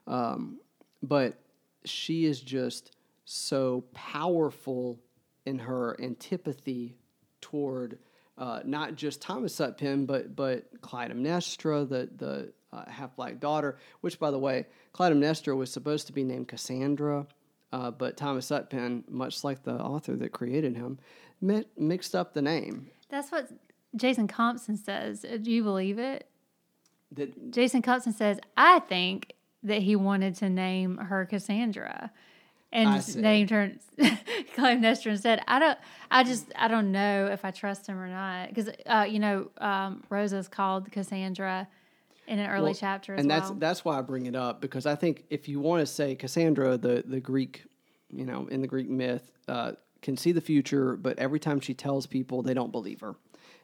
Um, 0.07 0.61
but 1.03 1.39
she 1.85 2.25
is 2.25 2.41
just 2.41 2.95
so 3.25 3.85
powerful 3.95 5.01
in 5.47 5.59
her 5.61 5.97
antipathy 6.01 6.97
toward 7.41 7.99
uh, 8.37 8.61
not 8.65 8.97
just 8.97 9.21
Thomas 9.21 9.55
Sutpen, 9.55 10.07
but 10.07 10.35
but 10.35 10.81
Clytemnestra, 10.81 11.89
the 11.89 12.09
the 12.17 12.53
uh, 12.73 12.91
half 12.91 13.15
black 13.17 13.41
daughter. 13.41 13.79
Which, 14.01 14.19
by 14.19 14.31
the 14.31 14.39
way, 14.39 14.67
Clytemnestra 14.93 15.57
was 15.57 15.73
supposed 15.73 16.07
to 16.09 16.13
be 16.13 16.25
named 16.25 16.49
Cassandra, 16.49 17.27
uh, 17.73 17.91
but 17.91 18.17
Thomas 18.17 18.51
Sutpen, 18.51 19.09
much 19.09 19.45
like 19.45 19.63
the 19.63 19.75
author 19.75 20.17
that 20.17 20.33
created 20.33 20.77
him, 20.77 20.99
mi- 21.41 21.67
mixed 21.77 22.15
up 22.15 22.35
the 22.35 22.43
name. 22.43 22.91
That's 23.09 23.31
what 23.31 23.49
Jason 23.95 24.27
Compson 24.27 24.77
says. 24.77 25.25
Uh, 25.25 25.37
do 25.37 25.51
you 25.51 25.63
believe 25.63 25.99
it? 25.99 26.29
That 27.13 27.53
Jason 27.53 27.83
Compson 27.83 28.13
says, 28.13 28.41
I 28.57 28.81
think 28.81 29.35
that 29.63 29.83
he 29.83 29.95
wanted 29.97 30.35
to 30.37 30.51
name 30.51 30.97
her 30.99 31.25
Cassandra 31.25 32.11
and 32.75 33.17
named 33.17 33.51
her 33.51 33.73
Clytemnestra 33.99 35.07
instead. 35.13 35.41
I 35.47 35.59
don't. 35.59 35.79
I 36.11 36.25
just. 36.25 36.53
I 36.57 36.69
don't 36.69 36.93
know 36.93 37.27
if 37.27 37.45
I 37.45 37.51
trust 37.51 37.87
him 37.87 37.99
or 37.99 38.09
not 38.09 38.49
because 38.49 38.69
uh, 38.87 39.07
you 39.09 39.21
know 39.21 39.51
um, 39.59 40.03
Rosa's 40.11 40.49
called 40.49 40.91
Cassandra 40.91 41.69
in 42.27 42.39
an 42.39 42.51
early 42.51 42.65
well, 42.65 42.75
chapter 42.75 43.15
and 43.15 43.29
well. 43.29 43.41
that's 43.41 43.51
that's 43.59 43.85
why 43.85 43.99
I 43.99 44.03
bring 44.03 44.27
it 44.27 44.35
up 44.35 44.61
because 44.61 44.87
I 44.87 44.97
think 44.97 45.25
if 45.31 45.49
you 45.49 45.61
want 45.61 45.81
to 45.81 45.87
say 45.87 46.15
Cassandra, 46.17 46.77
the 46.77 47.05
the 47.07 47.21
Greek, 47.21 47.65
you 48.13 48.27
know, 48.27 48.49
in 48.51 48.61
the 48.61 48.67
Greek 48.67 48.91
myth, 48.91 49.31
uh, 49.49 49.73
can 50.03 50.17
see 50.17 50.33
the 50.33 50.41
future, 50.41 50.97
but 50.97 51.19
every 51.19 51.39
time 51.39 51.61
she 51.61 51.75
tells 51.75 52.07
people, 52.07 52.43
they 52.43 52.55
don't 52.55 52.73
believe 52.73 53.01
her, 53.01 53.15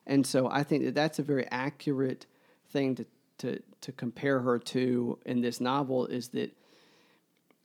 and 0.06 0.24
so 0.24 0.48
I 0.48 0.62
think 0.62 0.84
that 0.84 0.94
that's 0.94 1.18
a 1.18 1.22
very 1.24 1.46
accurate 1.50 2.26
thing 2.70 2.94
to 2.94 3.06
to 3.38 3.61
to 3.80 3.92
compare 3.92 4.40
her 4.40 4.58
to 4.58 5.18
in 5.26 5.40
this 5.40 5.61
novel 5.61 6.06
is 6.06 6.28
that 6.28 6.56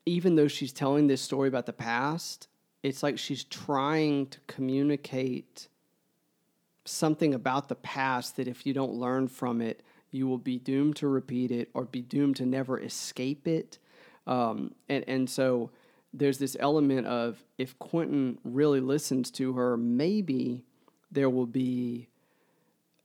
even 0.05 0.35
though 0.35 0.47
she's 0.47 0.71
telling 0.71 1.07
this 1.07 1.21
story 1.21 1.47
about 1.47 1.65
the 1.65 1.73
past, 1.73 2.47
it's 2.83 3.01
like 3.01 3.17
she's 3.17 3.43
trying 3.43 4.27
to 4.27 4.39
communicate 4.47 5.67
something 6.85 7.33
about 7.33 7.67
the 7.67 7.75
past 7.75 8.35
that 8.37 8.47
if 8.47 8.65
you 8.65 8.73
don't 8.73 8.93
learn 8.93 9.27
from 9.27 9.59
it 9.61 9.81
you 10.15 10.27
will 10.27 10.37
be 10.37 10.57
doomed 10.57 10.95
to 10.95 11.07
repeat 11.09 11.51
it 11.51 11.69
or 11.73 11.83
be 11.83 12.01
doomed 12.01 12.37
to 12.37 12.45
never 12.45 12.79
escape 12.79 13.47
it. 13.47 13.77
Um, 14.25 14.73
and, 14.87 15.03
and 15.09 15.29
so 15.29 15.71
there's 16.13 16.37
this 16.37 16.55
element 16.59 17.05
of 17.05 17.43
if 17.57 17.77
Quentin 17.79 18.37
really 18.45 18.79
listens 18.79 19.29
to 19.31 19.53
her, 19.53 19.75
maybe 19.75 20.63
there 21.11 21.29
will 21.29 21.45
be 21.45 22.07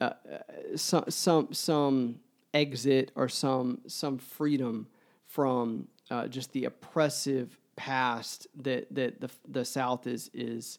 uh, 0.01 0.13
uh 0.33 0.77
some, 0.77 1.05
some, 1.09 1.53
some 1.53 2.21
exit 2.55 3.11
or 3.17 3.29
some, 3.29 3.81
some 3.89 4.17
freedom 4.17 4.87
from 5.27 5.89
uh, 6.11 6.27
just 6.27 6.53
the 6.53 6.65
oppressive 6.65 7.59
past 7.77 8.47
that 8.55 8.93
that 8.95 9.21
the 9.21 9.31
the 9.49 9.65
South 9.65 10.07
is 10.07 10.31
is 10.35 10.79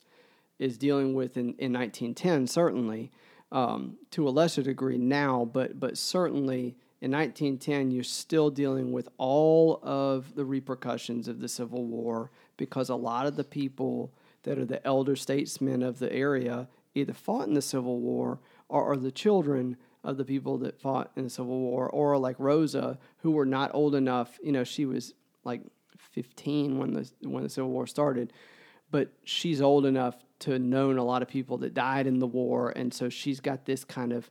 is 0.60 0.78
dealing 0.78 1.16
with 1.16 1.38
in, 1.38 1.56
in 1.58 1.74
1910 1.74 2.46
certainly 2.46 3.12
um, 3.52 3.98
to 4.12 4.28
a 4.28 4.30
lesser 4.30 4.62
degree 4.62 4.98
now, 4.98 5.50
but 5.52 5.80
but 5.80 5.98
certainly 5.98 6.76
in 7.02 7.12
1910 7.12 7.92
you're 7.92 8.04
still 8.04 8.50
dealing 8.50 8.92
with 8.92 9.10
all 9.18 9.80
of 9.84 10.36
the 10.36 10.46
repercussions 10.46 11.28
of 11.28 11.40
the 11.40 11.50
Civil 11.50 11.86
War 11.86 12.32
because 12.58 12.90
a 12.90 12.96
lot 12.96 13.26
of 13.26 13.36
the 13.36 13.44
people 13.44 14.14
that 14.44 14.58
are 14.58 14.66
the 14.66 14.86
elder 14.86 15.16
statesmen 15.16 15.84
of 15.84 16.00
the 16.00 16.12
area 16.14 16.68
either 16.94 17.14
fought 17.14 17.48
in 17.48 17.54
the 17.54 17.62
Civil 17.62 18.00
War 18.00 18.40
or 18.70 18.92
are 18.92 18.98
the 18.98 19.12
children 19.12 19.78
of 20.04 20.18
the 20.18 20.26
people 20.26 20.58
that 20.60 20.80
fought 20.80 21.12
in 21.16 21.26
the 21.26 21.30
Civil 21.30 21.60
War, 21.60 21.88
or 21.88 22.18
like 22.18 22.36
Rosa, 22.40 22.98
who 23.18 23.32
were 23.32 23.46
not 23.46 23.72
old 23.74 23.94
enough. 23.94 24.40
You 24.42 24.52
know, 24.52 24.64
she 24.64 24.86
was 24.86 25.14
like 25.44 25.62
15 25.98 26.78
when 26.78 26.94
the 26.94 27.10
when 27.22 27.44
the 27.44 27.50
Civil 27.50 27.72
War 27.72 27.88
started, 27.88 28.34
but 28.90 29.12
she's 29.24 29.62
old 29.62 29.86
enough 29.86 30.16
to 30.40 30.58
known 30.58 30.98
a 30.98 31.04
lot 31.04 31.22
of 31.22 31.28
people 31.28 31.58
that 31.60 31.74
died 31.74 32.08
in 32.08 32.20
the 32.20 32.28
war, 32.28 32.74
and 32.76 32.94
so 32.94 33.10
she's 33.10 33.40
got 33.40 33.66
this 33.66 33.84
kind 33.84 34.12
of. 34.14 34.30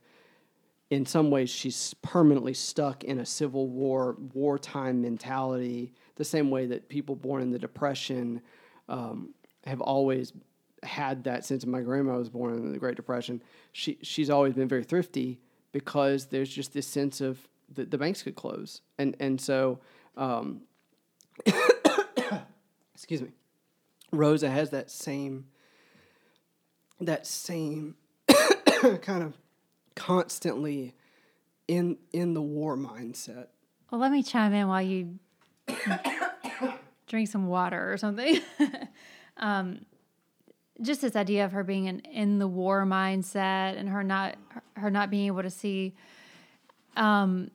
In 0.89 1.05
some 1.05 1.31
ways, 1.31 1.49
she's 1.49 1.93
permanently 2.01 2.53
stuck 2.53 3.05
in 3.05 3.19
a 3.19 3.25
Civil 3.25 3.69
War 3.69 4.17
wartime 4.33 5.01
mentality, 5.01 5.93
the 6.15 6.25
same 6.25 6.49
way 6.49 6.65
that 6.65 6.89
people 6.89 7.15
born 7.15 7.41
in 7.41 7.49
the 7.49 7.57
Depression 7.57 8.41
um, 8.89 9.33
have 9.65 9.79
always 9.79 10.33
had 10.83 11.23
that 11.25 11.45
since 11.45 11.65
my 11.65 11.81
grandma 11.81 12.17
was 12.17 12.29
born 12.29 12.55
in 12.55 12.71
the 12.71 12.79
Great 12.79 12.95
Depression. 12.95 13.41
She 13.71 13.97
she's 14.01 14.29
always 14.29 14.53
been 14.53 14.67
very 14.67 14.83
thrifty 14.83 15.39
because 15.71 16.25
there's 16.25 16.49
just 16.49 16.73
this 16.73 16.87
sense 16.87 17.21
of 17.21 17.39
the, 17.73 17.85
the 17.85 17.97
banks 17.97 18.23
could 18.23 18.35
close, 18.35 18.81
and 18.97 19.15
and 19.19 19.39
so, 19.39 19.79
um, 20.17 20.61
excuse 22.93 23.21
me, 23.21 23.29
Rosa 24.11 24.49
has 24.49 24.69
that 24.71 24.91
same 24.91 25.45
that 26.99 27.25
same 27.25 27.95
kind 29.01 29.23
of 29.23 29.37
constantly 29.95 30.95
in 31.67 31.97
in 32.13 32.33
the 32.33 32.41
war 32.41 32.77
mindset. 32.77 33.47
Well, 33.91 33.99
let 33.99 34.11
me 34.11 34.23
chime 34.23 34.53
in 34.53 34.67
while 34.67 34.81
you 34.81 35.19
drink 37.07 37.27
some 37.27 37.47
water 37.47 37.91
or 37.91 37.97
something. 37.97 38.39
um, 39.37 39.85
just 40.81 41.01
this 41.01 41.15
idea 41.15 41.45
of 41.45 41.51
her 41.51 41.63
being 41.63 41.87
an 41.87 41.99
in 42.01 42.39
the 42.39 42.47
war 42.47 42.85
mindset 42.85 43.77
and 43.77 43.89
her 43.89 44.03
not 44.03 44.35
her 44.75 44.89
not 44.89 45.09
being 45.09 45.27
able 45.27 45.43
to 45.43 45.49
see 45.49 45.93
um 46.95 47.51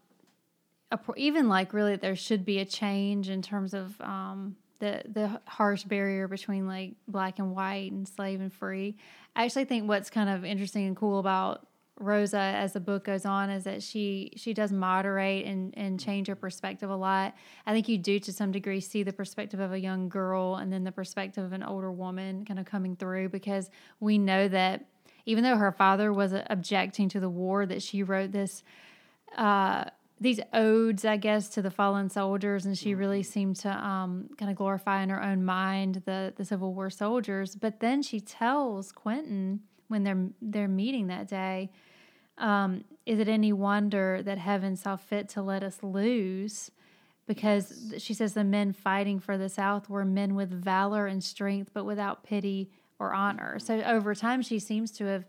even 1.17 1.49
like 1.49 1.73
really 1.73 1.97
there 1.97 2.17
should 2.17 2.45
be 2.45 2.59
a 2.59 2.65
change 2.65 3.29
in 3.29 3.43
terms 3.43 3.75
of 3.75 4.01
um 4.01 4.57
the 4.79 5.03
the 5.09 5.41
harsh 5.47 5.85
barrier 5.85 6.29
between 6.29 6.67
like 6.67 6.95
black 7.09 7.39
and 7.39 7.55
white 7.55 7.93
and 7.93 8.07
slave 8.07 8.41
and 8.41 8.53
free. 8.53 8.97
I 9.35 9.45
actually 9.45 9.65
think 9.65 9.89
what's 9.89 10.11
kind 10.11 10.29
of 10.29 10.45
interesting 10.45 10.87
and 10.87 10.97
cool 10.97 11.19
about 11.19 11.67
Rosa 11.99 12.39
as 12.39 12.75
the 12.75 12.81
book 12.81 13.05
goes 13.05 13.25
on 13.25 13.49
is 13.49 13.65
that 13.65 13.83
she 13.83 14.33
she 14.37 14.53
does 14.53 14.71
moderate 14.71 15.47
and 15.47 15.73
and 15.77 15.99
change 15.99 16.29
her 16.29 16.37
perspective 16.37 16.91
a 16.91 16.97
lot. 16.97 17.35
I 17.65 17.73
think 17.73 17.89
you 17.89 17.97
do 17.97 18.19
to 18.21 18.33
some 18.33 18.53
degree 18.53 18.81
see 18.81 19.03
the 19.03 19.13
perspective 19.13 19.61
of 19.61 19.73
a 19.73 19.81
young 19.81 20.09
girl 20.09 20.57
and 20.57 20.71
then 20.73 20.85
the 20.85 20.93
perspective 20.93 21.45
of 21.45 21.53
an 21.53 21.63
older 21.63 21.91
woman 21.91 22.45
kind 22.45 22.61
of 22.61 22.67
coming 22.67 22.97
through 22.97 23.31
because 23.31 23.71
we 23.99 24.19
know 24.19 24.47
that 24.49 24.85
even 25.25 25.43
though 25.43 25.57
her 25.57 25.73
father 25.73 26.13
was 26.13 26.35
objecting 26.51 27.09
to 27.09 27.19
the 27.19 27.31
war 27.31 27.65
that 27.67 27.83
she 27.83 28.03
wrote 28.03 28.31
this 28.31 28.63
uh, 29.37 29.85
these 30.19 30.41
odes, 30.53 31.05
I 31.05 31.19
guess, 31.19 31.49
to 31.51 31.63
the 31.63 31.71
fallen 31.71 32.09
soldiers, 32.09 32.65
and 32.65 32.77
she 32.77 32.95
really 32.95 33.21
mm-hmm. 33.21 33.33
seemed 33.33 33.57
to 33.57 33.71
um, 33.71 34.31
kind 34.39 34.51
of 34.51 34.57
glorify 34.57 35.03
in 35.03 35.11
her 35.11 35.23
own 35.23 35.45
mind 35.45 36.03
the 36.07 36.33
the 36.37 36.45
Civil 36.45 36.75
War 36.75 36.91
soldiers. 36.91 37.55
But 37.55 37.81
then 37.81 38.03
she 38.03 38.21
tells 38.21 38.93
Quentin 38.93 39.61
when 39.89 40.05
they're 40.05 40.29
they're 40.41 40.69
meeting 40.69 41.09
that 41.09 41.29
day 41.29 41.71
um, 42.39 42.85
is 43.05 43.19
it 43.19 43.29
any 43.29 43.53
wonder 43.53 44.23
that 44.23 44.39
heaven 44.39 44.77
saw 44.77 44.97
fit 44.97 45.29
to 45.31 45.43
let 45.43 45.63
us 45.63 45.79
lose? 45.83 46.71
Because 47.27 47.95
she 47.99 48.15
says 48.15 48.35
the 48.35 48.45
men 48.45 48.73
fighting 48.73 49.19
for 49.19 49.37
the 49.37 49.49
South 49.49 49.89
were 49.89 50.05
men 50.05 50.35
with 50.35 50.51
valor 50.51 51.07
and 51.07 51.25
strength, 51.25 51.71
but 51.73 51.85
without 51.85 52.25
pity 52.25 52.71
or 52.99 53.15
honor. 53.15 53.59
So 53.59 53.81
over 53.83 54.15
time, 54.15 54.43
she 54.43 54.59
seems 54.59 54.91
to 54.93 55.07
have 55.07 55.25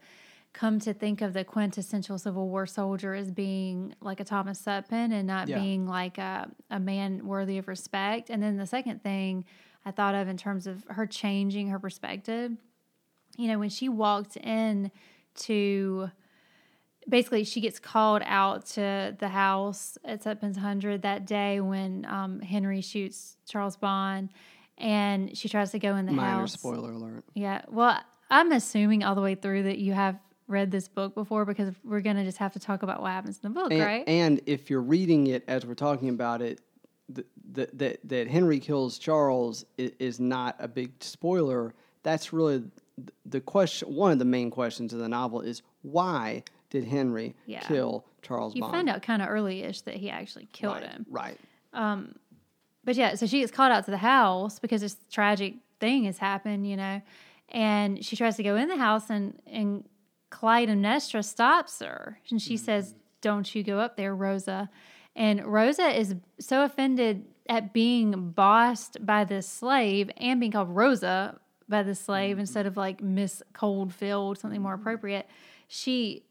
come 0.57 0.79
to 0.79 0.91
think 0.91 1.21
of 1.21 1.33
the 1.33 1.43
quintessential 1.43 2.17
Civil 2.17 2.49
War 2.49 2.65
soldier 2.65 3.13
as 3.13 3.29
being 3.29 3.93
like 4.01 4.19
a 4.19 4.23
Thomas 4.23 4.59
Sutpen 4.59 5.13
and 5.13 5.27
not 5.27 5.47
yeah. 5.47 5.59
being 5.59 5.85
like 5.85 6.17
a, 6.17 6.49
a 6.71 6.79
man 6.79 7.27
worthy 7.27 7.59
of 7.59 7.67
respect. 7.67 8.31
And 8.31 8.41
then 8.41 8.57
the 8.57 8.65
second 8.65 9.03
thing 9.03 9.45
I 9.85 9.91
thought 9.91 10.15
of 10.15 10.27
in 10.27 10.35
terms 10.35 10.65
of 10.65 10.83
her 10.89 11.05
changing 11.05 11.67
her 11.67 11.77
perspective, 11.77 12.51
you 13.37 13.47
know, 13.47 13.59
when 13.59 13.69
she 13.69 13.87
walked 13.87 14.35
in 14.35 14.89
to 15.41 16.09
basically 17.07 17.43
she 17.43 17.61
gets 17.61 17.77
called 17.77 18.23
out 18.25 18.65
to 18.65 19.15
the 19.19 19.29
house 19.29 19.99
at 20.03 20.23
Sutpen's 20.23 20.57
Hundred 20.57 21.03
that 21.03 21.27
day 21.27 21.61
when 21.61 22.03
um, 22.09 22.39
Henry 22.39 22.81
shoots 22.81 23.37
Charles 23.47 23.77
Bon, 23.77 24.31
and 24.79 25.37
she 25.37 25.49
tries 25.49 25.69
to 25.71 25.79
go 25.79 25.95
in 25.97 26.07
the 26.07 26.13
Minor 26.13 26.39
house. 26.39 26.53
spoiler 26.53 26.93
alert. 26.93 27.25
Yeah, 27.35 27.61
well, 27.69 27.99
I'm 28.31 28.51
assuming 28.51 29.03
all 29.03 29.13
the 29.13 29.21
way 29.21 29.35
through 29.35 29.63
that 29.63 29.77
you 29.77 29.93
have 29.93 30.17
read 30.47 30.71
this 30.71 30.87
book 30.87 31.13
before 31.13 31.45
because 31.45 31.73
we're 31.83 32.01
going 32.01 32.15
to 32.15 32.23
just 32.23 32.37
have 32.37 32.53
to 32.53 32.59
talk 32.59 32.83
about 32.83 33.01
what 33.01 33.11
happens 33.11 33.39
in 33.43 33.51
the 33.51 33.59
book, 33.59 33.71
and, 33.71 33.81
right? 33.81 34.03
And 34.07 34.41
if 34.45 34.69
you're 34.69 34.81
reading 34.81 35.27
it 35.27 35.43
as 35.47 35.65
we're 35.65 35.75
talking 35.75 36.09
about 36.09 36.41
it, 36.41 36.61
that 37.09 37.77
that 37.77 37.99
that 38.03 38.27
Henry 38.27 38.59
kills 38.59 38.97
Charles 38.97 39.65
is, 39.77 39.91
is 39.99 40.19
not 40.19 40.55
a 40.59 40.67
big 40.67 40.91
spoiler. 41.01 41.73
That's 42.03 42.33
really 42.33 42.63
the 43.25 43.41
question. 43.41 43.93
One 43.93 44.11
of 44.11 44.19
the 44.19 44.25
main 44.25 44.49
questions 44.49 44.93
of 44.93 44.99
the 44.99 45.09
novel 45.09 45.41
is 45.41 45.61
why 45.81 46.43
did 46.69 46.83
Henry 46.83 47.35
yeah. 47.45 47.61
kill 47.61 48.05
Charles 48.21 48.55
you 48.55 48.61
Bon. 48.61 48.71
find 48.71 48.89
out 48.89 49.01
kind 49.01 49.21
of 49.21 49.29
early-ish 49.29 49.81
that 49.81 49.95
he 49.95 50.09
actually 50.09 50.47
killed 50.51 50.75
right, 50.75 50.85
him. 50.85 51.05
Right. 51.09 51.39
Um, 51.73 52.15
but 52.83 52.95
yeah, 52.95 53.15
so 53.15 53.25
she 53.25 53.39
gets 53.39 53.51
called 53.51 53.71
out 53.71 53.85
to 53.85 53.91
the 53.91 53.97
house 53.97 54.59
because 54.59 54.81
this 54.81 54.97
tragic 55.11 55.55
thing 55.79 56.05
has 56.05 56.17
happened, 56.17 56.67
you 56.67 56.77
know, 56.77 57.01
and 57.49 58.03
she 58.03 58.15
tries 58.15 58.35
to 58.37 58.43
go 58.43 58.55
in 58.55 58.67
the 58.67 58.77
house 58.77 59.09
and 59.09 59.39
and 59.45 59.85
Clytemnestra 60.31 61.23
stops 61.23 61.79
her 61.79 62.19
and 62.29 62.41
she 62.41 62.55
mm-hmm. 62.55 62.65
says, 62.65 62.95
"Don't 63.21 63.53
you 63.55 63.63
go 63.63 63.79
up 63.79 63.97
there, 63.97 64.15
Rosa." 64.15 64.69
And 65.15 65.45
Rosa 65.45 65.87
is 65.87 66.15
so 66.39 66.63
offended 66.63 67.25
at 67.49 67.73
being 67.73 68.31
bossed 68.31 69.03
by 69.05 69.23
this 69.23 69.47
slave 69.47 70.11
and 70.17 70.39
being 70.39 70.51
called 70.51 70.69
Rosa 70.69 71.39
by 71.67 71.83
the 71.83 71.95
slave 71.95 72.33
mm-hmm. 72.33 72.41
instead 72.41 72.65
of 72.65 72.77
like 72.77 73.01
Miss 73.01 73.41
Coldfield, 73.53 74.37
something 74.37 74.61
more 74.61 74.73
mm-hmm. 74.73 74.81
appropriate. 74.81 75.27
She 75.67 76.23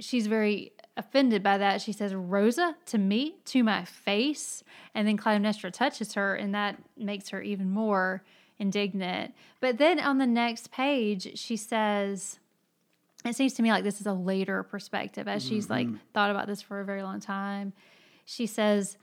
she's 0.00 0.26
very 0.26 0.72
offended 0.96 1.42
by 1.42 1.58
that. 1.58 1.80
She 1.80 1.92
says, 1.92 2.14
Rosa, 2.14 2.76
to 2.86 2.98
me, 2.98 3.36
to 3.46 3.62
my 3.62 3.84
face. 3.84 4.62
And 4.94 5.06
then 5.06 5.16
Clytemnestra 5.16 5.72
touches 5.72 6.14
her, 6.14 6.34
and 6.34 6.54
that 6.54 6.76
makes 6.96 7.30
her 7.30 7.40
even 7.40 7.70
more 7.70 8.22
indignant. 8.58 9.34
But 9.60 9.78
then 9.78 10.00
on 10.00 10.18
the 10.18 10.26
next 10.26 10.70
page, 10.70 11.38
she 11.38 11.56
says, 11.56 12.38
it 13.24 13.34
seems 13.34 13.54
to 13.54 13.62
me 13.62 13.70
like 13.70 13.84
this 13.84 14.00
is 14.00 14.06
a 14.06 14.12
later 14.12 14.62
perspective 14.62 15.28
as 15.28 15.44
mm-hmm. 15.44 15.54
she's 15.54 15.70
like 15.70 15.86
mm-hmm. 15.86 15.96
thought 16.14 16.30
about 16.30 16.46
this 16.46 16.62
for 16.62 16.80
a 16.80 16.84
very 16.84 17.02
long 17.02 17.20
time. 17.20 17.72
She 18.24 18.46
says, 18.46 18.96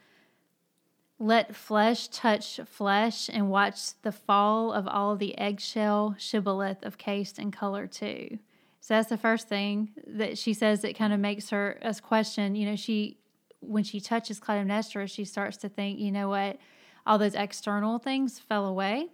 let 1.18 1.56
flesh 1.56 2.10
touch 2.10 2.60
flesh 2.66 3.30
and 3.30 3.49
watch 3.49 4.01
the 4.01 4.12
fall 4.12 4.74
of 4.74 4.88
all 4.88 5.16
the 5.16 5.38
eggshell 5.38 6.16
shibboleth 6.18 6.84
of 6.84 6.97
caste 6.97 7.39
and 7.39 7.53
color 7.53 7.88
too. 7.88 8.38
So 8.82 8.93
that's 8.93 9.10
the 9.10 9.18
first 9.18 9.47
thing 9.47 9.91
that 10.06 10.38
she 10.38 10.53
says 10.53 10.82
that 10.82 10.97
kind 10.97 11.14
of 11.14 11.20
makes 11.20 11.49
her 11.49 11.80
us 11.82 11.99
question. 11.99 12.56
You 12.56 12.70
know, 12.70 12.76
she 12.76 13.18
when 13.62 13.84
she 13.84 13.99
touches 13.99 14.39
Clytemnestra, 14.39 15.10
she 15.10 15.26
starts 15.26 15.58
to 15.58 15.70
think, 15.70 15.99
you 15.99 16.12
know 16.12 16.30
what, 16.30 16.58
all 17.06 17.18
those 17.18 17.34
external 17.34 17.97
things 17.97 18.38
fell 18.38 18.66
away, 18.66 19.08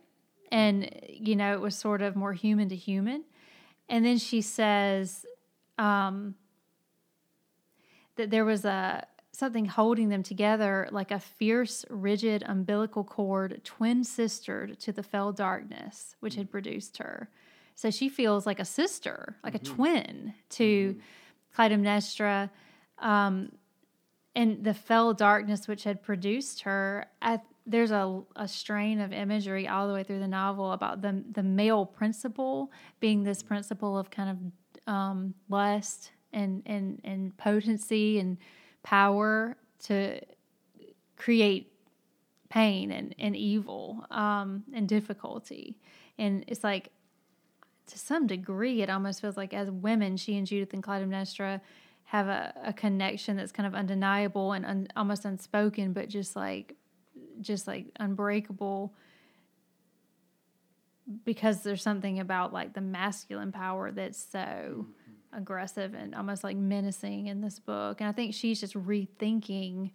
and 0.51 0.89
you 1.07 1.35
know 1.35 1.53
it 1.53 1.61
was 1.61 1.75
sort 1.75 2.01
of 2.01 2.15
more 2.15 2.33
human 2.33 2.69
to 2.69 2.75
human. 2.75 3.23
And 3.89 4.05
then 4.05 4.17
she 4.17 4.41
says 4.41 5.25
um, 5.77 6.35
that 8.15 8.29
there 8.29 8.45
was 8.45 8.65
a 8.65 9.05
something 9.31 9.65
holding 9.65 10.09
them 10.09 10.23
together 10.23 10.87
like 10.91 11.09
a 11.09 11.19
fierce, 11.19 11.85
rigid 11.89 12.43
umbilical 12.45 13.03
cord, 13.03 13.61
twin 13.63 14.03
sistered 14.03 14.79
to 14.79 14.91
the 14.91 15.03
fell 15.03 15.31
darkness 15.31 16.15
which 16.19 16.35
had 16.35 16.51
produced 16.51 16.97
her. 16.97 17.29
So 17.75 17.89
she 17.89 18.09
feels 18.09 18.45
like 18.45 18.59
a 18.59 18.65
sister, 18.65 19.37
like 19.43 19.53
mm-hmm. 19.53 19.71
a 19.71 19.75
twin 19.75 20.33
to 20.51 20.95
mm-hmm. 20.95 21.61
Clytemnestra. 21.61 22.49
Um, 22.99 23.53
and 24.35 24.63
the 24.63 24.73
fell 24.73 25.13
darkness 25.13 25.67
which 25.67 25.83
had 25.83 26.03
produced 26.03 26.61
her, 26.61 27.07
I, 27.21 27.41
there's 27.66 27.91
a, 27.91 28.22
a 28.36 28.47
strain 28.47 28.99
of 28.99 29.14
imagery 29.14 29.68
all 29.68 29.88
the 29.88 29.93
way 29.93 30.03
through 30.03 30.20
the 30.20 30.28
novel 30.28 30.72
about 30.72 31.01
the, 31.01 31.24
the 31.32 31.43
male 31.43 31.86
principle 31.86 32.72
being 32.99 33.24
this 33.24 33.43
principle 33.43 33.97
of 33.97 34.09
kind 34.09 34.30
of 34.30 34.93
um, 34.93 35.34
lust 35.49 36.12
and, 36.34 36.64
and, 36.66 36.99
and 37.03 37.38
potency 37.38 38.20
and 38.20 38.38
power 38.84 39.57
to 39.84 40.20
create 41.18 41.72
pain 42.49 42.91
and, 42.91 43.16
and 43.20 43.36
evil 43.36 44.05
um, 44.09 44.64
and 44.74 44.89
difficulty. 44.89 45.78
And 46.18 46.43
it's 46.47 46.64
like, 46.64 46.89
to 47.88 47.99
some 47.99 48.26
degree, 48.26 48.82
it 48.82 48.89
almost 48.89 49.22
feels 49.22 49.38
like 49.38 49.53
as 49.53 49.70
women, 49.70 50.18
she 50.18 50.38
and 50.38 50.47
Judith 50.47 50.74
and 50.74 50.84
Clytemnestra 50.84 51.62
have 52.05 52.28
a, 52.28 52.53
a 52.64 52.74
connection 52.74 53.38
that's 53.38 53.51
kind 53.51 53.68
of 53.68 53.76
undeniable 53.76 54.53
and 54.53 54.66
un, 54.66 54.88
almost 54.95 55.26
unspoken, 55.26 55.93
but 55.93 56.09
just 56.09 56.36
like, 56.36 56.76
just 57.41 57.67
like 57.67 57.87
unbreakable 57.99 58.93
because 61.25 61.63
there's 61.63 61.81
something 61.81 62.19
about 62.19 62.53
like 62.53 62.73
the 62.73 62.81
masculine 62.81 63.51
power 63.51 63.91
that's 63.91 64.23
so 64.31 64.39
mm-hmm. 64.39 65.37
aggressive 65.37 65.93
and 65.93 66.15
almost 66.15 66.43
like 66.43 66.57
menacing 66.57 67.27
in 67.27 67.41
this 67.41 67.59
book. 67.59 68.01
And 68.01 68.07
I 68.07 68.11
think 68.11 68.33
she's 68.33 68.59
just 68.59 68.73
rethinking. 68.73 69.91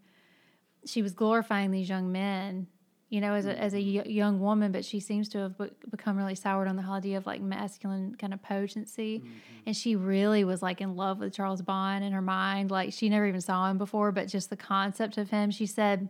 She 0.85 1.03
was 1.03 1.13
glorifying 1.13 1.71
these 1.71 1.89
young 1.89 2.13
men, 2.13 2.67
you 3.09 3.21
know, 3.21 3.35
as 3.35 3.47
a 3.47 3.59
as 3.59 3.75
a 3.75 3.79
mm-hmm. 3.79 4.11
young 4.11 4.41
woman, 4.41 4.73
but 4.73 4.85
she 4.85 5.01
seems 5.01 5.29
to 5.31 5.39
have 5.39 5.59
be- 5.59 5.71
become 5.91 6.17
really 6.17 6.35
soured 6.35 6.69
on 6.69 6.77
the 6.77 6.83
idea 6.83 7.17
of 7.17 7.27
like 7.27 7.41
masculine 7.41 8.15
kind 8.17 8.35
of 8.35 8.43
potency. 8.43 9.21
Mm-hmm. 9.21 9.31
And 9.67 9.77
she 9.77 9.97
really 9.97 10.45
was 10.45 10.63
like 10.63 10.81
in 10.81 10.97
love 10.97 11.19
with 11.19 11.33
Charles 11.33 11.63
Bon 11.63 12.03
in 12.03 12.13
her 12.13 12.23
mind. 12.23 12.71
Like 12.71 12.93
she 12.93 13.09
never 13.09 13.27
even 13.27 13.41
saw 13.41 13.71
him 13.71 13.79
before, 13.79 14.13
but 14.13 14.29
just 14.29 14.51
the 14.51 14.57
concept 14.57 15.19
of 15.19 15.31
him, 15.31 15.51
she 15.51 15.67
said 15.67 16.09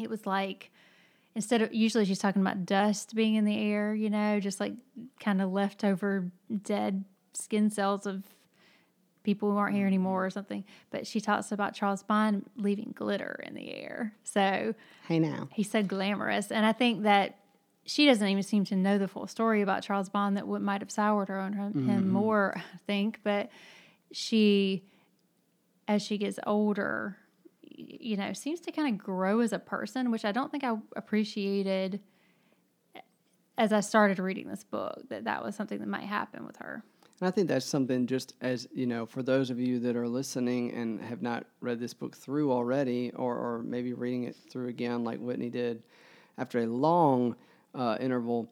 it 0.00 0.10
was 0.10 0.26
like 0.26 0.70
instead 1.34 1.62
of 1.62 1.72
usually 1.72 2.04
she's 2.04 2.18
talking 2.18 2.42
about 2.42 2.66
dust 2.66 3.14
being 3.14 3.34
in 3.34 3.44
the 3.44 3.58
air, 3.58 3.94
you 3.94 4.10
know, 4.10 4.40
just 4.40 4.60
like 4.60 4.74
kind 5.20 5.40
of 5.40 5.52
leftover 5.52 6.30
dead 6.62 7.04
skin 7.32 7.70
cells 7.70 8.06
of 8.06 8.24
people 9.22 9.50
who 9.50 9.56
aren't 9.58 9.76
here 9.76 9.86
anymore 9.86 10.26
or 10.26 10.30
something. 10.30 10.64
But 10.90 11.06
she 11.06 11.20
talks 11.20 11.52
about 11.52 11.74
Charles 11.74 12.02
Bon 12.02 12.44
leaving 12.56 12.92
glitter 12.94 13.42
in 13.46 13.54
the 13.54 13.72
air. 13.72 14.14
So 14.24 14.74
hey 15.06 15.18
now 15.18 15.48
he's 15.52 15.70
so 15.70 15.82
glamorous, 15.82 16.50
and 16.50 16.66
I 16.66 16.72
think 16.72 17.02
that 17.04 17.36
she 17.86 18.06
doesn't 18.06 18.26
even 18.26 18.42
seem 18.42 18.64
to 18.66 18.76
know 18.76 18.98
the 18.98 19.08
full 19.08 19.26
story 19.26 19.62
about 19.62 19.82
Charles 19.82 20.08
Bon 20.08 20.34
that 20.34 20.46
what 20.46 20.62
might 20.62 20.80
have 20.80 20.90
soured 20.90 21.28
her 21.28 21.38
on 21.38 21.54
him 21.54 21.72
mm-hmm. 21.72 22.08
more. 22.08 22.54
I 22.56 22.78
think, 22.86 23.20
but 23.24 23.50
she, 24.12 24.84
as 25.88 26.02
she 26.02 26.18
gets 26.18 26.38
older, 26.46 27.16
you 27.80 28.16
know, 28.16 28.32
seems 28.32 28.60
to 28.60 28.72
kind 28.72 28.92
of 28.92 28.98
grow 28.98 29.40
as 29.40 29.52
a 29.52 29.58
person, 29.58 30.10
which 30.10 30.24
I 30.24 30.32
don't 30.32 30.50
think 30.50 30.64
I 30.64 30.76
appreciated 30.96 32.00
as 33.58 33.72
I 33.72 33.80
started 33.80 34.18
reading 34.18 34.48
this 34.48 34.64
book 34.64 35.02
that 35.10 35.24
that 35.24 35.44
was 35.44 35.54
something 35.54 35.78
that 35.78 35.88
might 35.88 36.04
happen 36.04 36.46
with 36.46 36.56
her. 36.56 36.82
And 37.20 37.28
I 37.28 37.30
think 37.30 37.48
that's 37.48 37.66
something 37.66 38.06
just 38.06 38.34
as, 38.40 38.66
you 38.72 38.86
know, 38.86 39.04
for 39.04 39.22
those 39.22 39.50
of 39.50 39.60
you 39.60 39.78
that 39.80 39.96
are 39.96 40.08
listening 40.08 40.72
and 40.72 41.00
have 41.02 41.20
not 41.20 41.44
read 41.60 41.78
this 41.78 41.92
book 41.92 42.16
through 42.16 42.50
already, 42.50 43.12
or, 43.14 43.36
or 43.36 43.62
maybe 43.62 43.92
reading 43.92 44.24
it 44.24 44.36
through 44.50 44.68
again 44.68 45.04
like 45.04 45.18
Whitney 45.18 45.50
did 45.50 45.82
after 46.38 46.60
a 46.60 46.66
long 46.66 47.36
uh, 47.74 47.98
interval, 48.00 48.50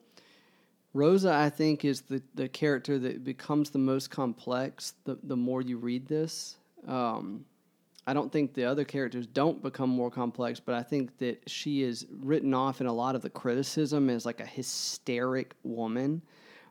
Rosa, 0.93 1.33
I 1.33 1.49
think, 1.49 1.85
is 1.85 2.01
the, 2.01 2.21
the 2.35 2.47
character 2.47 2.99
that 2.99 3.23
becomes 3.23 3.69
the 3.71 3.79
most 3.79 4.11
complex 4.11 4.93
the, 5.05 5.17
the 5.23 5.35
more 5.35 5.61
you 5.61 5.77
read 5.77 6.07
this. 6.07 6.57
Um, 6.87 7.45
I 8.07 8.13
don't 8.13 8.31
think 8.31 8.53
the 8.53 8.65
other 8.65 8.83
characters 8.83 9.27
don't 9.27 9.61
become 9.61 9.89
more 9.89 10.09
complex, 10.09 10.59
but 10.59 10.73
I 10.75 10.83
think 10.83 11.17
that 11.19 11.47
she 11.47 11.83
is 11.83 12.07
written 12.09 12.53
off 12.53 12.81
in 12.81 12.87
a 12.87 12.93
lot 12.93 13.15
of 13.15 13.21
the 13.21 13.29
criticism 13.29 14.09
as 14.09 14.25
like 14.25 14.39
a 14.39 14.45
hysteric 14.45 15.55
woman. 15.63 16.21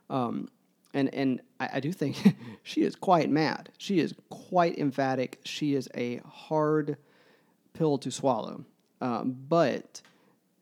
Um, 0.09 0.49
and 0.93 1.13
and 1.13 1.41
I, 1.59 1.69
I 1.73 1.79
do 1.79 1.91
think 1.91 2.17
she 2.63 2.81
is 2.81 2.95
quite 2.95 3.29
mad. 3.29 3.69
She 3.77 3.99
is 3.99 4.13
quite 4.29 4.77
emphatic. 4.77 5.39
She 5.45 5.75
is 5.75 5.87
a 5.95 6.21
hard 6.27 6.97
pill 7.73 7.97
to 7.99 8.11
swallow. 8.11 8.65
Um, 9.01 9.37
but 9.47 10.01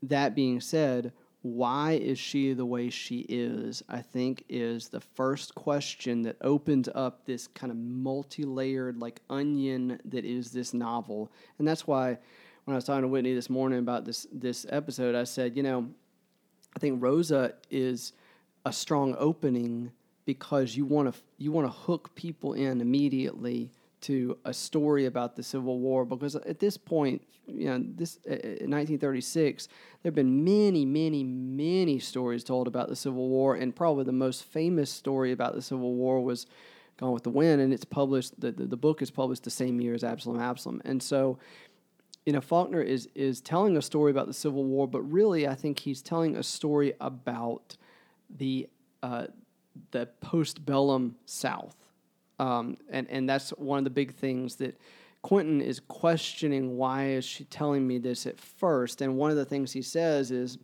that 0.04 0.36
being 0.36 0.62
said, 0.62 1.12
why 1.42 1.94
is 1.94 2.18
she 2.18 2.54
the 2.54 2.66
way 2.66 2.90
she 2.90 3.20
is, 3.30 3.84
I 3.88 4.02
think 4.02 4.44
is 4.50 4.90
the 4.90 5.00
first 5.00 5.56
question 5.56 6.24
that 6.24 6.38
opens 6.42 6.90
up 6.94 7.26
this 7.26 7.48
kind 7.48 7.72
of 7.72 7.78
multi 7.78 8.44
layered, 8.44 9.00
like 9.00 9.22
onion 9.30 10.00
that 10.06 10.26
is 10.26 10.52
this 10.52 10.74
novel. 10.74 11.32
And 11.60 11.68
that's 11.68 11.86
why 11.86 12.18
when 12.66 12.74
I 12.74 12.76
was 12.76 12.84
talking 12.84 13.04
to 13.04 13.08
Whitney 13.08 13.34
this 13.34 13.50
morning 13.50 13.80
about 13.80 14.04
this, 14.04 14.28
this 14.32 14.66
episode, 14.70 15.16
I 15.16 15.24
said, 15.24 15.56
you 15.56 15.64
know, 15.64 15.88
I 16.76 16.80
think 16.80 17.02
Rosa 17.02 17.54
is 17.70 18.14
a 18.66 18.74
strong 18.74 19.16
opening 19.18 19.92
because 20.26 20.76
you 20.76 20.86
want 20.86 21.14
to 21.14 21.20
you 21.38 21.52
want 21.52 21.66
to 21.66 21.72
hook 21.72 22.14
people 22.16 22.54
in 22.54 22.82
immediately 22.82 23.72
to 24.02 24.38
a 24.46 24.54
story 24.54 25.06
about 25.06 25.36
the 25.36 25.44
Civil 25.44 25.80
War 25.80 26.06
because 26.06 26.36
at 26.36 26.60
this 26.60 26.78
point, 26.78 27.22
you 27.48 27.66
know, 27.66 27.84
this 27.96 28.20
uh, 28.28 28.34
in 28.34 28.72
1936, 28.72 29.68
there 29.68 30.10
have 30.10 30.16
been 30.16 30.44
many, 30.44 30.86
many, 30.86 31.24
many 31.24 32.00
stories 32.00 32.44
told 32.44 32.68
about 32.68 32.90
the 32.90 32.96
Civil 32.96 33.30
War, 33.30 33.56
and 33.56 33.76
probably 33.76 34.04
the 34.04 34.12
most 34.12 34.44
famous 34.44 34.92
story 34.92 35.32
about 35.32 35.56
the 35.56 35.62
Civil 35.62 35.96
War 35.96 36.24
was 36.24 36.46
Gone 36.98 37.12
with 37.12 37.24
the 37.24 37.30
Wind, 37.30 37.62
and 37.62 37.72
it's 37.72 37.86
published. 37.86 38.40
The, 38.40 38.52
the, 38.52 38.66
the 38.66 38.78
book 38.78 39.02
is 39.02 39.12
published 39.12 39.44
the 39.44 39.52
same 39.52 39.80
year 39.80 39.94
as 39.94 40.04
Absalom, 40.04 40.40
Absalom, 40.40 40.82
and 40.86 41.02
so. 41.02 41.38
You 42.26 42.34
know, 42.34 42.42
Faulkner 42.42 42.82
is 42.82 43.08
is 43.16 43.40
telling 43.40 43.78
a 43.78 43.82
story 43.82 44.12
about 44.12 44.28
the 44.28 44.34
Civil 44.34 44.66
War, 44.66 44.86
but 44.86 45.02
really, 45.04 45.48
I 45.48 45.56
think 45.56 45.80
he's 45.80 46.02
telling 46.02 46.36
a 46.36 46.44
story 46.44 46.94
about 47.00 47.78
the 48.30 48.68
uh, 49.02 49.28
the 49.92 50.10
postbellum 50.22 51.14
South 51.26 51.77
um, 52.40 52.78
and 52.90 53.10
and 53.10 53.30
that's 53.30 53.50
one 53.52 53.78
of 53.80 53.84
the 53.84 53.90
big 53.90 54.14
things 54.14 54.56
that 54.58 54.80
Quentin 55.22 55.62
is 55.62 55.80
questioning. 55.80 56.78
Why 56.78 57.08
is 57.08 57.26
she 57.26 57.44
telling 57.46 57.88
me 57.88 57.98
this 57.98 58.26
at 58.26 58.40
first? 58.40 59.02
And 59.02 59.18
one 59.18 59.32
of 59.32 59.38
the 59.38 59.46
things 59.46 59.72
he 59.72 59.82
says 59.82 60.32
is, 60.32 60.58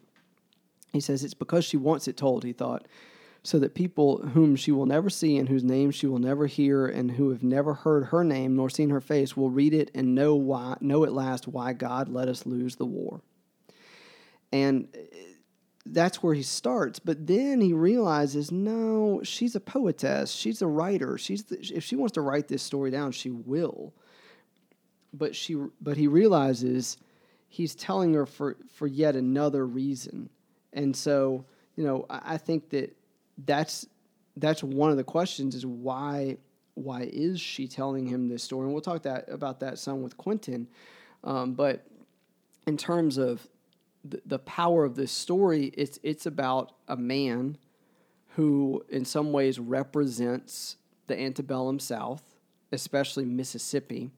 he 0.91 0.99
says 0.99 1.23
it's 1.23 1.33
because 1.33 1.65
she 1.65 1.77
wants 1.77 2.07
it 2.07 2.17
told. 2.17 2.43
He 2.43 2.53
thought. 2.53 2.87
So 3.45 3.59
that 3.59 3.75
people 3.75 4.19
whom 4.19 4.55
she 4.55 4.71
will 4.71 4.85
never 4.85 5.09
see 5.09 5.37
and 5.37 5.49
whose 5.49 5.65
names 5.65 5.95
she 5.95 6.07
will 6.07 6.19
never 6.19 6.47
hear 6.47 6.87
and 6.87 7.11
who 7.11 7.29
have 7.31 7.43
never 7.43 7.73
heard 7.73 8.05
her 8.05 8.23
name 8.23 8.55
nor 8.55 8.69
seen 8.69 8.89
her 8.89 9.01
face 9.01 9.35
will 9.35 9.49
read 9.49 9.73
it 9.73 9.91
and 9.93 10.15
know 10.15 10.33
why 10.33 10.77
know 10.79 11.03
at 11.03 11.11
last 11.11 11.45
why 11.45 11.73
God 11.73 12.07
let 12.07 12.29
us 12.29 12.45
lose 12.45 12.77
the 12.77 12.85
war. 12.85 13.19
And 14.53 14.87
that's 15.85 16.23
where 16.23 16.33
he 16.33 16.43
starts. 16.43 16.99
But 16.99 17.27
then 17.27 17.59
he 17.59 17.73
realizes, 17.73 18.51
no, 18.51 19.21
she's 19.23 19.55
a 19.55 19.59
poetess. 19.59 20.31
She's 20.31 20.61
a 20.61 20.67
writer. 20.67 21.17
She's 21.17 21.43
the, 21.43 21.59
if 21.59 21.83
she 21.83 21.95
wants 21.95 22.13
to 22.13 22.21
write 22.21 22.47
this 22.47 22.63
story 22.63 22.91
down, 22.91 23.11
she 23.11 23.29
will. 23.29 23.93
But 25.13 25.35
she, 25.35 25.55
but 25.81 25.97
he 25.97 26.07
realizes 26.07 26.97
he's 27.49 27.75
telling 27.75 28.13
her 28.13 28.25
for 28.25 28.57
for 28.73 28.87
yet 28.87 29.15
another 29.15 29.65
reason. 29.67 30.29
And 30.71 30.95
so, 30.95 31.45
you 31.75 31.83
know, 31.83 32.05
I, 32.09 32.33
I 32.33 32.37
think 32.37 32.69
that 32.69 32.95
that's 33.45 33.85
that's 34.37 34.63
one 34.63 34.89
of 34.89 34.97
the 34.97 35.03
questions 35.03 35.53
is 35.53 35.65
why 35.65 36.37
why 36.75 37.07
is 37.11 37.39
she 37.39 37.67
telling 37.67 38.07
him 38.07 38.27
this 38.27 38.41
story? 38.41 38.65
And 38.65 38.73
we'll 38.73 38.81
talk 38.81 39.03
that 39.03 39.29
about 39.29 39.59
that 39.59 39.77
some 39.77 40.01
with 40.01 40.17
Quentin. 40.17 40.67
Um, 41.23 41.53
but 41.53 41.85
in 42.65 42.77
terms 42.77 43.17
of 43.17 43.47
the, 44.03 44.39
power 44.39 44.83
of 44.83 44.95
this 44.95 45.11
story 45.11 45.67
it's 45.77 45.97
it's 46.03 46.25
about 46.25 46.73
a 46.87 46.97
man 46.97 47.57
who 48.35 48.83
in 48.89 49.05
some 49.05 49.31
ways 49.31 49.59
represents 49.59 50.77
the 51.07 51.19
antebellum 51.19 51.79
South, 51.79 52.23
especially 52.71 53.25
Mississippi, 53.25 54.09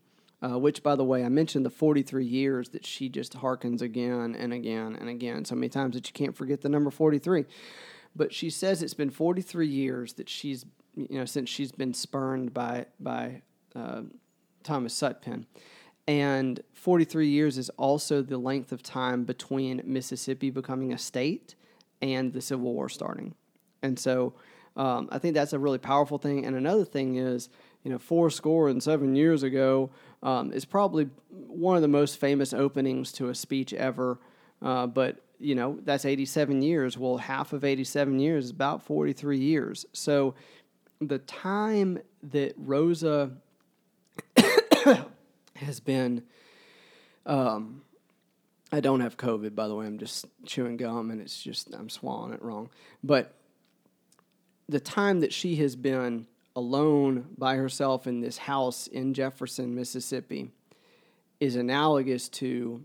uh, 0.42 0.58
which, 0.58 0.84
by 0.84 0.96
the 0.96 1.04
way, 1.04 1.24
I 1.24 1.30
mentioned 1.30 1.66
the 1.66 1.70
43 1.70 2.26
years 2.26 2.70
that 2.70 2.86
she 2.86 3.10
just 3.10 3.38
harkens 3.38 3.82
again 3.82 4.36
and 4.36 4.54
again 4.54 4.96
and 5.00 5.10
again, 5.10 5.44
so 5.46 5.56
many 5.56 5.70
times 5.70 5.96
that 5.96 6.08
you 6.08 6.14
can't 6.14 6.36
forget 6.36 6.62
the 6.62 6.70
number 6.70 6.92
43. 6.92 7.46
But 8.16 8.34
she 8.34 8.50
says 8.50 8.82
it's 8.82 8.94
been 8.94 9.10
43 9.10 9.68
years 9.68 10.14
that 10.14 10.30
she's, 10.30 10.66
you 10.96 11.20
know, 11.20 11.26
since 11.26 11.50
she's 11.50 11.72
been 11.72 11.94
spurned 11.94 12.54
by 12.54 12.86
by 13.00 13.42
uh, 13.76 14.04
Thomas 14.64 14.94
Sutpen. 14.94 15.46
And 16.08 16.62
43 16.74 17.28
years 17.28 17.58
is 17.58 17.70
also 17.72 18.22
the 18.22 18.38
length 18.38 18.72
of 18.72 18.84
time 18.84 19.24
between 19.24 19.82
Mississippi 19.86 20.52
becoming 20.52 20.94
a 20.94 20.98
state 20.98 21.56
and 22.02 22.32
the 22.32 22.42
Civil 22.42 22.74
War 22.74 22.90
starting. 22.90 23.34
And 23.82 23.98
so 23.98 24.34
um, 24.76 25.10
I 25.12 25.20
think 25.20 25.34
that's 25.34 25.54
a 25.54 25.60
really 25.60 25.78
powerful 25.78 26.18
thing. 26.18 26.46
And 26.46 26.56
another 26.56 26.86
thing 26.86 27.16
is, 27.16 27.50
you 27.84 27.92
know, 27.92 27.98
four 27.98 28.30
score 28.30 28.70
and 28.70 28.82
seven 28.82 29.16
years 29.16 29.44
ago 29.44 29.90
um, 30.22 30.52
is 30.52 30.66
probably 30.66 31.10
one 31.30 31.76
of 31.76 31.82
the 31.82 31.88
most 31.88 32.20
famous 32.20 32.54
openings 32.54 33.12
to 33.14 33.30
a 33.30 33.36
speech 33.36 33.74
ever. 33.74 34.20
Uh, 34.62 34.88
but, 34.88 35.22
you 35.40 35.56
know, 35.56 35.80
that's 35.84 36.06
87 36.06 36.62
years. 36.62 36.98
Well, 36.98 37.18
half 37.18 37.54
of 37.54 37.64
87 37.64 38.20
years 38.20 38.46
is 38.46 38.52
about 38.52 38.84
43 38.84 39.38
years. 39.38 39.86
So 39.94 40.36
the 41.00 41.20
time 41.20 42.00
that 42.24 42.54
Rosa 42.58 43.32
has 45.56 45.80
been. 45.80 46.24
Um, 47.26 47.82
I 48.72 48.80
don't 48.80 49.00
have 49.00 49.16
COVID, 49.16 49.56
by 49.56 49.68
the 49.68 49.76
way. 49.76 49.86
I'm 49.86 50.00
just 50.00 50.26
chewing 50.46 50.78
gum, 50.78 51.12
and 51.12 51.22
it's 51.22 51.42
just 51.42 51.74
I'm 51.74 51.90
swallowing 51.90 52.34
it 52.34 52.42
wrong. 52.42 52.70
But 53.04 53.34
the 54.68 54.80
time 54.80 55.20
that 55.22 55.32
she 55.32 55.56
has 55.58 55.76
been 55.76 56.28
alone 56.56 57.28
by 57.38 57.56
herself 57.56 58.08
in 58.08 58.22
this 58.22 58.38
house 58.38 58.88
in 58.88 59.14
Jefferson, 59.14 59.76
Mississippi, 59.76 60.52
is 61.40 61.56
analogous 61.56 62.30
to 62.30 62.84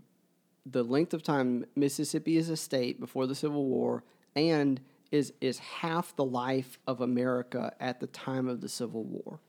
the 0.65 0.83
length 0.83 1.13
of 1.13 1.23
time 1.23 1.65
Mississippi 1.75 2.37
is 2.37 2.49
a 2.49 2.57
state 2.57 2.99
before 2.99 3.25
the 3.25 3.35
Civil 3.35 3.65
War 3.65 4.03
and 4.35 4.79
is 5.11 5.33
is 5.41 5.59
half 5.59 6.15
the 6.15 6.23
life 6.23 6.79
of 6.87 7.01
America 7.01 7.73
at 7.79 7.99
the 7.99 8.07
time 8.07 8.47
of 8.47 8.61
the 8.61 8.69
Civil 8.69 9.03
War. 9.03 9.39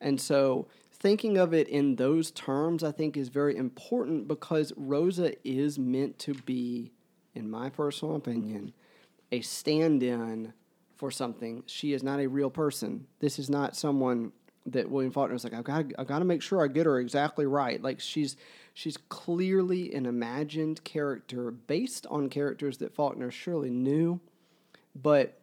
And 0.00 0.20
so 0.20 0.68
thinking 1.04 1.36
of 1.36 1.52
it 1.52 1.68
in 1.68 1.96
those 1.96 2.30
terms 2.30 2.82
I 2.82 2.90
think 2.90 3.18
is 3.18 3.28
very 3.28 3.58
important 3.58 4.26
because 4.26 4.72
Rosa 4.74 5.34
is 5.46 5.78
meant 5.78 6.18
to 6.20 6.32
be 6.32 6.92
in 7.34 7.50
my 7.50 7.68
personal 7.68 8.16
opinion 8.16 8.72
a 9.30 9.42
stand-in 9.42 10.54
for 10.96 11.10
something. 11.10 11.62
She 11.66 11.92
is 11.92 12.02
not 12.02 12.20
a 12.20 12.26
real 12.26 12.48
person. 12.48 13.06
This 13.18 13.38
is 13.38 13.50
not 13.50 13.76
someone 13.76 14.32
that 14.64 14.90
William 14.90 15.12
Faulkner 15.12 15.34
was 15.34 15.44
like, 15.44 15.52
I've 15.52 15.64
got, 15.64 15.84
I've 15.98 16.06
got 16.06 16.20
to 16.20 16.24
make 16.24 16.40
sure 16.40 16.64
I 16.64 16.68
get 16.68 16.86
her 16.86 16.98
exactly 16.98 17.44
right. 17.44 17.82
Like 17.82 18.00
she's, 18.00 18.38
she's 18.72 18.96
clearly 18.96 19.94
an 19.94 20.06
imagined 20.06 20.84
character 20.84 21.50
based 21.50 22.06
on 22.08 22.30
characters 22.30 22.78
that 22.78 22.94
Faulkner 22.94 23.30
surely 23.30 23.68
knew, 23.68 24.20
but 24.94 25.38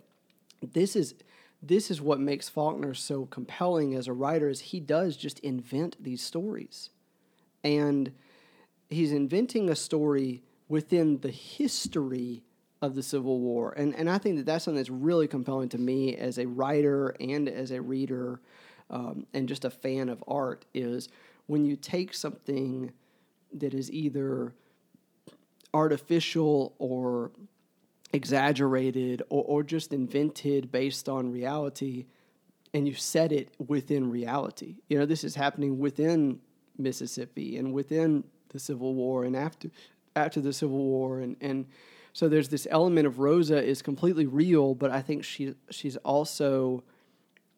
this 0.64 0.96
is, 0.96 1.14
this 1.62 1.92
is 1.92 2.02
what 2.02 2.20
makes 2.20 2.50
Faulkner 2.50 2.94
so 2.94 3.26
compelling 3.26 3.94
as 3.94 4.08
a 4.08 4.14
writer 4.14 4.50
is 4.50 4.60
he 4.60 4.80
does 4.80 5.16
just 5.16 5.40
invent 5.40 5.96
these 6.02 6.22
stories, 6.22 6.90
and 7.64 8.12
he's 8.90 9.12
inventing 9.12 9.70
a 9.70 9.76
story 9.76 10.44
within 10.68 11.20
the 11.20 11.32
history 11.32 12.44
of 12.82 12.96
the 12.96 13.04
Civil 13.04 13.40
War. 13.40 13.74
And, 13.78 13.96
and 13.96 14.10
I 14.10 14.18
think 14.18 14.38
that 14.38 14.46
that's 14.46 14.66
something 14.66 14.78
that's 14.78 14.90
really 14.90 15.28
compelling 15.28 15.70
to 15.70 15.78
me 15.78 16.16
as 16.16 16.40
a 16.40 16.48
writer 16.48 17.16
and 17.20 17.48
as 17.48 17.72
a 17.72 17.82
reader 17.82 18.42
um, 18.90 19.28
and 19.34 19.48
just 19.48 19.66
a 19.66 19.70
fan 19.70 20.10
of 20.10 20.24
art 20.28 20.66
is 20.74 21.10
when 21.46 21.66
you 21.66 21.76
take 21.76 22.14
something 22.14 22.92
that 23.54 23.74
is 23.74 23.92
either 23.92 24.54
artificial 25.74 26.74
or 26.80 27.32
exaggerated 28.14 29.24
or, 29.30 29.44
or 29.46 29.64
just 29.64 29.94
invented 29.94 30.72
based 30.72 31.08
on 31.08 31.32
reality 31.32 32.06
and 32.74 32.88
you 32.88 32.94
set 32.94 33.32
it 33.32 33.50
within 33.68 34.10
reality. 34.10 34.78
You 34.88 34.98
know, 34.98 35.06
this 35.06 35.24
is 35.24 35.36
happening 35.36 35.80
within 35.80 36.40
Mississippi 36.78 37.58
and 37.58 37.74
within 37.74 38.24
the 38.50 38.60
Civil 38.60 38.94
War 38.94 39.24
and 39.24 39.36
after 39.36 39.70
after 40.16 40.42
the 40.42 40.52
Civil 40.52 40.78
War 40.78 41.20
and, 41.20 41.38
and 41.40 41.66
so 42.14 42.28
there's 42.28 42.50
this 42.50 42.68
element 42.70 43.08
of 43.08 43.20
Rosa 43.20 43.64
is 43.64 43.82
completely 43.82 44.26
real, 44.26 44.76
but 44.76 44.92
I 44.92 45.02
think 45.02 45.24
she 45.24 45.56
she's 45.70 45.98
also 45.98 46.84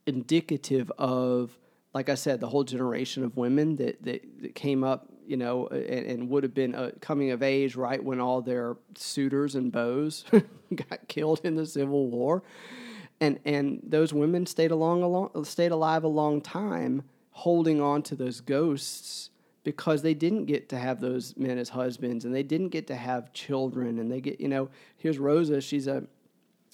indicative 0.06 0.92
of, 0.98 1.58
like 1.94 2.10
I 2.10 2.16
said, 2.16 2.40
the 2.40 2.50
whole 2.50 2.64
generation 2.64 3.24
of 3.24 3.36
women 3.36 3.78
that 3.78 4.04
that, 4.04 4.22
that 4.42 4.56
came 4.56 4.84
up, 4.84 5.10
you 5.28 5.38
know, 5.38 5.68
and, 5.68 6.06
and 6.06 6.30
would 6.30 6.44
have 6.44 6.54
been 6.54 6.76
uh, 6.76 6.92
coming 7.02 7.32
of 7.32 7.42
age 7.44 7.76
right 7.76 8.04
when 8.04 8.20
all 8.20 8.42
their 8.42 8.76
suitors 8.96 9.56
and 9.56 9.72
beaux 9.72 10.10
got 10.76 11.08
killed 11.08 11.42
in 11.44 11.56
the 11.56 11.66
Civil 11.66 12.08
War, 12.08 12.44
and 13.20 13.40
and 13.46 13.82
those 13.84 14.14
women 14.14 14.46
stayed 14.46 14.72
along 14.72 15.04
a 15.04 15.08
long, 15.08 15.46
stayed 15.46 15.72
alive 15.72 16.04
a 16.04 16.08
long 16.08 16.42
time, 16.42 17.04
holding 17.32 17.82
on 17.82 18.02
to 18.04 18.16
those 18.16 18.42
ghosts 18.42 19.30
because 19.64 20.02
they 20.02 20.14
didn't 20.14 20.46
get 20.46 20.70
to 20.70 20.78
have 20.78 21.00
those 21.00 21.36
men 21.38 21.58
as 21.58 21.70
husbands 21.70 22.26
and 22.26 22.36
they 22.36 22.44
didn't 22.44 22.70
get 22.70 22.88
to 22.88 22.96
have 22.96 23.32
children. 23.34 24.00
And 24.00 24.12
they 24.12 24.22
get 24.22 24.40
you 24.40 24.48
know 24.48 24.70
here's 24.98 25.20
rosa. 25.20 25.62
She's 25.62 25.88
a 25.88 26.04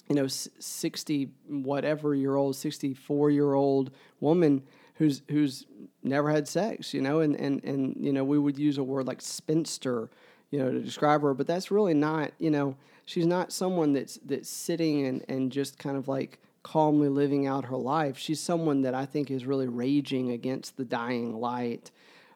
you 0.08 0.16
know 0.16 0.26
60 0.26 1.30
whatever 1.48 2.14
year 2.14 2.34
old 2.34 2.56
64 2.56 3.30
year 3.30 3.54
old 3.54 3.92
woman 4.18 4.62
who's 5.00 5.22
who's 5.30 5.66
never 6.02 6.30
had 6.30 6.46
sex 6.46 6.94
you 6.94 7.00
know 7.00 7.20
and 7.20 7.34
and 7.36 7.64
and 7.64 7.96
you 7.98 8.12
know 8.12 8.22
we 8.22 8.38
would 8.38 8.58
use 8.58 8.78
a 8.78 8.82
word 8.82 9.06
like 9.06 9.20
spinster 9.20 10.08
you 10.50 10.58
know 10.58 10.70
to 10.70 10.80
describe 10.80 11.22
her 11.22 11.34
but 11.34 11.46
that's 11.46 11.70
really 11.70 11.94
not 11.94 12.30
you 12.38 12.50
know 12.50 12.76
she's 13.04 13.26
not 13.26 13.52
someone 13.52 13.92
that's 13.92 14.18
that's 14.24 14.48
sitting 14.48 15.06
and 15.06 15.24
and 15.28 15.50
just 15.50 15.78
kind 15.78 15.96
of 15.96 16.06
like 16.06 16.38
calmly 16.62 17.08
living 17.08 17.46
out 17.46 17.64
her 17.64 17.76
life 17.76 18.16
she's 18.16 18.38
someone 18.38 18.82
that 18.82 18.94
i 18.94 19.04
think 19.04 19.30
is 19.30 19.46
really 19.46 19.66
raging 19.66 20.30
against 20.30 20.76
the 20.76 20.84
dying 20.84 21.40
light 21.40 21.90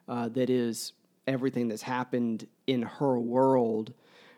uh, 0.07 0.29
that 0.29 0.49
is 0.49 0.93
everything 1.27 1.67
that's 1.67 1.81
happened 1.81 2.47
in 2.67 2.83
her 2.83 3.17
world, 3.19 3.93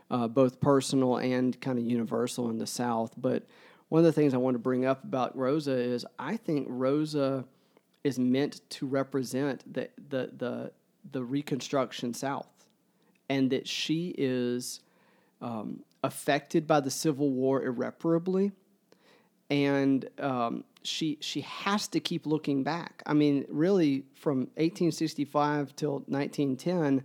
uh, 0.10 0.28
both 0.28 0.60
personal 0.62 1.18
and 1.18 1.60
kind 1.62 1.78
of 1.78 1.86
universal 1.86 2.50
in 2.50 2.58
the 2.58 2.68
South. 2.68 3.14
But 3.18 3.44
one 3.90 4.00
of 4.00 4.06
the 4.06 4.12
things 4.12 4.34
I 4.34 4.38
want 4.38 4.56
to 4.56 4.60
bring 4.60 4.86
up 4.86 5.04
about 5.04 5.38
Rosa 5.38 5.74
is 5.74 6.06
I 6.18 6.38
think 6.38 6.68
Rosa 6.70 7.46
is 8.08 8.18
meant 8.18 8.62
to 8.70 8.88
represent 8.88 9.62
the 9.72 9.89
the 10.10 10.32
the, 10.38 10.72
the 11.12 11.24
Reconstruction 11.24 12.14
South, 12.14 12.47
and 13.28 13.49
that 13.51 13.68
she 13.68 14.16
is 14.18 14.80
um, 15.41 15.84
affected 16.03 16.66
by 16.66 16.80
the 16.80 16.89
Civil 16.89 17.30
War 17.30 17.62
irreparably, 17.62 18.53
and 19.49 20.10
um, 20.20 20.64
she 20.84 21.18
she 21.20 21.41
has 21.41 21.89
to 21.89 21.99
keep 21.99 22.26
looking 22.26 22.64
back. 22.64 23.03
I 23.05 23.14
mean, 23.14 23.45
really, 23.49 24.05
from 24.16 24.39
1865 24.55 25.76
till 25.76 26.03
1910, 26.08 27.03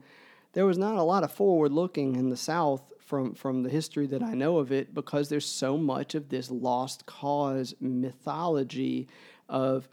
there 0.53 0.67
was 0.67 0.79
not 0.79 0.95
a 0.95 1.03
lot 1.03 1.25
of 1.25 1.33
forward 1.33 1.73
looking 1.73 2.15
in 2.15 2.29
the 2.29 2.37
South 2.37 2.83
from 3.01 3.35
from 3.35 3.65
the 3.65 3.71
history 3.71 4.07
that 4.07 4.23
I 4.23 4.35
know 4.35 4.59
of 4.59 4.71
it 4.71 4.95
because 4.95 5.29
there's 5.29 5.47
so 5.47 5.77
much 5.77 6.15
of 6.15 6.29
this 6.29 6.49
lost 6.49 7.07
cause 7.07 7.75
mythology 7.81 9.09
of 9.49 9.89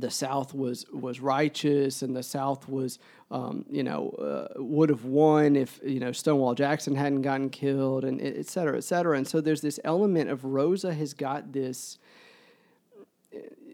the 0.00 0.10
South 0.10 0.54
was 0.54 0.86
was 0.92 1.20
righteous 1.20 2.02
and 2.02 2.14
the 2.14 2.22
South 2.22 2.68
was 2.68 2.98
um, 3.30 3.64
you 3.70 3.82
know 3.82 4.10
uh, 4.10 4.62
would 4.62 4.88
have 4.88 5.04
won 5.04 5.56
if 5.56 5.80
you 5.84 6.00
know 6.00 6.12
Stonewall 6.12 6.54
Jackson 6.54 6.94
hadn't 6.94 7.22
gotten 7.22 7.50
killed 7.50 8.04
and 8.04 8.20
et 8.20 8.46
cetera, 8.46 8.76
et 8.76 8.84
cetera. 8.84 9.16
And 9.16 9.26
so 9.26 9.40
there's 9.40 9.60
this 9.60 9.80
element 9.84 10.30
of 10.30 10.44
Rosa 10.44 10.94
has 10.94 11.14
got 11.14 11.52
this 11.52 11.98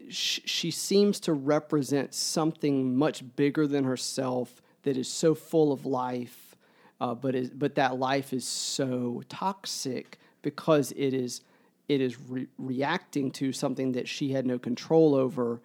she 0.09 0.71
seems 0.71 1.19
to 1.21 1.33
represent 1.33 2.13
something 2.13 2.95
much 2.95 3.23
bigger 3.35 3.67
than 3.67 3.83
herself 3.83 4.61
that 4.83 4.97
is 4.97 5.07
so 5.07 5.33
full 5.33 5.71
of 5.71 5.85
life, 5.85 6.55
uh, 7.01 7.15
but 7.15 7.35
is 7.35 7.49
but 7.49 7.75
that 7.75 7.97
life 7.97 8.33
is 8.33 8.45
so 8.45 9.23
toxic 9.29 10.19
because 10.41 10.91
it 10.91 11.13
is 11.13 11.41
it 11.87 12.01
is 12.01 12.19
re- 12.29 12.47
reacting 12.57 13.31
to 13.31 13.51
something 13.51 13.93
that 13.93 14.07
she 14.07 14.31
had 14.31 14.45
no 14.45 14.57
control 14.57 15.15
over, 15.15 15.59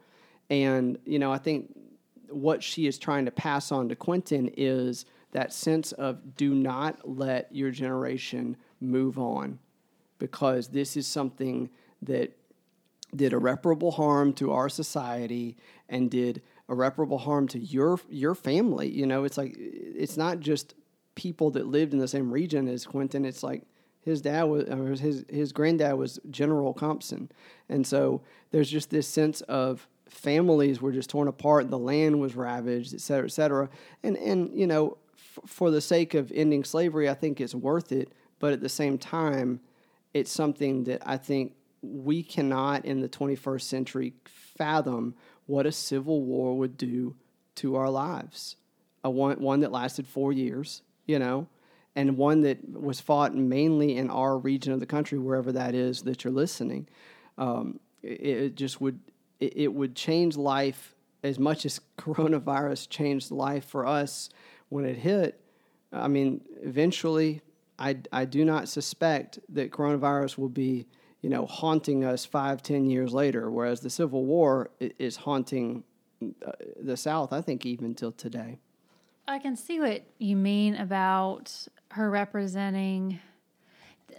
and 0.50 0.98
you 1.06 1.18
know 1.18 1.32
I 1.32 1.38
think 1.38 1.74
what 2.28 2.62
she 2.62 2.86
is 2.86 2.98
trying 2.98 3.24
to 3.24 3.30
pass 3.30 3.72
on 3.72 3.88
to 3.88 3.96
Quentin 3.96 4.50
is 4.56 5.06
that 5.32 5.52
sense 5.52 5.92
of 5.92 6.36
do 6.36 6.54
not 6.54 7.08
let 7.08 7.54
your 7.54 7.70
generation 7.70 8.56
move 8.80 9.18
on 9.18 9.58
because 10.18 10.68
this 10.68 10.96
is 10.96 11.06
something 11.06 11.70
that 12.02 12.36
did 13.14 13.32
irreparable 13.32 13.92
harm 13.92 14.32
to 14.32 14.52
our 14.52 14.68
society 14.68 15.56
and 15.88 16.10
did 16.10 16.42
irreparable 16.68 17.18
harm 17.18 17.48
to 17.48 17.58
your 17.58 17.98
your 18.08 18.34
family. 18.34 18.88
You 18.88 19.06
know, 19.06 19.24
it's 19.24 19.38
like 19.38 19.54
it's 19.56 20.16
not 20.16 20.40
just 20.40 20.74
people 21.14 21.50
that 21.50 21.66
lived 21.66 21.92
in 21.92 21.98
the 21.98 22.08
same 22.08 22.30
region 22.32 22.68
as 22.68 22.86
Quentin. 22.86 23.24
It's 23.24 23.42
like 23.42 23.62
his 24.00 24.22
dad 24.22 24.44
was 24.44 25.00
his 25.00 25.24
his 25.28 25.52
granddad 25.52 25.94
was 25.94 26.20
General 26.30 26.72
Compson, 26.72 27.30
and 27.68 27.86
so 27.86 28.22
there's 28.50 28.70
just 28.70 28.90
this 28.90 29.08
sense 29.08 29.40
of 29.42 29.88
families 30.10 30.80
were 30.80 30.92
just 30.92 31.10
torn 31.10 31.28
apart, 31.28 31.70
the 31.70 31.78
land 31.78 32.20
was 32.20 32.36
ravaged, 32.36 32.94
et 32.94 33.00
cetera, 33.00 33.26
et 33.26 33.32
cetera. 33.32 33.68
And 34.02 34.16
and 34.16 34.58
you 34.58 34.66
know, 34.66 34.98
f- 35.16 35.40
for 35.46 35.70
the 35.70 35.80
sake 35.80 36.14
of 36.14 36.30
ending 36.34 36.64
slavery, 36.64 37.08
I 37.08 37.14
think 37.14 37.40
it's 37.40 37.54
worth 37.54 37.92
it. 37.92 38.12
But 38.38 38.52
at 38.52 38.60
the 38.60 38.68
same 38.68 38.98
time, 38.98 39.60
it's 40.14 40.30
something 40.30 40.84
that 40.84 41.02
I 41.06 41.16
think 41.16 41.54
we 41.82 42.22
cannot 42.22 42.84
in 42.84 43.00
the 43.00 43.08
21st 43.08 43.62
century 43.62 44.12
fathom 44.24 45.14
what 45.46 45.66
a 45.66 45.72
civil 45.72 46.22
war 46.22 46.56
would 46.58 46.76
do 46.76 47.16
to 47.56 47.76
our 47.76 47.90
lives. 47.90 48.56
A 49.02 49.10
one, 49.10 49.40
one 49.40 49.60
that 49.60 49.72
lasted 49.72 50.06
four 50.06 50.32
years, 50.32 50.82
you 51.06 51.18
know, 51.18 51.48
and 51.96 52.16
one 52.16 52.42
that 52.42 52.58
was 52.68 53.00
fought 53.00 53.34
mainly 53.34 53.96
in 53.96 54.10
our 54.10 54.38
region 54.38 54.72
of 54.72 54.80
the 54.80 54.86
country, 54.86 55.18
wherever 55.18 55.52
that 55.52 55.74
is 55.74 56.02
that 56.02 56.22
you're 56.22 56.32
listening. 56.32 56.86
Um, 57.38 57.80
it, 58.02 58.20
it, 58.20 58.54
just 58.54 58.80
would 58.80 59.00
it, 59.40 59.56
it 59.56 59.74
would 59.74 59.94
change 59.94 60.36
life 60.36 60.94
as 61.22 61.38
much 61.38 61.66
as 61.66 61.80
coronavirus 61.98 62.88
changed 62.88 63.30
life 63.30 63.64
for 63.64 63.86
us 63.86 64.30
when 64.68 64.84
it 64.84 64.98
hit. 64.98 65.40
I 65.92 66.08
mean, 66.08 66.42
eventually, 66.62 67.42
I, 67.78 67.98
I 68.12 68.24
do 68.24 68.44
not 68.44 68.68
suspect 68.68 69.40
that 69.48 69.70
coronavirus 69.70 70.38
will 70.38 70.48
be 70.48 70.86
you 71.22 71.28
know, 71.28 71.46
haunting 71.46 72.04
us 72.04 72.24
five, 72.24 72.62
ten 72.62 72.88
years 72.88 73.12
later, 73.12 73.50
whereas 73.50 73.80
the 73.80 73.90
Civil 73.90 74.24
War 74.24 74.70
is 74.80 75.16
haunting 75.16 75.84
uh, 76.22 76.52
the 76.80 76.96
South, 76.96 77.32
I 77.32 77.40
think, 77.42 77.66
even 77.66 77.94
till 77.94 78.12
today. 78.12 78.58
I 79.28 79.38
can 79.38 79.54
see 79.54 79.80
what 79.80 80.02
you 80.18 80.36
mean 80.36 80.76
about 80.76 81.68
her 81.90 82.10
representing 82.10 83.20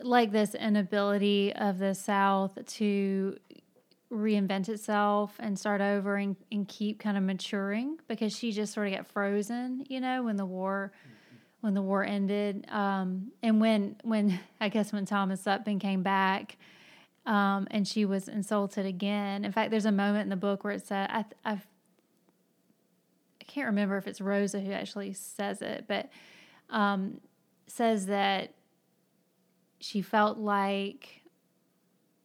like 0.03 0.31
this 0.31 0.55
inability 0.55 1.53
of 1.53 1.79
the 1.79 1.93
South 1.93 2.57
to 2.65 3.37
reinvent 4.11 4.67
itself 4.67 5.35
and 5.39 5.57
start 5.57 5.81
over 5.81 6.17
and, 6.17 6.35
and 6.51 6.67
keep 6.67 6.99
kind 6.99 7.17
of 7.17 7.23
maturing 7.23 7.97
because 8.07 8.35
she 8.35 8.51
just 8.51 8.73
sort 8.73 8.87
of 8.87 8.93
got 8.93 9.07
frozen, 9.07 9.85
you 9.87 9.99
know, 9.99 10.23
when 10.23 10.35
the 10.35 10.45
war 10.45 10.91
when 11.61 11.75
the 11.75 11.81
war 11.81 12.03
ended, 12.03 12.65
um, 12.69 13.31
and 13.43 13.61
when 13.61 13.95
when 14.03 14.39
I 14.61 14.69
guess 14.69 14.91
when 14.91 15.05
Thomas 15.05 15.43
Sutpen 15.43 15.79
came 15.79 16.03
back, 16.03 16.57
um, 17.25 17.67
and 17.71 17.87
she 17.87 18.03
was 18.03 18.27
insulted 18.27 18.85
again. 18.85 19.45
In 19.45 19.51
fact, 19.51 19.71
there's 19.71 19.85
a 19.85 19.91
moment 19.91 20.23
in 20.23 20.29
the 20.29 20.35
book 20.35 20.63
where 20.63 20.73
it 20.73 20.85
said, 20.85 21.09
I, 21.11 21.25
I, 21.45 21.51
I 21.53 23.43
can't 23.45 23.67
remember 23.67 23.97
if 23.97 24.07
it's 24.07 24.19
Rosa 24.19 24.59
who 24.59 24.71
actually 24.71 25.13
says 25.13 25.61
it, 25.61 25.85
but 25.87 26.09
um, 26.71 27.21
says 27.67 28.07
that 28.07 28.53
she 29.79 30.01
felt 30.01 30.39
like 30.39 31.20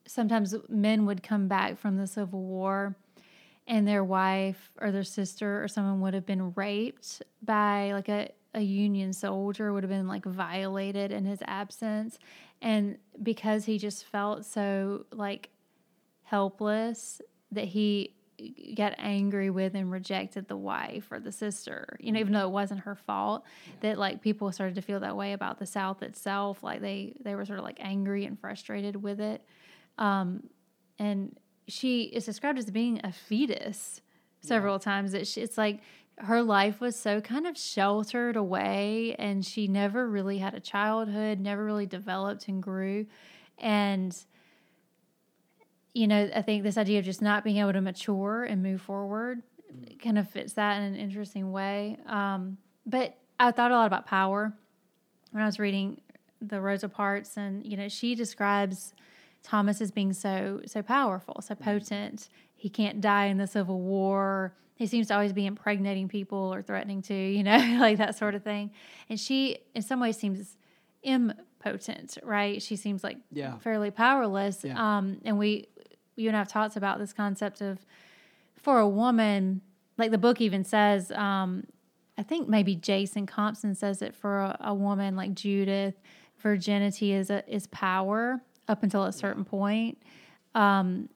sometimes 0.07 0.55
men 0.69 1.07
would 1.07 1.23
come 1.23 1.49
back 1.49 1.79
from 1.79 1.97
the 1.97 2.07
Civil 2.07 2.43
War 2.43 2.97
and 3.67 3.87
their 3.87 4.05
wife 4.05 4.71
or 4.81 4.93
their 4.93 5.05
sister 5.05 5.63
or 5.63 5.69
someone 5.69 6.01
would 6.01 6.15
have 6.15 6.27
been 6.27 6.53
raped 6.55 7.23
by 7.43 7.93
like 7.93 8.09
a, 8.09 8.31
a 8.55 8.61
Union 8.61 9.13
soldier, 9.13 9.73
would 9.73 9.83
have 9.83 9.91
been 9.91 10.09
like 10.09 10.25
violated 10.25 11.11
in 11.11 11.25
his 11.25 11.41
absence. 11.47 12.19
And 12.63 12.99
because 13.23 13.65
he 13.65 13.79
just 13.79 14.05
felt 14.05 14.45
so 14.45 15.05
like 15.13 15.51
helpless 16.23 17.21
that 17.53 17.65
he 17.65 18.13
got 18.77 18.95
angry 18.99 19.51
with 19.51 19.75
and 19.75 19.91
rejected 19.91 20.47
the 20.47 20.57
wife 20.57 21.11
or 21.11 21.19
the 21.19 21.33
sister, 21.33 21.97
you 22.01 22.13
know, 22.13 22.21
even 22.21 22.33
though 22.33 22.47
it 22.47 22.53
wasn't 22.53 22.81
her 22.81 22.95
fault, 22.95 23.45
yeah. 23.67 23.73
that 23.81 23.99
like 23.99 24.21
people 24.21 24.53
started 24.53 24.75
to 24.75 24.83
feel 24.83 25.01
that 25.01 25.17
way 25.17 25.33
about 25.33 25.59
the 25.59 25.67
South 25.67 26.03
itself. 26.03 26.63
Like 26.63 26.81
they, 26.81 27.17
they 27.21 27.35
were 27.35 27.45
sort 27.45 27.59
of 27.59 27.65
like 27.65 27.79
angry 27.81 28.27
and 28.27 28.39
frustrated 28.39 29.03
with 29.03 29.21
it. 29.21 29.43
Um, 29.99 30.45
and 30.99 31.37
she 31.69 32.05
is 32.05 32.25
described 32.25 32.59
as 32.59 32.71
being 32.71 33.01
a 33.05 33.13
fetus 33.13 34.01
several 34.41 34.75
yeah. 34.75 34.79
times. 34.79 35.13
That 35.13 35.27
she, 35.27 35.41
it's 35.41 35.59
like 35.59 35.81
her 36.19 36.43
life 36.43 36.81
was 36.81 36.97
so 36.97 37.21
kind 37.21 37.47
of 37.47 37.57
sheltered 37.57 38.37
away, 38.37 39.15
and 39.19 39.45
she 39.45 39.69
never 39.69 40.09
really 40.09 40.39
had 40.39 40.55
a 40.55 40.61
childhood, 40.61 41.41
never 41.41 41.65
really 41.65 41.87
developed 41.87 42.49
and 42.49 42.63
grew, 42.63 43.07
and 43.59 44.17
you 45.97 46.07
know, 46.07 46.29
I 46.35 46.43
think 46.43 46.63
this 46.63 46.77
idea 46.77 46.99
of 46.99 47.07
just 47.07 47.23
not 47.23 47.43
being 47.43 47.57
able 47.57 47.73
to 47.73 47.81
mature 47.81 48.45
and 48.45 48.63
move 48.63 48.83
forward 48.83 49.43
mm. 49.75 49.99
kind 49.99 50.19
of 50.19 50.29
fits 50.29 50.53
that 50.53 50.77
in 50.77 50.85
an 50.85 50.97
interesting 50.97 51.53
way. 51.53 51.97
Um, 52.05 52.59
but 52.85 53.17
I 53.41 53.51
thought 53.51 53.71
a 53.71 53.75
lot 53.75 53.87
about 53.87 54.05
power 54.05 54.53
when 55.31 55.43
I 55.43 55.47
was 55.47 55.59
reading 55.59 56.03
the 56.43 56.61
Rosa 56.61 56.91
Parks, 56.91 57.39
and 57.39 57.65
you 57.65 57.79
know, 57.79 57.89
she 57.89 58.15
describes 58.15 58.93
Thomas 59.43 59.80
is 59.80 59.91
being 59.91 60.12
so 60.12 60.61
so 60.66 60.82
powerful, 60.82 61.41
so 61.41 61.55
mm. 61.55 61.61
potent. 61.61 62.28
He 62.57 62.68
can't 62.68 63.01
die 63.01 63.26
in 63.26 63.39
the 63.39 63.47
Civil 63.47 63.80
War. 63.80 64.55
He 64.76 64.87
seems 64.87 65.09
to 65.09 65.14
always 65.14 65.32
be 65.32 65.47
impregnating 65.47 66.09
people 66.09 66.53
or 66.53 66.62
threatening 66.62 67.03
to, 67.03 67.14
you 67.14 67.43
know, 67.43 67.57
like 67.80 67.99
that 67.99 68.16
sort 68.16 68.34
of 68.34 68.43
thing. 68.43 68.70
And 69.09 69.20
she, 69.20 69.59
in 69.74 69.82
some 69.82 70.01
ways, 70.01 70.16
seems 70.16 70.57
impotent, 71.03 72.18
right? 72.22 72.61
She 72.61 72.76
seems 72.76 73.05
like 73.05 73.18
yeah. 73.30 73.59
fairly 73.59 73.91
powerless. 73.91 74.64
Yeah. 74.64 74.97
Um, 74.97 75.18
and 75.24 75.39
we, 75.39 75.68
you 76.16 76.28
and 76.28 76.37
I 76.37 76.41
have 76.41 76.49
talked 76.49 76.76
about 76.76 76.99
this 76.99 77.12
concept 77.12 77.61
of 77.61 77.78
for 78.55 78.78
a 78.78 78.89
woman, 78.89 79.61
like 79.97 80.11
the 80.11 80.18
book 80.18 80.41
even 80.41 80.64
says, 80.64 81.12
um, 81.12 81.66
I 82.18 82.22
think 82.22 82.49
maybe 82.49 82.74
Jason 82.74 83.26
Compson 83.26 83.74
says 83.74 84.03
it 84.03 84.14
for 84.14 84.41
a, 84.41 84.57
a 84.61 84.74
woman 84.74 85.16
like 85.16 85.34
Judith, 85.34 85.95
virginity 86.39 87.12
is 87.12 87.30
a, 87.30 87.45
is 87.49 87.66
power 87.68 88.43
up 88.69 88.83
until 88.83 89.05
a 89.05 89.12
certain 89.12 89.45
point. 89.45 89.99
Um, 90.55 91.09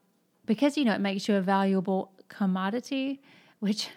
because 0.47 0.77
you 0.77 0.85
know 0.85 0.95
it 0.95 1.01
makes 1.01 1.29
you 1.29 1.37
a 1.37 1.41
valuable 1.41 2.13
commodity, 2.29 3.21
which 3.61 3.89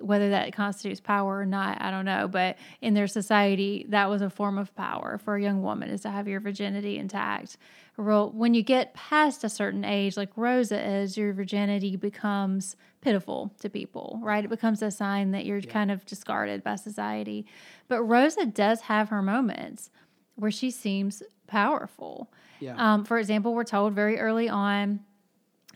whether 0.00 0.30
that 0.30 0.52
constitutes 0.52 1.00
power 1.00 1.38
or 1.38 1.46
not, 1.46 1.80
I 1.80 1.90
don't 1.90 2.04
know. 2.04 2.28
But 2.28 2.58
in 2.80 2.94
their 2.94 3.06
society, 3.06 3.86
that 3.88 4.08
was 4.08 4.22
a 4.22 4.30
form 4.30 4.58
of 4.58 4.74
power 4.74 5.18
for 5.22 5.36
a 5.36 5.42
young 5.42 5.62
woman 5.62 5.90
is 5.90 6.02
to 6.02 6.10
have 6.10 6.28
your 6.28 6.40
virginity 6.40 6.98
intact. 6.98 7.56
When 7.96 8.54
you 8.54 8.62
get 8.62 8.94
past 8.94 9.44
a 9.44 9.48
certain 9.48 9.84
age, 9.84 10.16
like 10.16 10.30
Rosa 10.34 10.82
is, 10.82 11.16
your 11.16 11.32
virginity 11.32 11.96
becomes 11.96 12.76
pitiful 13.00 13.52
to 13.60 13.68
people, 13.68 14.18
right? 14.22 14.44
It 14.44 14.48
becomes 14.48 14.82
a 14.82 14.90
sign 14.90 15.32
that 15.32 15.44
you're 15.44 15.58
yeah. 15.58 15.70
kind 15.70 15.90
of 15.90 16.04
discarded 16.06 16.64
by 16.64 16.76
society. 16.76 17.46
But 17.88 18.02
Rosa 18.02 18.46
does 18.46 18.82
have 18.82 19.10
her 19.10 19.22
moments 19.22 19.90
where 20.36 20.50
she 20.50 20.70
seems 20.70 21.22
powerful. 21.46 22.32
Yeah. 22.62 22.74
Um, 22.76 23.04
for 23.04 23.18
example, 23.18 23.54
we're 23.54 23.64
told 23.64 23.94
very 23.94 24.18
early 24.18 24.48
on 24.48 25.00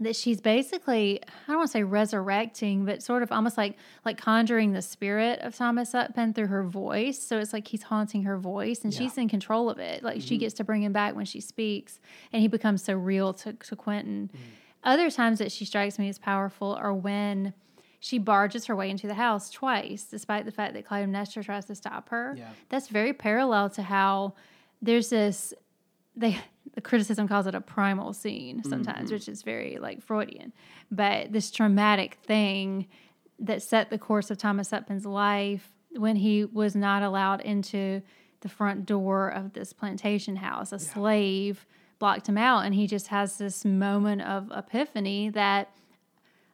that 0.01 0.15
she's 0.15 0.41
basically 0.41 1.21
I 1.23 1.49
don't 1.49 1.57
want 1.57 1.69
to 1.69 1.73
say 1.73 1.83
resurrecting, 1.83 2.85
but 2.85 3.03
sort 3.03 3.23
of 3.23 3.33
almost 3.33 3.57
like 3.57 3.77
like 4.05 4.19
conjuring 4.19 4.73
the 4.73 4.83
spirit 4.83 5.41
of 5.41 5.57
Thomas 5.57 5.93
Sutpen 5.93 6.35
through 6.35 6.49
her 6.49 6.63
voice. 6.63 7.19
So 7.19 7.39
it's 7.39 7.53
like 7.53 7.67
he's 7.67 7.83
haunting 7.83 8.25
her 8.25 8.39
voice, 8.39 8.85
and 8.85 8.93
yeah. 8.93 8.99
she's 9.01 9.19
in 9.19 9.29
control 9.29 9.71
of 9.71 9.79
it. 9.79 10.03
Like 10.03 10.19
mm-hmm. 10.19 10.27
she 10.27 10.39
gets 10.39 10.55
to 10.55 10.65
bring 10.65 10.83
him 10.83 10.93
back 10.93 11.17
when 11.17 11.25
she 11.25 11.41
speaks, 11.41 11.99
and 12.33 12.43
he 12.43 12.49
becomes 12.49 12.83
so 12.83 12.95
real 12.95 13.33
to, 13.35 13.53
to 13.55 13.77
Quentin. 13.77 14.31
Mm-hmm. 14.33 14.45
Other 14.85 15.11
times 15.11 15.39
that 15.41 15.51
she 15.51 15.65
strikes 15.65 15.99
me 15.99 16.09
as 16.09 16.19
powerful 16.19 16.75
are 16.75 16.95
when 16.95 17.55
she 17.99 18.19
barges 18.19 18.67
her 18.67 18.77
way 18.77 18.91
into 18.91 19.09
the 19.09 19.15
house 19.15 19.51
twice, 19.51 20.05
despite 20.05 20.45
the 20.45 20.53
fact 20.53 20.75
that 20.75 20.87
Clytemnestra 20.87 21.45
tries 21.45 21.65
to 21.65 21.75
stop 21.75 22.11
her. 22.11 22.37
Yeah. 22.39 22.51
That's 22.69 22.87
very 22.87 23.13
parallel 23.13 23.71
to 23.71 23.83
how 23.83 24.35
there's 24.81 25.09
this 25.09 25.55
they 26.15 26.39
the 26.75 26.81
criticism 26.81 27.29
calls 27.29 27.47
it 27.47 27.55
a 27.55 27.61
primal 27.61 28.13
scene 28.13 28.63
sometimes, 28.63 29.07
mm-hmm. 29.07 29.15
which 29.15 29.29
is 29.29 29.43
very 29.43 29.79
like 29.81 30.03
Freudian. 30.03 30.53
But 30.91 31.33
this 31.33 31.51
traumatic 31.51 32.19
thing 32.25 32.87
that 33.39 33.63
set 33.63 33.91
the 33.91 33.99
course 33.99 34.31
of 34.31 34.39
Thomas 34.39 34.69
Sutpen's 34.69 35.07
life 35.07 35.73
when 35.93 36.17
he 36.17 36.45
was 36.45 36.75
not 36.75 37.03
allowed 37.03 37.41
into 37.41 38.03
the 38.41 38.49
front 38.49 38.87
door 38.87 39.29
of 39.29 39.53
this 39.55 39.73
plantation 39.73 40.37
house, 40.37 40.73
a 40.73 40.77
yeah. 40.77 40.93
slave 40.93 41.67
blocked 41.99 42.29
him 42.29 42.37
out, 42.37 42.61
and 42.61 42.75
he 42.75 42.87
just 42.87 43.09
has 43.09 43.39
this 43.39 43.65
moment 43.65 44.23
of 44.23 44.51
epiphany 44.55 45.31
that 45.31 45.71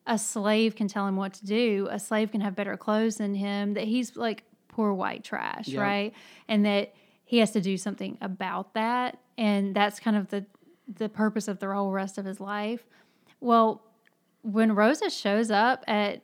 a 0.07 0.19
slave 0.19 0.75
can 0.75 0.89
tell 0.89 1.07
him 1.07 1.17
what 1.17 1.35
to 1.35 1.47
do. 1.47 1.89
A 1.91 1.99
slave 1.99 2.33
can 2.33 2.41
have 2.41 2.55
better 2.55 2.77
clothes 2.77 3.17
than 3.17 3.35
him. 3.35 3.75
That 3.75 3.85
he's 3.85 4.17
like 4.17 4.45
poor 4.69 4.93
white 4.93 5.23
trash, 5.25 5.69
yep. 5.69 5.81
right? 5.81 6.15
And 6.49 6.65
that 6.65 6.95
he 7.25 7.39
has 7.39 7.53
to 7.53 7.61
do 7.61 7.77
something 7.77 8.19
about 8.21 8.75
that 8.75 9.19
and 9.39 9.75
that's 9.75 10.01
kind 10.01 10.17
of 10.17 10.29
the 10.29 10.45
the 10.97 11.09
purpose 11.09 11.49
of 11.49 11.59
the 11.59 11.73
whole 11.73 11.93
rest 11.93 12.19
of 12.19 12.25
his 12.25 12.41
life. 12.41 12.85
Well, 13.41 13.83
when 14.43 14.75
Rosa 14.75 15.11
shows 15.11 15.51
up 15.51 15.85
at 15.87 16.23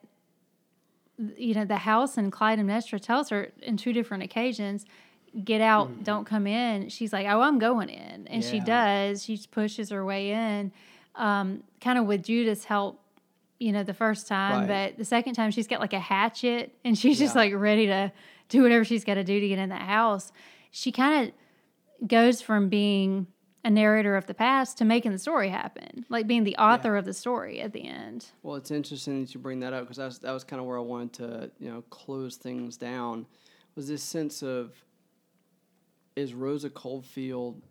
you 1.36 1.54
know 1.54 1.64
the 1.64 1.78
house 1.78 2.16
and 2.16 2.30
Clyde 2.30 2.58
and 2.58 2.68
Clytemnestra 2.68 3.00
tells 3.00 3.30
her 3.30 3.50
in 3.62 3.76
two 3.76 3.92
different 3.92 4.22
occasions, 4.22 4.84
"Get 5.44 5.60
out, 5.60 5.88
mm-hmm. 5.88 6.02
don't 6.02 6.24
come 6.24 6.46
in." 6.46 6.88
She's 6.88 7.12
like, 7.12 7.26
"Oh, 7.28 7.40
I'm 7.40 7.58
going 7.58 7.88
in," 7.88 8.26
and 8.28 8.42
yeah. 8.42 8.50
she 8.50 8.60
does. 8.60 9.24
She 9.24 9.40
pushes 9.50 9.90
her 9.90 10.04
way 10.04 10.30
in, 10.30 10.72
um, 11.14 11.62
kind 11.80 11.98
of 11.98 12.06
with 12.06 12.22
Judith's 12.22 12.64
help. 12.64 13.00
You 13.58 13.72
know, 13.72 13.82
the 13.82 13.94
first 13.94 14.28
time, 14.28 14.68
right. 14.68 14.92
but 14.92 14.98
the 14.98 15.04
second 15.04 15.34
time 15.34 15.50
she's 15.50 15.66
got 15.66 15.80
like 15.80 15.92
a 15.92 15.98
hatchet 15.98 16.72
and 16.84 16.96
she's 16.96 17.18
yeah. 17.18 17.26
just 17.26 17.34
like 17.34 17.52
ready 17.52 17.86
to 17.86 18.12
do 18.48 18.62
whatever 18.62 18.84
she's 18.84 19.02
got 19.02 19.14
to 19.14 19.24
do 19.24 19.40
to 19.40 19.48
get 19.48 19.58
in 19.58 19.68
the 19.68 19.74
house. 19.74 20.30
She 20.70 20.92
kind 20.92 21.26
of 21.26 21.34
goes 22.06 22.40
from 22.40 22.68
being 22.68 23.26
a 23.64 23.70
narrator 23.70 24.16
of 24.16 24.26
the 24.26 24.34
past 24.34 24.78
to 24.78 24.84
making 24.84 25.12
the 25.12 25.18
story 25.18 25.48
happen, 25.48 26.06
like 26.08 26.26
being 26.26 26.44
the 26.44 26.56
author 26.56 26.92
yeah. 26.92 26.98
of 27.00 27.04
the 27.04 27.12
story 27.12 27.60
at 27.60 27.72
the 27.72 27.84
end. 27.84 28.26
Well, 28.42 28.56
it's 28.56 28.70
interesting 28.70 29.22
that 29.22 29.34
you 29.34 29.40
bring 29.40 29.60
that 29.60 29.72
up 29.72 29.82
because 29.82 29.96
that 29.96 30.06
was, 30.06 30.18
that 30.20 30.32
was 30.32 30.44
kind 30.44 30.60
of 30.60 30.66
where 30.66 30.78
I 30.78 30.82
wanted 30.82 31.12
to, 31.14 31.50
you 31.58 31.70
know, 31.70 31.82
close 31.90 32.36
things 32.36 32.76
down. 32.76 33.26
Was 33.74 33.88
this 33.88 34.02
sense 34.02 34.42
of 34.42 34.72
is 36.16 36.34
Rosa 36.34 36.70
Coldfield 36.70 37.62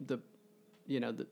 the, 0.00 0.18
you 0.86 1.00
know, 1.00 1.12
the 1.12 1.26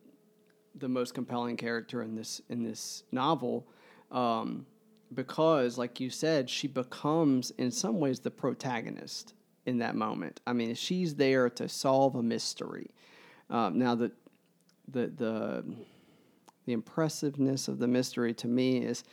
the 0.74 0.88
most 0.88 1.14
compelling 1.14 1.56
character 1.56 2.02
in 2.02 2.16
this 2.16 2.40
in 2.48 2.62
this 2.62 3.04
novel, 3.12 3.66
um, 4.10 4.66
because, 5.12 5.76
like 5.76 6.00
you 6.00 6.10
said, 6.10 6.48
she 6.48 6.66
becomes 6.66 7.50
in 7.52 7.70
some 7.70 8.00
ways 8.00 8.20
the 8.20 8.30
protagonist 8.30 9.34
in 9.66 9.78
that 9.78 9.94
moment. 9.94 10.40
I 10.46 10.52
mean, 10.52 10.74
she's 10.74 11.14
there 11.14 11.48
to 11.50 11.68
solve 11.68 12.14
a 12.14 12.22
mystery. 12.22 12.90
Um, 13.50 13.78
now, 13.78 13.94
the, 13.94 14.12
the 14.88 15.06
the 15.06 15.64
the 16.66 16.72
impressiveness 16.72 17.68
of 17.68 17.78
the 17.78 17.88
mystery 17.88 18.34
to 18.34 18.48
me 18.48 18.78
is 18.78 19.04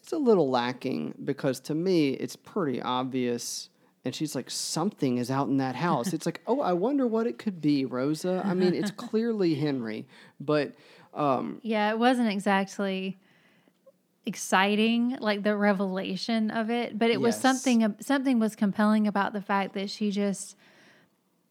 it's 0.00 0.12
a 0.12 0.18
little 0.18 0.48
lacking 0.48 1.14
because 1.24 1.58
to 1.60 1.74
me 1.74 2.10
it's 2.10 2.36
pretty 2.36 2.80
obvious. 2.80 3.70
And 4.04 4.14
she's 4.14 4.36
like, 4.36 4.50
something 4.50 5.18
is 5.18 5.32
out 5.32 5.48
in 5.48 5.56
that 5.56 5.74
house. 5.74 6.12
it's 6.12 6.26
like, 6.26 6.40
oh, 6.46 6.60
I 6.60 6.74
wonder 6.74 7.08
what 7.08 7.26
it 7.26 7.38
could 7.38 7.60
be, 7.60 7.84
Rosa. 7.84 8.40
I 8.44 8.54
mean, 8.54 8.72
it's 8.72 8.90
clearly 8.96 9.56
Henry, 9.56 10.06
but 10.38 10.74
um, 11.12 11.58
yeah, 11.62 11.90
it 11.90 11.98
wasn't 11.98 12.28
exactly 12.28 13.18
exciting 14.26 15.16
like 15.20 15.42
the 15.42 15.56
revelation 15.56 16.50
of 16.50 16.68
it 16.68 16.98
but 16.98 17.08
it 17.10 17.14
yes. 17.14 17.20
was 17.20 17.36
something 17.36 17.94
something 18.00 18.38
was 18.38 18.56
compelling 18.56 19.06
about 19.06 19.32
the 19.32 19.40
fact 19.40 19.72
that 19.74 19.88
she 19.88 20.10
just 20.10 20.56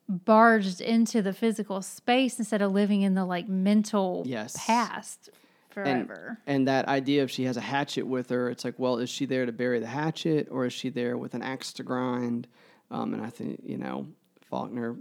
barged 0.07 0.82
into 0.82 1.21
the 1.21 1.34
physical 1.34 1.82
space 1.82 2.38
instead 2.38 2.61
of 2.61 2.71
living 2.71 3.01
in 3.01 3.15
the 3.15 3.26
like 3.26 3.47
mental 3.47 4.23
yes. 4.26 4.55
past 4.67 5.30
forever 5.69 6.38
and, 6.45 6.57
and 6.57 6.67
that 6.67 6.88
idea 6.88 7.23
of 7.23 7.32
she 7.32 7.45
has 7.45 7.57
a 7.57 7.61
hatchet 7.61 8.05
with 8.05 8.30
her 8.30 8.49
it's 8.49 8.63
like 8.65 8.78
well 8.78 8.97
is 8.97 9.09
she 9.09 9.26
there 9.26 9.45
to 9.45 9.51
bury 9.51 9.80
the 9.80 9.88
hatchet 9.88 10.47
or 10.51 10.65
is 10.65 10.73
she 10.73 10.89
there 10.89 11.17
with 11.17 11.34
an 11.34 11.41
axe 11.41 11.73
to 11.73 11.82
grind 11.82 12.47
Um, 12.91 13.13
and 13.13 13.26
I 13.26 13.30
think 13.30 13.61
you 13.63 13.78
know 13.78 14.07
Faulkner, 14.49 14.95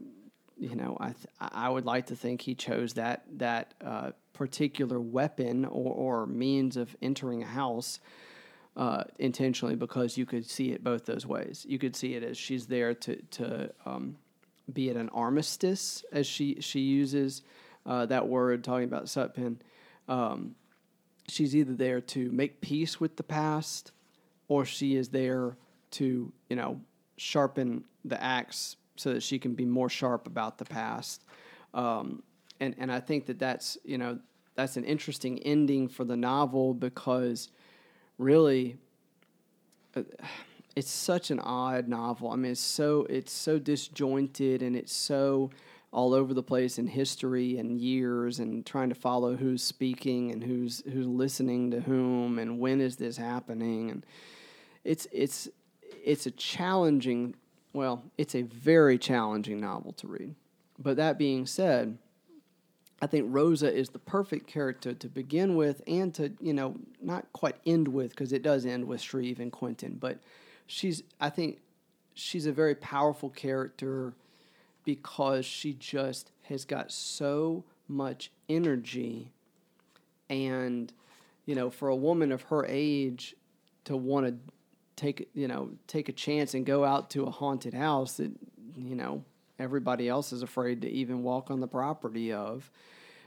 you 0.59 0.75
know, 0.75 0.97
I 0.99 1.09
th- 1.13 1.27
I 1.39 1.69
would 1.69 1.85
like 1.85 2.07
to 2.07 2.17
think 2.17 2.41
he 2.41 2.55
chose 2.55 2.95
that 2.95 3.25
that 3.39 3.75
uh, 3.85 4.13
particular 4.35 5.01
weapon 5.01 5.65
or, 5.65 6.21
or 6.23 6.27
means 6.27 6.77
of 6.77 6.95
entering 7.01 7.43
a 7.43 7.47
house 7.47 8.01
uh, 8.77 9.05
intentionally 9.19 9.77
because 9.77 10.19
you 10.19 10.27
could 10.27 10.45
see 10.45 10.73
it 10.73 10.83
both 10.83 11.07
those 11.07 11.25
ways. 11.25 11.65
You 11.69 11.79
could 11.79 11.97
see 11.97 12.15
it 12.15 12.23
as 12.23 12.37
she's 12.37 12.67
there 12.67 12.95
to 12.95 13.17
to 13.17 13.71
um, 13.87 14.17
be 14.73 14.91
at 14.91 14.97
an 14.97 15.09
armistice, 15.11 16.05
as 16.13 16.27
she 16.27 16.61
she 16.61 16.81
uses 16.81 17.43
uh, 17.87 18.07
that 18.07 18.29
word 18.29 18.65
talking 18.65 18.85
about 18.85 19.05
Sutpen. 19.05 19.57
Um, 20.09 20.57
she's 21.29 21.55
either 21.55 21.75
there 21.75 22.01
to 22.01 22.31
make 22.33 22.61
peace 22.61 23.01
with 23.01 23.17
the 23.17 23.23
past, 23.23 23.93
or 24.49 24.65
she 24.65 24.97
is 24.97 25.09
there 25.09 25.57
to 25.93 26.33
you 26.49 26.57
know 26.57 26.81
sharpen 27.17 27.85
the 28.05 28.21
axe 28.23 28.77
so 28.97 29.13
that 29.13 29.23
she 29.23 29.39
can 29.39 29.55
be 29.55 29.65
more 29.65 29.89
sharp 29.89 30.27
about 30.27 30.59
the 30.59 30.65
past. 30.65 31.25
Um, 31.73 32.23
and 32.61 32.75
and 32.79 32.91
I 32.91 33.01
think 33.01 33.27
that 33.27 33.39
that's 33.39 33.79
you 33.85 33.99
know 33.99 34.19
that's 34.55 34.77
an 34.77 34.85
interesting 34.85 35.39
ending 35.41 35.89
for 35.89 36.05
the 36.05 36.17
novel 36.17 36.75
because 36.75 37.49
really 38.19 38.77
uh, 39.97 40.03
it's 40.77 40.91
such 40.91 41.31
an 41.31 41.41
odd 41.41 41.89
novel. 41.89 42.31
I 42.31 42.37
mean, 42.37 42.53
it's 42.53 42.61
so 42.61 43.07
it's 43.11 43.33
so 43.33 43.59
disjointed 43.59 44.63
and 44.63 44.77
it's 44.77 44.93
so 44.93 45.51
all 45.93 46.13
over 46.13 46.35
the 46.35 46.43
place 46.43 46.79
in 46.79 46.89
history 46.89 47.59
and 47.59 47.79
years 47.79 48.41
and 48.41 48.67
trying 48.67 48.89
to 48.89 48.97
follow 48.97 49.37
who's 49.37 49.63
speaking 49.63 50.33
and 50.33 50.43
who's 50.43 50.83
who's 50.93 51.07
listening 51.07 51.71
to 51.71 51.81
whom 51.81 52.39
and 52.39 52.59
when 52.59 52.81
is 52.81 52.97
this 52.97 53.17
happening 53.17 53.91
and 53.91 54.07
it's 54.83 55.07
it's 55.13 55.49
it's 56.05 56.27
a 56.27 56.31
challenging 56.33 57.35
well, 57.75 58.05
it's 58.17 58.37
a 58.37 58.43
very 58.43 58.97
challenging 58.97 59.61
novel 59.61 59.93
to 59.95 60.07
read. 60.07 60.35
But 60.79 60.97
that 60.97 61.19
being 61.19 61.45
said, 61.45 61.99
I 63.05 63.07
think 63.07 63.27
Rosa 63.29 63.71
is 63.71 63.91
the 63.91 63.99
perfect 63.99 64.47
character 64.47 64.95
to 64.95 65.09
begin 65.09 65.57
with 65.57 65.83
and 65.87 66.15
to, 66.15 66.33
you 66.41 66.55
know, 66.55 66.77
not 67.03 67.31
quite 67.35 67.57
end 67.67 67.87
with 67.87 68.09
because 68.13 68.33
it 68.33 68.43
does 68.43 68.65
end 68.65 68.87
with 68.87 69.03
Shreve 69.03 69.41
and 69.41 69.53
Quentin, 69.53 69.99
but 70.01 70.21
she's 70.67 71.03
I 71.21 71.29
think 71.29 71.59
she's 72.15 72.47
a 72.47 72.53
very 72.53 72.75
powerful 72.75 73.29
character 73.29 74.15
because 74.85 75.45
she 75.45 75.75
just 75.75 76.33
has 76.45 76.65
got 76.65 76.91
so 76.91 77.65
much 77.89 78.31
energy 78.49 79.31
and 80.31 80.91
you 81.45 81.55
know 81.55 81.69
for 81.69 81.89
a 81.89 81.97
woman 81.97 82.33
of 82.33 82.41
her 82.45 82.65
age 82.65 83.35
to 83.85 83.99
want 83.99 84.27
to 84.27 84.35
take 84.97 85.29
you 85.35 85.47
know 85.47 85.69
take 85.87 86.09
a 86.09 86.13
chance 86.13 86.55
and 86.55 86.65
go 86.65 86.87
out 86.87 87.11
to 87.11 87.25
a 87.25 87.31
haunted 87.31 87.75
house 87.75 88.15
that 88.15 88.33
you 88.79 88.95
know 88.95 89.23
everybody 89.59 90.09
else 90.09 90.33
is 90.33 90.43
afraid 90.43 90.83
to 90.83 90.91
even 90.91 91.23
walk 91.23 91.51
on 91.51 91.61
the 91.61 91.69
property 91.69 92.33
of 92.33 92.71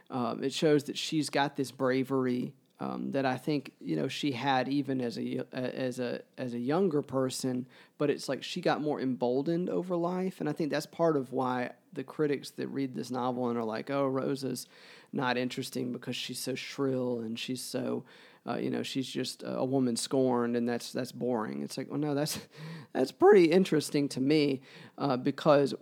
um, 0.09 0.43
it 0.43 0.53
shows 0.53 0.85
that 0.85 0.97
she's 0.97 1.29
got 1.29 1.55
this 1.55 1.71
bravery 1.71 2.53
um, 2.79 3.11
that 3.11 3.25
I 3.25 3.37
think 3.37 3.71
you 3.81 3.95
know 3.95 4.07
she 4.07 4.31
had 4.31 4.67
even 4.67 5.01
as 5.01 5.17
a 5.17 5.41
as 5.51 5.99
a 5.99 6.21
as 6.37 6.53
a 6.53 6.59
younger 6.59 7.01
person, 7.01 7.65
but 7.97 8.09
it's 8.09 8.29
like 8.29 8.43
she 8.43 8.61
got 8.61 8.81
more 8.81 9.01
emboldened 9.01 9.69
over 9.69 9.95
life, 9.95 10.39
and 10.39 10.47
I 10.47 10.53
think 10.53 10.71
that's 10.71 10.85
part 10.85 11.17
of 11.17 11.33
why 11.33 11.71
the 11.93 12.03
critics 12.03 12.51
that 12.51 12.67
read 12.67 12.93
this 12.93 13.09
novel 13.09 13.49
and 13.49 13.57
are 13.57 13.63
like, 13.63 13.89
"Oh, 13.89 14.05
Rosa's 14.07 14.67
not 15.11 15.37
interesting 15.37 15.91
because 15.91 16.15
she's 16.15 16.39
so 16.39 16.53
shrill 16.55 17.19
and 17.19 17.37
she's 17.37 17.63
so." 17.63 18.03
Uh, 18.47 18.55
you 18.55 18.69
know, 18.69 18.83
she's 18.83 19.07
just 19.07 19.43
a 19.45 19.65
woman 19.65 19.95
scorned, 19.95 20.55
and 20.55 20.67
that's 20.67 20.91
that's 20.91 21.11
boring. 21.11 21.61
It's 21.63 21.77
like, 21.77 21.89
well, 21.89 21.99
no, 21.99 22.15
that's 22.15 22.39
that's 22.93 23.11
pretty 23.11 23.45
interesting 23.45 24.07
to 24.09 24.21
me 24.21 24.61
uh, 24.97 25.17
because 25.17 25.73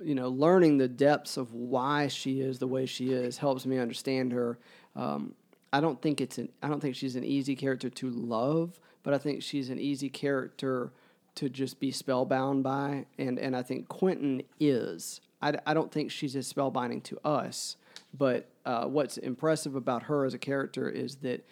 you 0.00 0.14
know, 0.14 0.28
learning 0.28 0.78
the 0.78 0.88
depths 0.88 1.36
of 1.36 1.52
why 1.52 2.08
she 2.08 2.40
is 2.40 2.58
the 2.58 2.66
way 2.66 2.86
she 2.86 3.12
is 3.12 3.38
helps 3.38 3.64
me 3.64 3.78
understand 3.78 4.32
her. 4.32 4.58
Um, 4.94 5.34
I 5.72 5.80
don't 5.80 6.00
think 6.00 6.20
it's 6.20 6.38
an 6.38 6.48
I 6.62 6.68
don't 6.68 6.80
think 6.80 6.96
she's 6.96 7.16
an 7.16 7.24
easy 7.24 7.56
character 7.56 7.88
to 7.88 8.10
love, 8.10 8.80
but 9.02 9.14
I 9.14 9.18
think 9.18 9.42
she's 9.42 9.70
an 9.70 9.78
easy 9.78 10.08
character 10.08 10.92
to 11.36 11.48
just 11.48 11.80
be 11.80 11.90
spellbound 11.90 12.62
by, 12.62 13.06
and 13.18 13.38
and 13.38 13.56
I 13.56 13.62
think 13.62 13.88
Quentin 13.88 14.42
is. 14.58 15.20
I, 15.42 15.54
I 15.66 15.74
don't 15.74 15.92
think 15.92 16.10
she's 16.10 16.34
as 16.34 16.50
spellbinding 16.50 17.02
to 17.04 17.18
us, 17.22 17.76
but 18.16 18.48
uh, 18.64 18.86
what's 18.86 19.18
impressive 19.18 19.74
about 19.74 20.04
her 20.04 20.24
as 20.24 20.32
a 20.32 20.38
character 20.38 20.88
is 20.88 21.16
that 21.16 21.46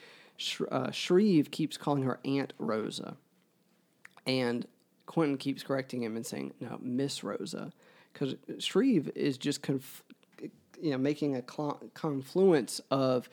Sh- 0.44 0.62
uh, 0.70 0.90
Shreve 0.90 1.50
keeps 1.50 1.76
calling 1.76 2.02
her 2.04 2.20
Aunt 2.24 2.52
Rosa, 2.58 3.16
and 4.26 4.66
Quentin 5.06 5.38
keeps 5.38 5.62
correcting 5.62 6.02
him 6.02 6.16
and 6.16 6.24
saying 6.24 6.54
no, 6.60 6.78
Miss 6.80 7.24
Rosa, 7.24 7.72
because 8.12 8.34
Shreve 8.58 9.10
is 9.14 9.38
just 9.38 9.62
conf- 9.62 10.02
you 10.80 10.90
know 10.90 10.98
making 10.98 11.36
a 11.36 11.42
cl- 11.48 11.82
confluence 11.94 12.80
of 12.90 13.28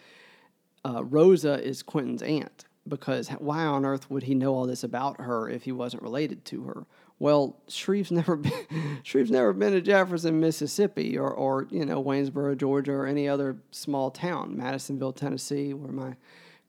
uh, 0.85 1.03
Rosa 1.03 1.63
is 1.63 1.83
Quentin's 1.83 2.21
aunt. 2.21 2.65
Because 2.87 3.29
why 3.29 3.63
on 3.63 3.85
earth 3.85 4.09
would 4.09 4.23
he 4.23 4.33
know 4.33 4.55
all 4.55 4.65
this 4.65 4.83
about 4.83 5.21
her 5.21 5.47
if 5.47 5.65
he 5.65 5.71
wasn't 5.71 6.01
related 6.01 6.43
to 6.45 6.63
her? 6.63 6.87
Well, 7.19 7.55
Shreve's 7.67 8.11
never 8.11 8.35
been 8.35 8.51
Shreve's 9.03 9.29
never 9.29 9.53
been 9.53 9.73
to 9.73 9.81
Jefferson, 9.81 10.39
Mississippi, 10.39 11.15
or 11.15 11.31
or 11.31 11.67
you 11.69 11.85
know 11.85 12.03
Waynesboro, 12.03 12.55
Georgia, 12.57 12.93
or 12.93 13.05
any 13.05 13.29
other 13.29 13.57
small 13.69 14.09
town, 14.09 14.57
Madisonville, 14.57 15.13
Tennessee, 15.13 15.75
where 15.75 15.91
my 15.91 16.15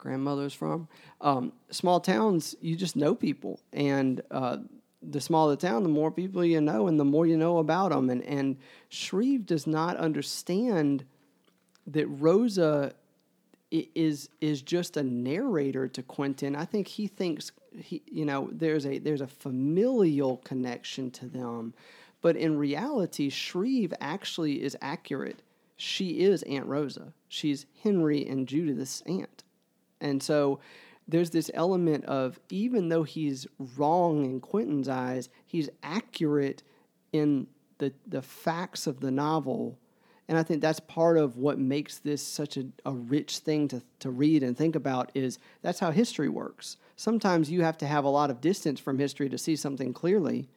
grandmother's 0.03 0.53
from. 0.53 0.89
Um, 1.21 1.53
small 1.71 2.01
towns, 2.01 2.57
you 2.61 2.75
just 2.75 2.97
know 2.97 3.15
people, 3.15 3.61
and 3.73 4.21
uh, 4.33 4.59
the 5.01 5.21
smaller 5.21 5.53
the 5.53 5.67
town, 5.67 5.85
the 5.85 5.89
more 5.89 6.11
people 6.11 6.45
you 6.45 6.61
know, 6.61 6.89
and 6.89 6.99
the 6.99 7.05
more 7.05 7.25
you 7.25 7.37
know 7.37 7.59
about 7.59 7.91
them. 7.91 8.11
And 8.11 8.23
and 8.25 8.57
Shreve 8.89 9.47
does 9.47 9.67
not 9.67 9.97
understand 9.97 11.05
that 11.87 12.07
Rosa 12.09 12.93
is 13.71 14.29
is 14.41 14.61
just 14.61 14.97
a 14.97 15.03
narrator 15.05 15.87
to 15.89 16.03
Quentin. 16.03 16.57
I 16.57 16.65
think 16.65 16.89
he 16.89 17.07
thinks 17.07 17.53
he 17.79 18.03
you 18.07 18.25
know 18.25 18.49
there's 18.51 18.85
a 18.85 18.99
there's 18.99 19.21
a 19.21 19.29
familial 19.29 20.39
connection 20.39 21.13
to 21.13 21.27
them, 21.27 21.75
but 22.21 22.37
in 22.37 22.59
reality, 22.59 23.31
Shreve 23.31 23.95
actually 24.01 24.63
is 24.63 24.77
accurate. 24.83 25.43
She 25.77 26.21
is 26.21 26.43
Aunt 26.45 26.67
Rosa. 26.67 27.13
She's 27.29 27.67
Henry 27.83 28.27
and 28.27 28.47
Judith's 28.47 29.03
aunt, 29.07 29.43
and 30.03 30.23
so 30.23 30.61
there's 31.09 31.31
this 31.31 31.51
element 31.55 32.05
of 32.05 32.39
even 32.51 32.91
though 32.91 33.03
he's 33.03 33.47
wrong 33.77 34.25
in 34.25 34.41
Quentin's 34.41 34.89
eyes, 34.89 35.31
he's 35.47 35.71
accurate 35.83 36.63
in 37.13 37.47
the 37.79 37.93
the 38.07 38.23
facts 38.23 38.87
of 38.87 39.01
the 39.01 39.11
novel 39.11 39.79
and 40.29 40.39
I 40.39 40.43
think 40.43 40.63
that's 40.63 40.81
part 40.81 41.19
of 41.19 41.37
what 41.37 41.59
makes 41.59 41.99
this 41.99 42.23
such 42.23 42.57
a, 42.57 42.65
a 42.87 42.93
rich 42.93 43.39
thing 43.39 43.69
to, 43.69 43.83
to 43.99 44.11
read 44.11 44.43
and 44.43 44.57
think 44.57 44.77
about 44.77 45.11
is 45.15 45.39
that's 45.63 45.81
how 45.81 45.91
history 45.91 46.31
works. 46.31 46.77
Sometimes 46.97 47.51
you 47.51 47.63
have 47.63 47.77
to 47.79 47.87
have 47.87 48.05
a 48.05 48.09
lot 48.09 48.31
of 48.31 48.41
distance 48.41 48.81
from 48.81 48.99
history 48.99 49.29
to 49.29 49.37
see 49.37 49.57
something 49.57 49.93
clearly. 49.93 50.49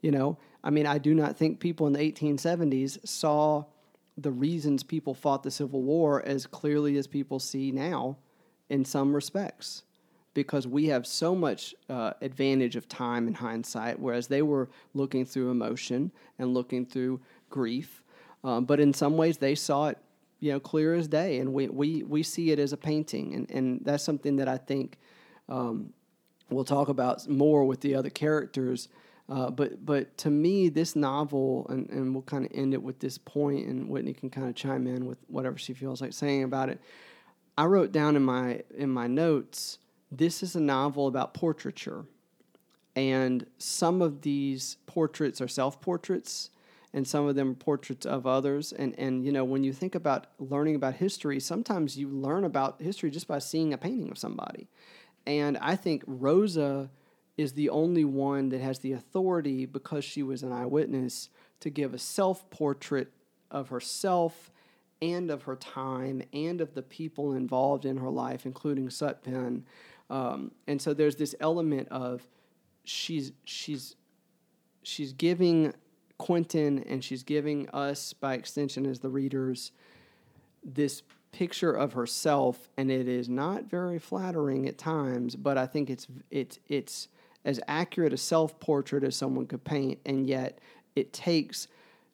You 0.00 0.10
know, 0.10 0.38
I 0.64 0.70
mean, 0.70 0.86
I 0.86 0.98
do 0.98 1.14
not 1.14 1.36
think 1.36 1.60
people 1.60 1.86
in 1.86 1.92
the 1.92 2.00
1870s 2.00 3.08
saw 3.08 3.64
the 4.18 4.32
reasons 4.32 4.82
people 4.82 5.14
fought 5.14 5.44
the 5.44 5.50
Civil 5.50 5.82
War 5.82 6.22
as 6.26 6.46
clearly 6.46 6.98
as 6.98 7.06
people 7.06 7.38
see 7.38 7.70
now 7.70 8.18
in 8.72 8.84
some 8.84 9.14
respects 9.14 9.84
because 10.34 10.66
we 10.66 10.86
have 10.86 11.06
so 11.06 11.34
much 11.34 11.74
uh, 11.90 12.12
advantage 12.22 12.74
of 12.74 12.88
time 12.88 13.26
and 13.26 13.36
hindsight, 13.36 14.00
whereas 14.00 14.26
they 14.28 14.42
were 14.42 14.68
looking 14.94 15.24
through 15.26 15.50
emotion 15.50 16.10
and 16.38 16.54
looking 16.54 16.86
through 16.86 17.20
grief 17.50 18.02
um, 18.44 18.64
but 18.64 18.80
in 18.80 18.92
some 18.92 19.16
ways, 19.16 19.38
they 19.38 19.54
saw 19.54 19.88
it, 19.88 19.98
you 20.40 20.52
know, 20.52 20.60
clear 20.60 20.94
as 20.94 21.06
day, 21.06 21.38
and 21.38 21.52
we 21.52 21.68
we 21.68 22.02
we 22.02 22.22
see 22.22 22.50
it 22.50 22.58
as 22.58 22.72
a 22.72 22.76
painting, 22.76 23.34
and 23.34 23.50
and 23.50 23.80
that's 23.84 24.02
something 24.02 24.36
that 24.36 24.48
I 24.48 24.56
think 24.56 24.98
um, 25.48 25.92
we'll 26.50 26.64
talk 26.64 26.88
about 26.88 27.28
more 27.28 27.64
with 27.64 27.80
the 27.80 27.94
other 27.94 28.10
characters. 28.10 28.88
Uh, 29.28 29.50
but 29.50 29.84
but 29.86 30.16
to 30.18 30.30
me, 30.30 30.68
this 30.68 30.96
novel, 30.96 31.66
and, 31.68 31.88
and 31.90 32.12
we'll 32.12 32.22
kind 32.22 32.44
of 32.44 32.50
end 32.52 32.74
it 32.74 32.82
with 32.82 32.98
this 32.98 33.16
point, 33.16 33.66
and 33.66 33.88
Whitney 33.88 34.12
can 34.12 34.28
kind 34.28 34.48
of 34.48 34.56
chime 34.56 34.86
in 34.88 35.06
with 35.06 35.18
whatever 35.28 35.56
she 35.56 35.72
feels 35.72 36.00
like 36.00 36.12
saying 36.12 36.42
about 36.42 36.68
it. 36.68 36.80
I 37.56 37.66
wrote 37.66 37.92
down 37.92 38.16
in 38.16 38.22
my 38.22 38.62
in 38.76 38.90
my 38.90 39.06
notes, 39.06 39.78
this 40.10 40.42
is 40.42 40.56
a 40.56 40.60
novel 40.60 41.06
about 41.06 41.34
portraiture, 41.34 42.04
and 42.96 43.46
some 43.58 44.00
of 44.00 44.22
these 44.22 44.76
portraits 44.86 45.40
are 45.40 45.48
self 45.48 45.80
portraits, 45.80 46.50
and 46.94 47.06
some 47.06 47.26
of 47.26 47.34
them 47.34 47.50
are 47.50 47.54
portraits 47.54 48.06
of 48.06 48.26
others. 48.26 48.72
And 48.72 48.98
and 48.98 49.24
you 49.24 49.32
know, 49.32 49.44
when 49.44 49.64
you 49.64 49.72
think 49.72 49.94
about 49.94 50.28
learning 50.38 50.76
about 50.76 50.94
history, 50.94 51.40
sometimes 51.40 51.96
you 51.96 52.08
learn 52.08 52.44
about 52.44 52.80
history 52.80 53.10
just 53.10 53.28
by 53.28 53.38
seeing 53.38 53.72
a 53.72 53.78
painting 53.78 54.10
of 54.10 54.18
somebody. 54.18 54.68
And 55.26 55.58
I 55.58 55.76
think 55.76 56.02
Rosa 56.06 56.90
is 57.36 57.52
the 57.52 57.70
only 57.70 58.04
one 58.04 58.50
that 58.50 58.60
has 58.60 58.78
the 58.80 58.92
authority 58.92 59.66
because 59.66 60.04
she 60.04 60.22
was 60.22 60.42
an 60.42 60.52
eyewitness 60.52 61.28
to 61.60 61.70
give 61.70 61.94
a 61.94 61.98
self 61.98 62.48
portrait 62.50 63.12
of 63.50 63.68
herself 63.68 64.51
and 65.02 65.30
of 65.30 65.42
her 65.42 65.56
time 65.56 66.22
and 66.32 66.60
of 66.60 66.72
the 66.74 66.82
people 66.82 67.34
involved 67.34 67.84
in 67.84 67.98
her 67.98 68.08
life, 68.08 68.46
including 68.46 68.88
Sutpen. 68.88 69.64
Um, 70.08 70.52
and 70.66 70.80
so 70.80 70.94
there's 70.94 71.16
this 71.16 71.34
element 71.40 71.88
of 71.90 72.26
she's 72.84 73.32
she's 73.44 73.96
she's 74.82 75.12
giving 75.12 75.74
Quentin 76.18 76.84
and 76.88 77.02
she's 77.02 77.24
giving 77.24 77.68
us, 77.70 78.12
by 78.12 78.34
extension, 78.34 78.86
as 78.86 79.00
the 79.00 79.08
readers, 79.08 79.72
this 80.64 81.02
picture 81.32 81.72
of 81.72 81.94
herself, 81.94 82.68
and 82.76 82.90
it 82.90 83.08
is 83.08 83.28
not 83.28 83.64
very 83.64 83.98
flattering 83.98 84.68
at 84.68 84.78
times. 84.78 85.34
But 85.34 85.58
I 85.58 85.66
think 85.66 85.90
it's 85.90 86.06
it's 86.30 86.60
it's 86.68 87.08
as 87.44 87.58
accurate 87.66 88.12
a 88.12 88.18
self 88.18 88.60
portrait 88.60 89.02
as 89.02 89.16
someone 89.16 89.46
could 89.46 89.64
paint, 89.64 89.98
and 90.06 90.28
yet 90.28 90.60
it 90.94 91.12
takes 91.12 91.66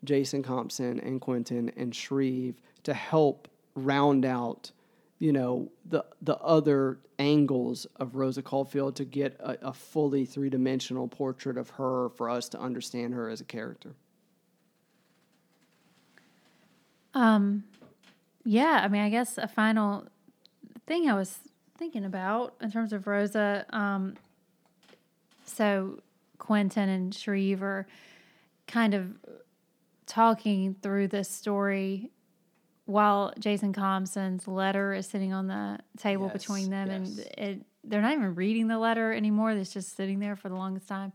Jason 0.05 0.43
Compson 0.43 1.01
and 1.01 1.21
Quentin 1.21 1.71
and 1.77 1.95
Shreve 1.95 2.61
to 2.85 2.95
help 2.95 3.49
round 3.75 4.25
out, 4.25 4.71
you 5.19 5.33
know, 5.33 5.71
the 5.85 6.05
the 6.23 6.37
other 6.39 6.99
angles 7.19 7.87
of 7.97 8.15
Rosa 8.15 8.43
Coldfield 8.43 8.97
to 8.97 9.05
get 9.05 9.37
a, 9.41 9.69
a 9.69 9.73
fully 9.73 10.25
three 10.25 10.51
dimensional 10.51 11.09
portrait 11.09 11.57
of 11.57 11.71
her 11.71 12.11
for 12.11 12.31
us 12.31 12.49
to 12.51 12.61
understand 12.61 13.15
her 13.15 13.29
as 13.29 13.41
a 13.41 13.45
character. 13.45 13.95
Um, 17.15 17.65
yeah, 18.45 18.81
I 18.85 18.89
mean, 18.89 19.03
I 19.03 19.09
guess 19.09 19.39
a 19.39 19.49
final 19.49 20.05
thing 20.87 21.09
I 21.11 21.15
was 21.15 21.39
thinking 21.77 22.05
about 22.05 22.55
in 22.61 22.71
terms 22.71 22.93
of 22.93 23.07
Rosa. 23.07 23.67
Um, 23.71 24.15
so 25.45 25.99
Quentin 26.39 26.89
and 26.89 27.15
Shreve 27.15 27.63
are 27.63 27.87
kind 28.67 28.95
of 28.95 29.17
talking 30.09 30.75
through 30.83 31.09
this 31.09 31.31
story 31.31 32.11
while 32.87 33.33
Jason 33.39 33.73
Compson's 33.73 34.49
letter 34.49 34.95
is 34.95 35.07
sitting 35.07 35.33
on 35.33 35.47
the 35.47 35.79
table 35.99 36.31
Yes, 36.33 36.43
between 36.43 36.71
them, 36.71 36.91
and 36.91 37.19
it, 37.37 37.67
they're 37.85 38.01
not 38.01 38.13
even 38.13 38.35
reading 38.35 38.67
the 38.67 38.79
letter 38.79 39.13
anymore. 39.13 39.51
It's 39.53 39.73
just 39.73 39.95
sitting 39.95 40.19
there 40.19 40.37
for 40.37 40.49
the 40.49 40.55
longest 40.55 40.89
time, 40.89 41.13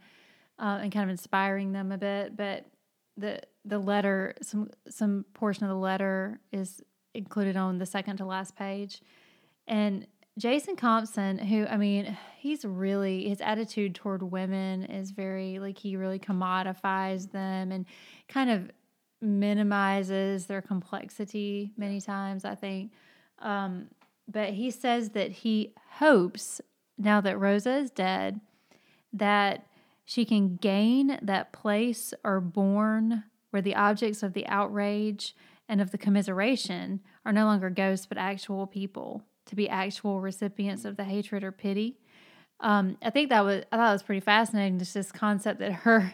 uh, 0.59 0.79
and 0.81 0.91
kind 0.91 1.03
of 1.03 1.09
inspiring 1.09 1.71
them 1.71 1.91
a 1.91 1.97
bit. 1.97 2.37
But 2.37 2.67
the 3.17 3.41
the 3.65 3.79
letter, 3.79 4.35
some 4.41 4.69
some 4.87 5.25
portion 5.33 5.63
of 5.63 5.69
the 5.69 5.75
letter 5.75 6.39
is 6.51 6.81
included 7.15 7.57
on 7.57 7.79
the 7.79 7.85
second 7.87 8.17
to 8.17 8.25
last 8.25 8.55
page, 8.55 9.01
and 9.67 10.05
Jason 10.37 10.75
Compson, 10.75 11.37
who 11.37 11.65
I 11.65 11.77
mean, 11.77 12.17
he's 12.37 12.65
really 12.65 13.29
his 13.29 13.39
attitude 13.41 13.95
toward 13.95 14.23
women 14.23 14.83
is 14.85 15.11
very 15.11 15.59
like 15.59 15.77
he 15.77 15.95
really 15.95 16.19
commodifies 16.19 17.31
them 17.31 17.71
and 17.71 17.85
kind 18.27 18.49
of 18.49 18.71
minimizes 19.23 20.45
their 20.45 20.61
complexity 20.61 21.71
many 21.77 22.01
times. 22.01 22.45
I 22.45 22.55
think, 22.55 22.91
um, 23.39 23.87
but 24.27 24.51
he 24.51 24.69
says 24.71 25.09
that 25.11 25.31
he 25.31 25.73
hopes 25.97 26.61
now 26.97 27.21
that 27.21 27.39
Rosa 27.39 27.77
is 27.77 27.89
dead 27.89 28.39
that 29.11 29.67
she 30.05 30.25
can 30.25 30.57
gain 30.57 31.19
that 31.21 31.53
place 31.53 32.13
or 32.23 32.41
born 32.41 33.23
where 33.51 33.61
the 33.61 33.75
objects 33.75 34.23
of 34.23 34.33
the 34.33 34.45
outrage 34.47 35.35
and 35.69 35.79
of 35.79 35.91
the 35.91 35.97
commiseration 35.97 36.99
are 37.25 37.31
no 37.31 37.45
longer 37.45 37.69
ghosts 37.69 38.05
but 38.05 38.17
actual 38.17 38.67
people 38.67 39.23
to 39.45 39.55
be 39.55 39.69
actual 39.69 40.19
recipients 40.19 40.85
of 40.85 40.97
the 40.97 41.03
hatred 41.03 41.43
or 41.43 41.51
pity. 41.51 41.97
Um, 42.59 42.97
I 43.01 43.09
think 43.09 43.29
that 43.29 43.43
was 43.43 43.63
I 43.71 43.77
thought 43.77 43.89
it 43.89 43.93
was 43.93 44.03
pretty 44.03 44.21
fascinating. 44.21 44.79
Just 44.79 44.93
this 44.93 45.11
concept 45.11 45.59
that 45.59 45.71
her 45.71 46.13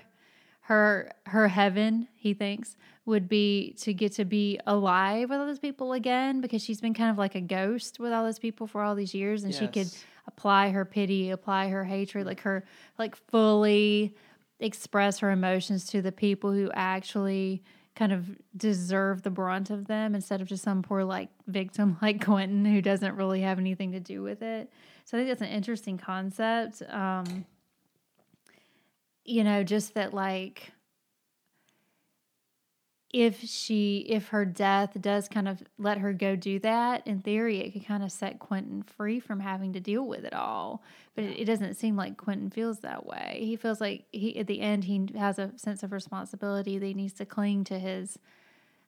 her 0.69 1.11
her 1.25 1.47
heaven 1.47 2.07
he 2.13 2.31
thinks 2.31 2.77
would 3.03 3.27
be 3.27 3.73
to 3.79 3.91
get 3.91 4.11
to 4.11 4.23
be 4.23 4.59
alive 4.67 5.27
with 5.31 5.39
all 5.39 5.47
those 5.47 5.57
people 5.57 5.93
again 5.93 6.41
because 6.41 6.63
she's 6.63 6.79
been 6.79 6.93
kind 6.93 7.09
of 7.09 7.17
like 7.17 7.33
a 7.33 7.41
ghost 7.41 7.97
with 7.99 8.13
all 8.13 8.23
those 8.23 8.37
people 8.37 8.67
for 8.67 8.83
all 8.83 8.93
these 8.93 9.15
years 9.15 9.43
and 9.43 9.51
she 9.51 9.67
could 9.67 9.87
apply 10.27 10.69
her 10.69 10.85
pity 10.85 11.31
apply 11.31 11.69
her 11.69 11.83
hatred 11.83 12.23
like 12.23 12.41
her 12.41 12.63
like 12.99 13.15
fully 13.15 14.15
express 14.59 15.17
her 15.17 15.31
emotions 15.31 15.85
to 15.85 16.03
the 16.03 16.11
people 16.11 16.51
who 16.51 16.69
actually 16.75 17.63
kind 17.95 18.11
of 18.11 18.27
deserve 18.55 19.23
the 19.23 19.31
brunt 19.31 19.71
of 19.71 19.87
them 19.87 20.13
instead 20.13 20.39
of 20.39 20.47
just 20.47 20.63
some 20.63 20.83
poor 20.83 21.03
like 21.03 21.29
victim 21.47 21.97
like 22.03 22.23
Quentin 22.23 22.63
who 22.63 22.79
doesn't 22.79 23.15
really 23.15 23.41
have 23.41 23.57
anything 23.57 23.93
to 23.93 23.99
do 23.99 24.21
with 24.21 24.43
it. 24.43 24.71
So 25.05 25.17
I 25.17 25.21
think 25.21 25.29
that's 25.29 25.41
an 25.41 25.47
interesting 25.47 25.97
concept. 25.97 26.83
Um, 26.87 27.45
you 29.29 29.43
know, 29.43 29.63
just 29.63 29.93
that 29.93 30.13
like 30.13 30.71
if 33.11 33.41
she 33.41 34.05
if 34.09 34.29
her 34.29 34.45
death 34.45 34.99
does 34.99 35.27
kind 35.27 35.47
of 35.47 35.63
let 35.77 35.99
her 35.99 36.13
go 36.13 36.35
do 36.35 36.59
that, 36.59 37.05
in 37.05 37.21
theory 37.21 37.59
it 37.59 37.71
could 37.71 37.85
kind 37.85 38.03
of 38.03 38.11
set 38.11 38.39
Quentin 38.39 38.81
free 38.81 39.19
from 39.19 39.39
having 39.39 39.73
to 39.73 39.79
deal 39.79 40.07
with 40.07 40.25
it 40.25 40.33
all. 40.33 40.83
But 41.15 41.25
it, 41.25 41.41
it 41.41 41.45
doesn't 41.45 41.75
seem 41.75 41.95
like 41.95 42.17
Quentin 42.17 42.49
feels 42.49 42.79
that 42.79 43.05
way. 43.05 43.41
He 43.41 43.55
feels 43.55 43.79
like 43.79 44.05
he 44.11 44.37
at 44.37 44.47
the 44.47 44.61
end 44.61 44.85
he 44.85 45.07
has 45.15 45.37
a 45.37 45.51
sense 45.57 45.83
of 45.83 45.91
responsibility 45.91 46.79
that 46.79 46.85
he 46.85 46.93
needs 46.95 47.13
to 47.13 47.25
cling 47.25 47.63
to 47.65 47.77
his 47.77 48.17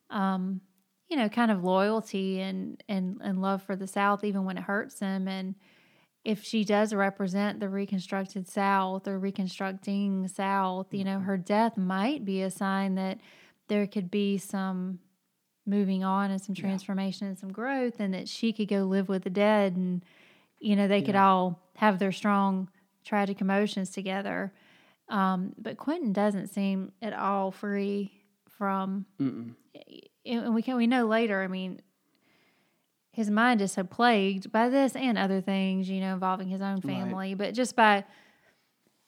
um 0.10 0.62
you 1.08 1.18
know, 1.18 1.28
kind 1.28 1.52
of 1.52 1.64
loyalty 1.64 2.40
and 2.40 2.82
and 2.90 3.20
and 3.22 3.42
love 3.42 3.62
for 3.62 3.76
the 3.76 3.88
South 3.88 4.24
even 4.24 4.46
when 4.46 4.58
it 4.58 4.64
hurts 4.64 5.00
him 5.00 5.28
and 5.28 5.56
if 6.24 6.44
she 6.44 6.64
does 6.64 6.94
represent 6.94 7.60
the 7.60 7.70
reconstructed 7.70 8.48
South 8.48 9.08
or 9.08 9.18
reconstructing 9.18 10.28
South, 10.28 10.94
you 10.94 11.04
know, 11.04 11.20
her 11.20 11.38
death 11.38 11.78
might 11.78 12.24
be 12.24 12.42
a 12.42 12.52
sign 12.52 12.96
that 12.96 13.20
there 13.68 13.88
could 13.88 14.12
be 14.12 14.38
some 14.38 15.00
moving 15.66 16.04
on 16.04 16.32
and 16.32 16.42
some 16.42 16.56
transformation 16.56 17.28
and 17.28 17.38
some 17.38 17.52
growth, 17.52 18.00
and 18.00 18.14
that 18.14 18.28
she 18.28 18.54
could 18.54 18.68
go 18.68 18.84
live 18.84 19.10
with 19.10 19.24
the 19.24 19.30
dead, 19.30 19.76
and 19.76 20.04
you 20.60 20.76
know, 20.76 20.88
they 20.88 21.02
could 21.02 21.16
all 21.16 21.60
have 21.76 21.98
their 21.98 22.12
strong 22.12 22.70
tragic 23.04 23.42
emotions 23.42 23.90
together. 23.90 24.54
Um, 25.10 25.54
but 25.58 25.78
Quentin 25.78 26.14
doesn't 26.14 26.48
seem 26.48 26.92
at 27.02 27.14
all 27.14 27.52
free 27.52 28.12
from, 28.50 29.06
Mm-mm. 29.20 29.56
and 30.26 30.54
we 30.54 30.62
can 30.62 30.78
we 30.78 30.88
know 30.88 31.08
later. 31.08 31.42
I 31.42 31.48
mean, 31.48 31.82
his 33.12 33.30
mind 33.30 33.62
is 33.62 33.74
so 33.74 33.84
plagued 33.84 34.52
by 34.52 34.70
this 34.70 34.96
and 34.96 35.18
other 35.18 35.42
things, 35.42 35.90
you 35.90 36.00
know, 36.00 36.14
involving 36.14 36.48
his 36.48 36.62
own 36.62 36.82
family, 36.82 37.34
but 37.34 37.54
just 37.54 37.76
by 37.76 38.06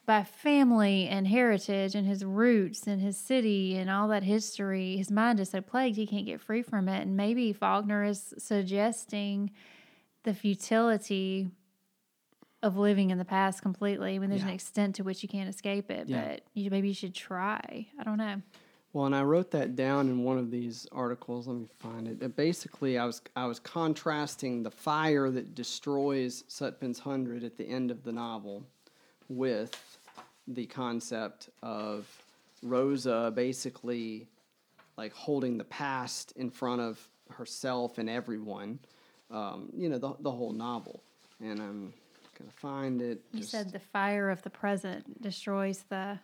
by 0.05 0.21
family 0.21 1.07
and 1.07 1.25
heritage 1.25 1.95
and 1.95 2.05
his 2.05 2.25
roots 2.25 2.87
and 2.87 2.99
his 3.01 3.17
city 3.17 3.77
and 3.77 3.89
all 3.89 4.09
that 4.09 4.21
history, 4.21 4.97
his 4.97 5.09
mind 5.09 5.39
is 5.39 5.49
so 5.51 5.61
plagued 5.61 5.95
he 5.95 6.05
can't 6.05 6.25
get 6.25 6.41
free 6.41 6.61
from 6.61 6.89
it. 6.89 7.03
And 7.03 7.15
maybe 7.15 7.53
Faulkner 7.53 8.03
is 8.03 8.33
suggesting 8.37 9.51
the 10.23 10.33
futility 10.33 11.47
of 12.61 12.75
living 12.75 13.11
in 13.11 13.17
the 13.17 13.23
past 13.23 13.61
completely. 13.61 14.15
I 14.15 14.19
mean, 14.19 14.29
there's 14.29 14.43
an 14.43 14.49
extent 14.49 14.95
to 14.95 15.03
which 15.03 15.23
you 15.23 15.29
can't 15.29 15.47
escape 15.49 15.89
it, 15.89 16.09
Yeah. 16.09 16.31
but 16.31 16.41
you, 16.53 16.69
maybe 16.69 16.89
you 16.89 16.93
should 16.93 17.15
try. 17.15 17.87
I 17.97 18.03
don't 18.03 18.17
know. 18.17 18.41
Well, 18.93 19.07
and 19.07 19.15
I 19.15 19.23
wrote 19.23 19.49
that 19.51 19.75
down 19.75 20.07
in 20.07 20.23
one 20.23 20.37
of 20.37 20.51
these 20.51 20.87
articles. 20.91 21.47
Let 21.47 21.57
me 21.57 21.67
find 21.79 22.07
it. 22.07 22.35
Basically, 22.35 22.99
I 22.99 23.05
was 23.05 23.21
I 23.35 23.47
was 23.47 23.59
contrasting 23.59 24.61
the 24.61 24.69
fire 24.69 25.31
that 25.31 25.55
destroys 25.55 26.43
Sutpen's 26.47 26.99
Hundred 26.99 27.43
at 27.43 27.57
the 27.57 27.67
end 27.67 27.89
of 27.89 28.03
the 28.03 28.11
novel 28.11 28.63
with 29.29 29.97
the 30.47 30.67
concept 30.67 31.49
of 31.63 32.07
Rosa 32.61 33.31
basically 33.35 34.27
like 34.95 35.13
holding 35.13 35.57
the 35.57 35.63
past 35.63 36.33
in 36.35 36.51
front 36.51 36.81
of 36.81 36.99
herself 37.31 37.97
and 37.97 38.07
everyone. 38.09 38.77
Um, 39.31 39.69
you 39.75 39.89
know, 39.89 39.97
the 39.97 40.13
the 40.19 40.31
whole 40.31 40.53
novel. 40.53 41.01
And 41.41 41.59
I'm 41.59 41.93
gonna 42.37 42.51
find 42.51 43.01
it. 43.01 43.23
You 43.31 43.39
just- 43.39 43.49
said 43.51 43.71
the 43.71 43.79
fire 43.79 44.29
of 44.29 44.43
the 44.43 44.51
present 44.51 45.19
destroys 45.19 45.83
the 45.89 46.19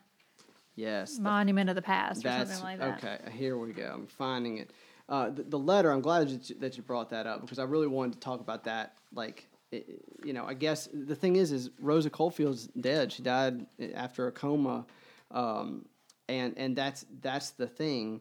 yes, 0.80 1.16
the 1.16 1.22
monument 1.22 1.68
of 1.70 1.76
the 1.76 1.82
past 1.82 2.20
or 2.20 2.28
That's 2.28 2.50
something 2.50 2.78
like 2.78 3.00
that. 3.00 3.04
okay. 3.04 3.30
Here 3.36 3.56
we 3.56 3.72
go. 3.72 3.92
I'm 3.94 4.06
finding 4.06 4.58
it. 4.58 4.70
Uh, 5.08 5.30
the, 5.30 5.42
the 5.42 5.58
letter. 5.58 5.90
I'm 5.90 6.00
glad 6.00 6.28
that 6.28 6.48
you, 6.48 6.56
that 6.60 6.76
you 6.76 6.82
brought 6.82 7.10
that 7.10 7.26
up 7.26 7.40
because 7.40 7.58
I 7.58 7.64
really 7.64 7.88
wanted 7.88 8.14
to 8.14 8.20
talk 8.20 8.40
about 8.40 8.64
that. 8.64 8.94
Like, 9.12 9.48
it, 9.72 10.02
you 10.24 10.32
know, 10.32 10.44
I 10.44 10.54
guess 10.54 10.88
the 10.92 11.16
thing 11.16 11.36
is, 11.36 11.52
is 11.52 11.70
Rosa 11.80 12.10
Coldfield's 12.10 12.66
dead. 12.68 13.12
She 13.12 13.22
died 13.22 13.66
after 13.94 14.28
a 14.28 14.32
coma, 14.32 14.86
um, 15.30 15.84
and 16.28 16.54
and 16.56 16.76
that's 16.76 17.04
that's 17.20 17.50
the 17.50 17.66
thing, 17.66 18.20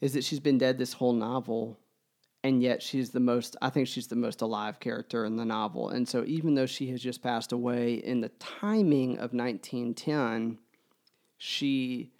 is 0.00 0.12
that 0.14 0.24
she's 0.24 0.40
been 0.40 0.58
dead 0.58 0.78
this 0.78 0.92
whole 0.92 1.12
novel, 1.12 1.76
and 2.44 2.62
yet 2.62 2.82
she's 2.82 3.10
the 3.10 3.20
most. 3.20 3.56
I 3.60 3.70
think 3.70 3.88
she's 3.88 4.06
the 4.06 4.16
most 4.16 4.42
alive 4.42 4.78
character 4.78 5.24
in 5.24 5.36
the 5.36 5.44
novel. 5.44 5.88
And 5.88 6.08
so 6.08 6.24
even 6.24 6.54
though 6.54 6.66
she 6.66 6.88
has 6.90 7.02
just 7.02 7.20
passed 7.22 7.50
away 7.50 7.94
in 7.94 8.20
the 8.20 8.28
timing 8.38 9.14
of 9.18 9.32
1910, 9.32 10.58
she 11.38 12.10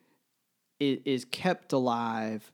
is 0.78 1.24
kept 1.24 1.72
alive 1.72 2.52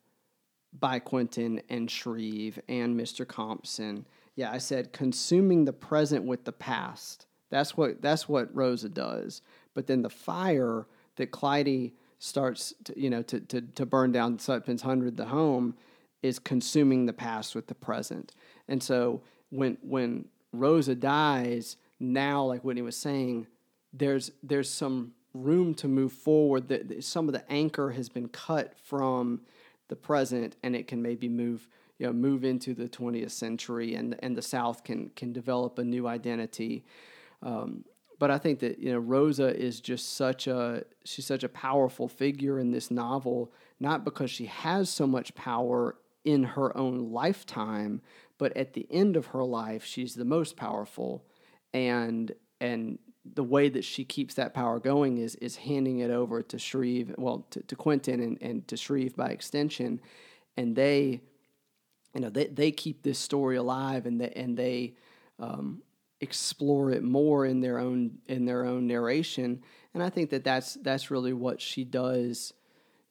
by 0.72 0.98
Quentin 0.98 1.60
and 1.68 1.90
Shreve 1.90 2.59
and 2.68 2.98
Mr. 2.98 3.26
Compson. 3.26 4.06
Yeah, 4.36 4.51
I 4.51 4.59
said 4.59 4.93
consuming 4.93 5.64
the 5.64 5.72
present 5.72 6.24
with 6.24 6.44
the 6.44 6.52
past. 6.52 7.26
That's 7.51 7.76
what 7.76 8.01
that's 8.01 8.28
what 8.28 8.55
Rosa 8.55 8.89
does. 8.89 9.43
But 9.74 9.86
then 9.86 10.02
the 10.02 10.10
fire 10.10 10.86
that 11.16 11.32
Clytie 11.32 11.93
starts 12.18 12.72
to, 12.84 12.98
you 12.98 13.10
know 13.10 13.22
to, 13.22 13.40
to, 13.40 13.60
to 13.60 13.84
burn 13.84 14.12
down 14.12 14.39
Sutpen's 14.39 14.82
hundred 14.82 15.16
the 15.16 15.26
home 15.26 15.74
is 16.22 16.39
consuming 16.39 17.05
the 17.05 17.12
past 17.12 17.55
with 17.55 17.66
the 17.66 17.74
present. 17.74 18.32
And 18.68 18.82
so 18.82 19.22
when 19.51 19.76
when 19.82 20.26
Rosa 20.52 20.94
dies, 20.94 21.76
now 22.01 22.44
like 22.44 22.64
Whitney 22.64 22.82
was 22.82 22.97
saying, 22.97 23.47
there's 23.93 24.30
there's 24.43 24.70
some 24.70 25.12
room 25.34 25.74
to 25.74 25.88
move 25.88 26.12
forward. 26.12 26.68
That 26.68 27.04
some 27.04 27.28
of 27.28 27.34
the 27.34 27.50
anchor 27.50 27.90
has 27.90 28.09
been 28.09 28.28
cut 28.28 28.74
from 28.82 29.42
the 29.88 29.96
present, 29.96 30.56
and 30.62 30.74
it 30.74 30.86
can 30.88 31.02
maybe 31.02 31.28
move 31.28 31.68
you 31.98 32.06
know 32.06 32.12
move 32.12 32.44
into 32.44 32.74
the 32.74 32.88
20th 32.88 33.30
century, 33.30 33.94
and 33.94 34.16
and 34.20 34.36
the 34.36 34.42
South 34.42 34.84
can 34.84 35.10
can 35.10 35.32
develop 35.32 35.78
a 35.78 35.84
new 35.84 36.06
identity. 36.06 36.84
Um, 37.42 37.84
but 38.18 38.30
I 38.30 38.38
think 38.38 38.60
that 38.60 38.78
you 38.78 38.92
know 38.92 38.98
Rosa 38.98 39.54
is 39.56 39.80
just 39.80 40.16
such 40.16 40.46
a 40.46 40.84
she's 41.04 41.26
such 41.26 41.44
a 41.44 41.48
powerful 41.48 42.09
figure 42.09 42.59
in 42.59 42.70
this 42.70 42.90
novel, 42.90 43.52
not 43.80 44.04
because 44.04 44.30
she 44.30 44.46
has 44.46 44.88
so 44.90 45.06
much 45.06 45.34
power 45.34 45.96
in 46.24 46.44
her 46.44 46.76
own 46.76 47.10
lifetime, 47.10 48.00
but 48.38 48.56
at 48.56 48.74
the 48.74 48.86
end 48.90 49.16
of 49.16 49.26
her 49.26 49.42
life, 49.42 49.84
she's 49.84 50.14
the 50.14 50.24
most 50.24 50.56
powerful, 50.56 51.24
and 51.74 52.32
and 52.60 52.98
the 53.24 53.44
way 53.44 53.68
that 53.68 53.84
she 53.84 54.04
keeps 54.04 54.34
that 54.34 54.54
power 54.54 54.80
going 54.80 55.18
is 55.18 55.36
is 55.36 55.56
handing 55.56 56.00
it 56.00 56.10
over 56.10 56.42
to 56.42 56.58
Shreve, 56.58 57.14
well, 57.18 57.46
to, 57.50 57.62
to 57.62 57.76
Quentin 57.76 58.20
and, 58.20 58.38
and 58.40 58.68
to 58.68 58.76
Shreve 58.76 59.16
by 59.16 59.28
extension, 59.28 60.00
and 60.56 60.74
they, 60.74 61.20
you 62.14 62.20
know, 62.20 62.30
they, 62.30 62.46
they 62.46 62.72
keep 62.72 63.02
this 63.02 63.18
story 63.18 63.56
alive 63.56 64.06
and 64.06 64.20
they 64.20 64.30
and 64.30 64.56
they 64.56 64.94
um, 65.38 65.82
explore 66.20 66.90
it 66.90 67.02
more 67.02 67.46
in 67.46 67.60
their 67.60 67.78
own 67.78 68.18
in 68.26 68.44
their 68.44 68.64
own 68.64 68.86
narration, 68.86 69.62
and 69.94 70.02
I 70.02 70.10
think 70.10 70.30
that 70.30 70.42
that's 70.42 70.74
that's 70.74 71.10
really 71.10 71.32
what 71.32 71.60
she 71.60 71.84
does 71.84 72.52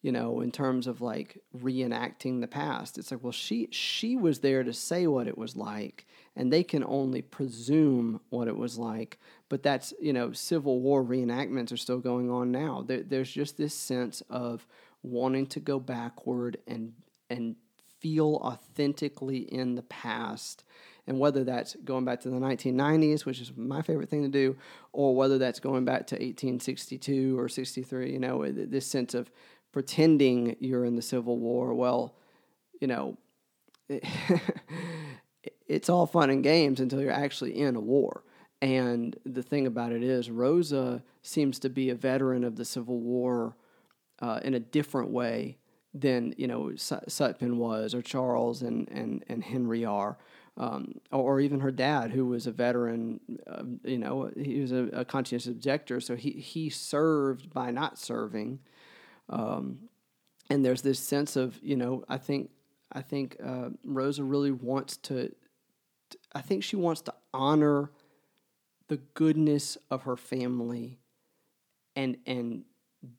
you 0.02 0.12
know, 0.12 0.42
in 0.42 0.52
terms 0.52 0.88
of 0.88 1.02
like 1.02 1.38
reenacting 1.56 2.42
the 2.42 2.48
past. 2.48 2.98
It's 2.98 3.12
like, 3.12 3.24
well, 3.24 3.32
she 3.32 3.68
she 3.72 4.16
was 4.16 4.40
there 4.40 4.64
to 4.64 4.74
say 4.74 5.08
what 5.08 5.28
it 5.28 5.38
was 5.38 5.56
like, 5.56 6.08
and 6.36 6.52
they 6.52 6.64
can 6.64 6.84
only 6.84 7.22
presume 7.22 8.22
what 8.30 8.48
it 8.48 8.56
was 8.56 8.78
like. 8.78 9.20
But 9.50 9.64
that's 9.64 9.94
you 10.00 10.14
know, 10.14 10.32
Civil 10.32 10.80
War 10.80 11.04
reenactments 11.04 11.72
are 11.72 11.78
still 11.78 12.00
going 12.00 12.30
on 12.30 12.52
now. 12.52 12.84
There, 12.86 13.04
there's 13.04 13.32
just 13.32 13.58
this 13.58 13.74
sense 13.74 14.22
of 14.30 14.66
wanting 15.04 15.48
to 15.48 15.60
go 15.60 15.80
backward 15.80 16.58
and 16.68 16.94
and 17.30 17.56
feel 18.00 18.40
authentically 18.44 19.40
in 19.40 19.76
the 19.76 19.84
past. 19.84 20.64
And 21.08 21.20
whether 21.20 21.44
that's 21.44 21.76
going 21.84 22.06
back 22.06 22.22
to 22.22 22.30
the 22.30 22.38
1990s, 22.38 23.26
which 23.26 23.42
is 23.42 23.52
my 23.56 23.82
favorite 23.82 24.10
thing 24.10 24.24
to 24.24 24.30
do, 24.30 24.56
or 24.92 25.16
whether 25.16 25.38
that's 25.38 25.60
going 25.60 25.84
back 25.84 26.08
to 26.08 26.16
1862 26.16 27.40
or 27.40 27.50
63, 27.50 28.12
you 28.12 28.20
know, 28.20 28.46
this 28.52 28.86
sense 28.86 29.14
of 29.14 29.32
pretending 29.72 30.56
you're 30.60 30.86
in 30.86 30.96
the 30.96 31.02
Civil 31.02 31.38
War. 31.38 31.74
Well, 31.74 32.16
you 32.80 32.88
know, 32.88 33.18
it's 35.68 35.90
all 35.90 36.06
fun 36.06 36.30
and 36.30 36.44
games 36.44 36.80
until 36.80 37.02
you're 37.02 37.12
actually 37.12 37.58
in 37.58 37.76
a 37.76 37.80
war. 37.80 38.24
And 38.62 39.18
the 39.26 39.42
thing 39.42 39.66
about 39.66 39.92
it 39.92 40.04
is, 40.04 40.30
Rosa 40.30 41.04
seems 41.24 41.58
to 41.60 41.70
be 41.70 41.90
a 41.90 41.96
veteran 41.96 42.44
of 42.44 42.56
the 42.56 42.66
Civil 42.66 43.00
War 43.00 43.56
uh, 44.20 44.40
in 44.44 44.54
a 44.54 44.60
different 44.60 45.10
way 45.10 45.58
than 45.94 46.34
you 46.38 46.48
know 46.48 46.72
Sutpen 46.76 47.56
was, 47.56 47.96
or 47.96 48.02
Charles 48.02 48.62
and 48.62 48.88
and 48.90 49.26
and 49.28 49.44
Henry 49.44 49.84
are, 49.84 50.18
um, 50.58 50.94
or, 51.12 51.40
even 51.40 51.60
her 51.62 51.72
dad, 51.72 52.12
who 52.12 52.26
was 52.28 52.46
a 52.46 52.52
veteran. 52.52 53.20
Uh, 53.48 53.64
you 53.84 53.98
know, 53.98 54.32
he 54.38 54.60
was 54.60 54.72
a, 54.72 54.84
a 54.94 55.06
conscientious 55.06 55.48
objector, 55.48 56.00
so 56.00 56.16
he 56.16 56.32
he 56.32 56.70
served 56.70 57.52
by 57.52 57.72
not 57.72 57.98
serving. 57.98 58.60
Um, 59.28 59.90
and 60.52 60.66
there's 60.66 60.82
this 60.82 61.00
sense 61.00 61.38
of, 61.38 61.58
you 61.64 61.78
know, 61.78 62.04
I 62.10 62.18
think, 62.18 62.50
I 62.92 63.02
think 63.02 63.38
uh, 63.44 63.70
Rosa 63.86 64.24
really 64.24 64.52
wants 64.52 64.98
to, 64.98 65.34
I 66.34 66.42
think 66.42 66.64
she 66.64 66.76
wants 66.76 67.02
to 67.02 67.14
honor 67.34 67.92
the 68.88 68.98
goodness 69.14 69.78
of 69.90 70.04
her 70.04 70.18
family 70.18 71.00
and, 71.96 72.18
and 72.26 72.66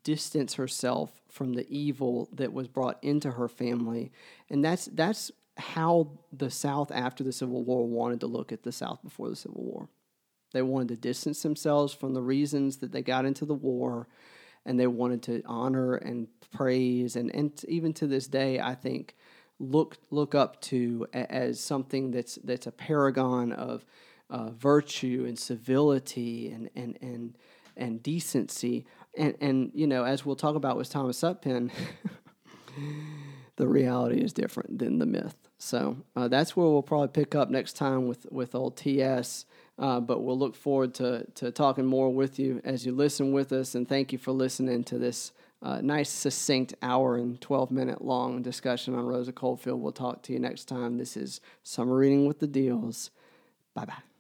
distance 0.05 0.55
herself 0.55 1.11
from 1.31 1.55
the 1.55 1.67
evil 1.69 2.29
that 2.33 2.53
was 2.53 2.69
brought 2.69 3.03
into 3.03 3.31
her 3.31 3.49
family. 3.49 4.13
And 4.51 4.65
that's, 4.65 4.87
that's 4.87 5.31
how 5.57 6.19
the 6.33 6.51
South 6.51 6.91
after 6.93 7.25
the 7.25 7.33
Civil 7.33 7.65
War 7.65 7.87
wanted 7.87 8.21
to 8.21 8.27
look 8.27 8.53
at 8.53 8.63
the 8.63 8.73
South 8.73 9.03
before 9.03 9.29
the 9.29 9.37
Civil 9.37 9.63
War. 9.63 9.89
They 10.53 10.63
wanted 10.63 10.89
to 10.89 10.97
distance 10.97 11.43
themselves 11.43 11.95
from 11.95 12.15
the 12.15 12.23
reasons 12.23 12.79
that 12.79 12.93
they 12.93 13.03
got 13.03 13.25
into 13.25 13.45
the 13.45 13.55
war 13.55 14.09
and 14.65 14.79
they 14.79 14.87
wanted 14.87 15.23
to 15.23 15.43
honor 15.47 15.95
and 15.95 16.29
praise 16.53 17.17
and, 17.17 17.35
and 17.35 17.65
even 17.67 17.93
to 17.95 18.07
this 18.07 18.27
day 18.27 18.61
I 18.61 18.75
think 18.75 19.17
look 19.63 19.99
look 20.11 20.35
up 20.35 20.61
to 20.61 21.07
as 21.13 21.61
something 21.61 22.11
that's 22.11 22.37
that's 22.45 22.67
a 22.67 22.73
paragon 22.73 23.53
of 23.53 23.85
uh, 24.31 24.51
virtue 24.51 25.25
and 25.27 25.39
civility 25.39 26.51
and 26.51 26.69
and 26.75 26.99
and 27.01 27.39
and 27.77 28.03
decency 28.03 28.85
and 29.17 29.35
and 29.41 29.71
you 29.75 29.87
know 29.87 30.05
as 30.05 30.27
we'll 30.27 30.37
talk 30.37 30.57
about 30.57 30.77
with 30.77 30.91
Thomas 30.91 31.21
Sutpen 31.21 31.71
the 33.57 33.69
reality 33.69 34.21
is 34.21 34.33
different 34.33 34.79
than 34.79 34.99
the 34.99 35.07
myth 35.07 35.37
so 35.59 35.97
uh, 36.17 36.27
that's 36.29 36.57
where 36.57 36.67
we'll 36.67 36.83
probably 36.83 37.09
pick 37.09 37.35
up 37.35 37.51
next 37.51 37.75
time 37.75 38.09
with 38.09 38.27
with 38.31 38.55
old 38.55 38.77
TS 38.77 39.47
uh, 39.79 40.01
but 40.01 40.23
we'll 40.23 40.39
look 40.39 40.55
forward 40.55 40.95
to, 40.95 41.27
to 41.35 41.51
talking 41.51 41.87
more 41.87 42.13
with 42.13 42.39
you 42.39 42.61
as 42.65 42.85
you 42.85 42.93
listen 42.93 43.33
with 43.33 43.53
us. 43.53 43.75
And 43.75 43.89
thank 43.89 44.13
you 44.13 44.19
for 44.19 44.33
listening 44.33 44.85
to 44.85 44.99
this 44.99 45.33
uh, 45.63 45.81
nice, 45.81 46.11
succinct 46.11 46.75
hour 46.83 47.17
and 47.17 47.41
12 47.41 47.71
minute 47.71 48.03
long 48.03 48.43
discussion 48.43 48.95
on 48.95 49.07
Rosa 49.07 49.33
Coldfield. 49.33 49.81
We'll 49.81 49.93
talk 49.93 50.23
to 50.25 50.33
you 50.33 50.39
next 50.39 50.65
time. 50.65 50.99
This 50.99 51.17
is 51.17 51.41
Summer 51.63 51.95
Reading 51.95 52.27
with 52.27 52.41
the 52.41 52.49
Deals. 52.49 53.11
Bye 53.75 53.85
bye. 53.85 54.12